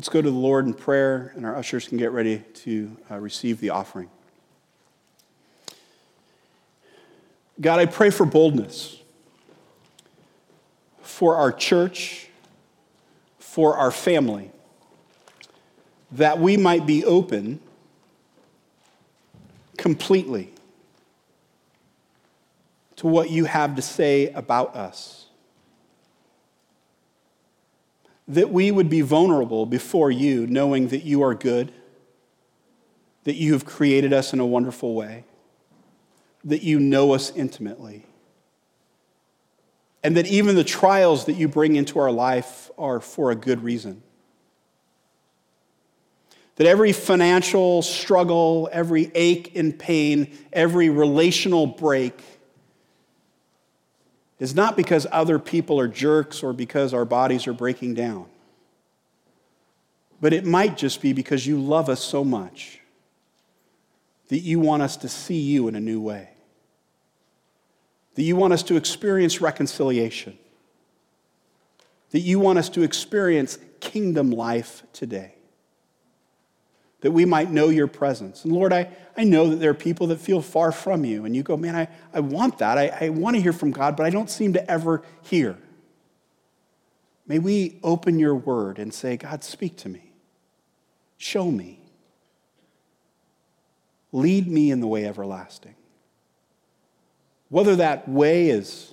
Let's 0.01 0.09
go 0.09 0.23
to 0.23 0.31
the 0.31 0.35
Lord 0.35 0.65
in 0.65 0.73
prayer, 0.73 1.31
and 1.37 1.45
our 1.45 1.55
ushers 1.55 1.87
can 1.87 1.99
get 1.99 2.11
ready 2.11 2.39
to 2.39 2.97
uh, 3.11 3.19
receive 3.19 3.61
the 3.61 3.69
offering. 3.69 4.09
God, 7.61 7.81
I 7.81 7.85
pray 7.85 8.09
for 8.09 8.25
boldness 8.25 8.97
for 11.03 11.37
our 11.37 11.53
church, 11.53 12.29
for 13.39 13.77
our 13.77 13.91
family, 13.91 14.51
that 16.13 16.39
we 16.39 16.57
might 16.57 16.87
be 16.87 17.05
open 17.05 17.61
completely 19.77 20.51
to 22.97 23.07
what 23.07 23.29
you 23.29 23.45
have 23.45 23.77
to 23.77 23.83
say 23.83 24.29
about 24.29 24.75
us. 24.75 25.20
That 28.31 28.53
we 28.53 28.71
would 28.71 28.89
be 28.89 29.01
vulnerable 29.01 29.67
before 29.67 30.09
you, 30.13 30.47
knowing 30.47 30.89
that 30.89 31.03
you 31.03 31.21
are 31.21 31.35
good, 31.35 31.73
that 33.25 33.35
you 33.35 33.55
have 33.55 33.65
created 33.65 34.13
us 34.13 34.33
in 34.33 34.39
a 34.39 34.47
wonderful 34.47 34.95
way, 34.95 35.25
that 36.45 36.63
you 36.63 36.79
know 36.79 37.13
us 37.13 37.33
intimately, 37.35 38.07
and 40.05 40.17
that 40.17 40.29
even 40.29 40.55
the 40.55 40.63
trials 40.63 41.25
that 41.25 41.33
you 41.33 41.49
bring 41.49 41.75
into 41.75 41.99
our 41.99 42.13
life 42.13 42.71
are 42.79 43.01
for 43.01 43.33
a 43.33 43.35
good 43.35 43.65
reason. 43.65 44.01
That 46.55 46.69
every 46.69 46.93
financial 46.93 47.83
struggle, 47.83 48.69
every 48.71 49.11
ache 49.17 49.57
and 49.57 49.77
pain, 49.77 50.39
every 50.53 50.89
relational 50.89 51.67
break 51.67 52.23
is 54.41 54.55
not 54.55 54.77
because 54.77 55.07
other 55.13 55.39
people 55.39 55.79
are 55.79 55.87
jerks 55.87 56.43
or 56.43 56.53
because 56.53 56.93
our 56.93 57.05
bodies 57.05 57.47
are 57.47 57.53
breaking 57.53 57.95
down. 57.95 58.25
But 60.21 60.33
it 60.33 60.45
might 60.45 60.77
just 60.77 61.01
be 61.01 61.13
because 61.13 61.47
you 61.47 61.61
love 61.61 61.89
us 61.89 62.03
so 62.03 62.25
much 62.25 62.81
that 64.29 64.41
you 64.41 64.59
want 64.59 64.83
us 64.83 64.97
to 64.99 65.09
see 65.09 65.41
you 65.41 65.69
in 65.69 65.75
a 65.75 65.81
new 65.81 66.01
way, 66.01 66.31
that 68.15 68.23
you 68.23 68.35
want 68.35 68.53
us 68.53 68.63
to 68.65 68.77
experience 68.77 69.41
reconciliation, 69.41 70.39
that 72.11 72.21
you 72.21 72.39
want 72.39 72.59
us 72.59 72.69
to 72.71 72.83
experience 72.83 73.59
kingdom 73.81 74.31
life 74.31 74.83
today 74.93 75.35
that 77.01 77.13
we 77.13 77.25
might 77.25 77.51
know 77.51 77.69
your 77.69 77.87
presence. 77.87 78.45
And 78.45 78.53
Lord, 78.53 78.73
I, 78.73 78.91
I 79.17 79.25
know 79.25 79.49
that 79.51 79.57
there 79.57 79.71
are 79.71 79.75
people 79.75 80.09
that 80.09 80.21
feel 80.21 80.43
far 80.43 80.71
from 80.73 81.05
you, 81.05 81.25
and 81.25 81.35
you 81.35 81.43
go, 81.43 81.57
man, 81.57 81.75
I, 81.75 81.89
I 82.13 82.21
want 82.21 82.59
that. 82.59 82.79
I, 82.79 83.07
I 83.07 83.09
want 83.09 83.37
to 83.37 83.43
hear 83.43 83.53
from 83.53 83.71
God, 83.71 83.97
but 83.97 84.05
I 84.05 84.11
don't 84.11 84.31
seem 84.31 84.53
to 84.53 84.71
ever 84.71 85.03
hear. 85.23 85.57
May 87.27 87.39
we 87.39 87.79
open 87.83 88.19
your 88.19 88.35
word 88.35 88.79
and 88.79 88.93
say, 88.93 89.17
God, 89.17 89.45
speak 89.45 89.77
to 89.79 89.89
me. 89.89 90.13
Show 91.17 91.51
me. 91.51 91.81
Lead 94.13 94.49
me 94.49 94.71
in 94.71 94.81
the 94.81 94.87
way 94.87 95.07
everlasting. 95.07 95.77
Whether 97.49 97.77
that 97.77 98.09
way 98.09 98.51
is 98.51 98.93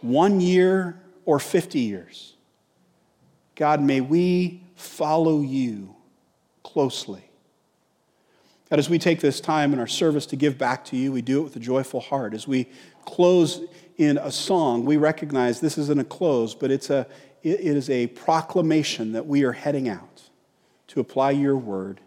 one 0.00 0.40
year 0.40 1.00
or 1.24 1.38
50 1.38 1.78
years, 1.78 2.34
God, 3.54 3.80
may 3.80 4.00
we 4.00 4.62
follow 4.74 5.40
you 5.40 5.94
closely. 6.72 7.24
God, 8.70 8.78
as 8.78 8.88
we 8.88 8.98
take 8.98 9.20
this 9.20 9.40
time 9.40 9.72
in 9.72 9.80
our 9.80 9.88
service 9.88 10.26
to 10.26 10.36
give 10.36 10.56
back 10.56 10.84
to 10.86 10.96
you, 10.96 11.10
we 11.10 11.22
do 11.22 11.40
it 11.40 11.44
with 11.44 11.56
a 11.56 11.60
joyful 11.60 12.00
heart. 12.00 12.34
As 12.34 12.46
we 12.46 12.68
close 13.04 13.62
in 13.96 14.16
a 14.18 14.30
song, 14.30 14.84
we 14.84 14.96
recognize 14.96 15.60
this 15.60 15.76
isn't 15.76 15.98
a 15.98 16.04
close, 16.04 16.54
but 16.54 16.70
it's 16.70 16.88
a, 16.88 17.06
it 17.42 17.60
is 17.60 17.90
a 17.90 18.06
proclamation 18.08 19.12
that 19.12 19.26
we 19.26 19.42
are 19.42 19.52
heading 19.52 19.88
out 19.88 20.22
to 20.88 21.00
apply 21.00 21.32
your 21.32 21.56
word 21.56 22.00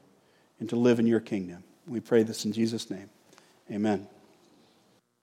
and 0.59 0.69
to 0.69 0.77
live 0.77 0.99
in 0.99 1.05
your 1.05 1.19
kingdom. 1.19 1.63
We 1.85 1.99
pray 1.99 2.23
this 2.23 2.45
in 2.45 2.53
Jesus' 2.53 2.89
name. 2.89 3.09
Amen. 3.69 4.07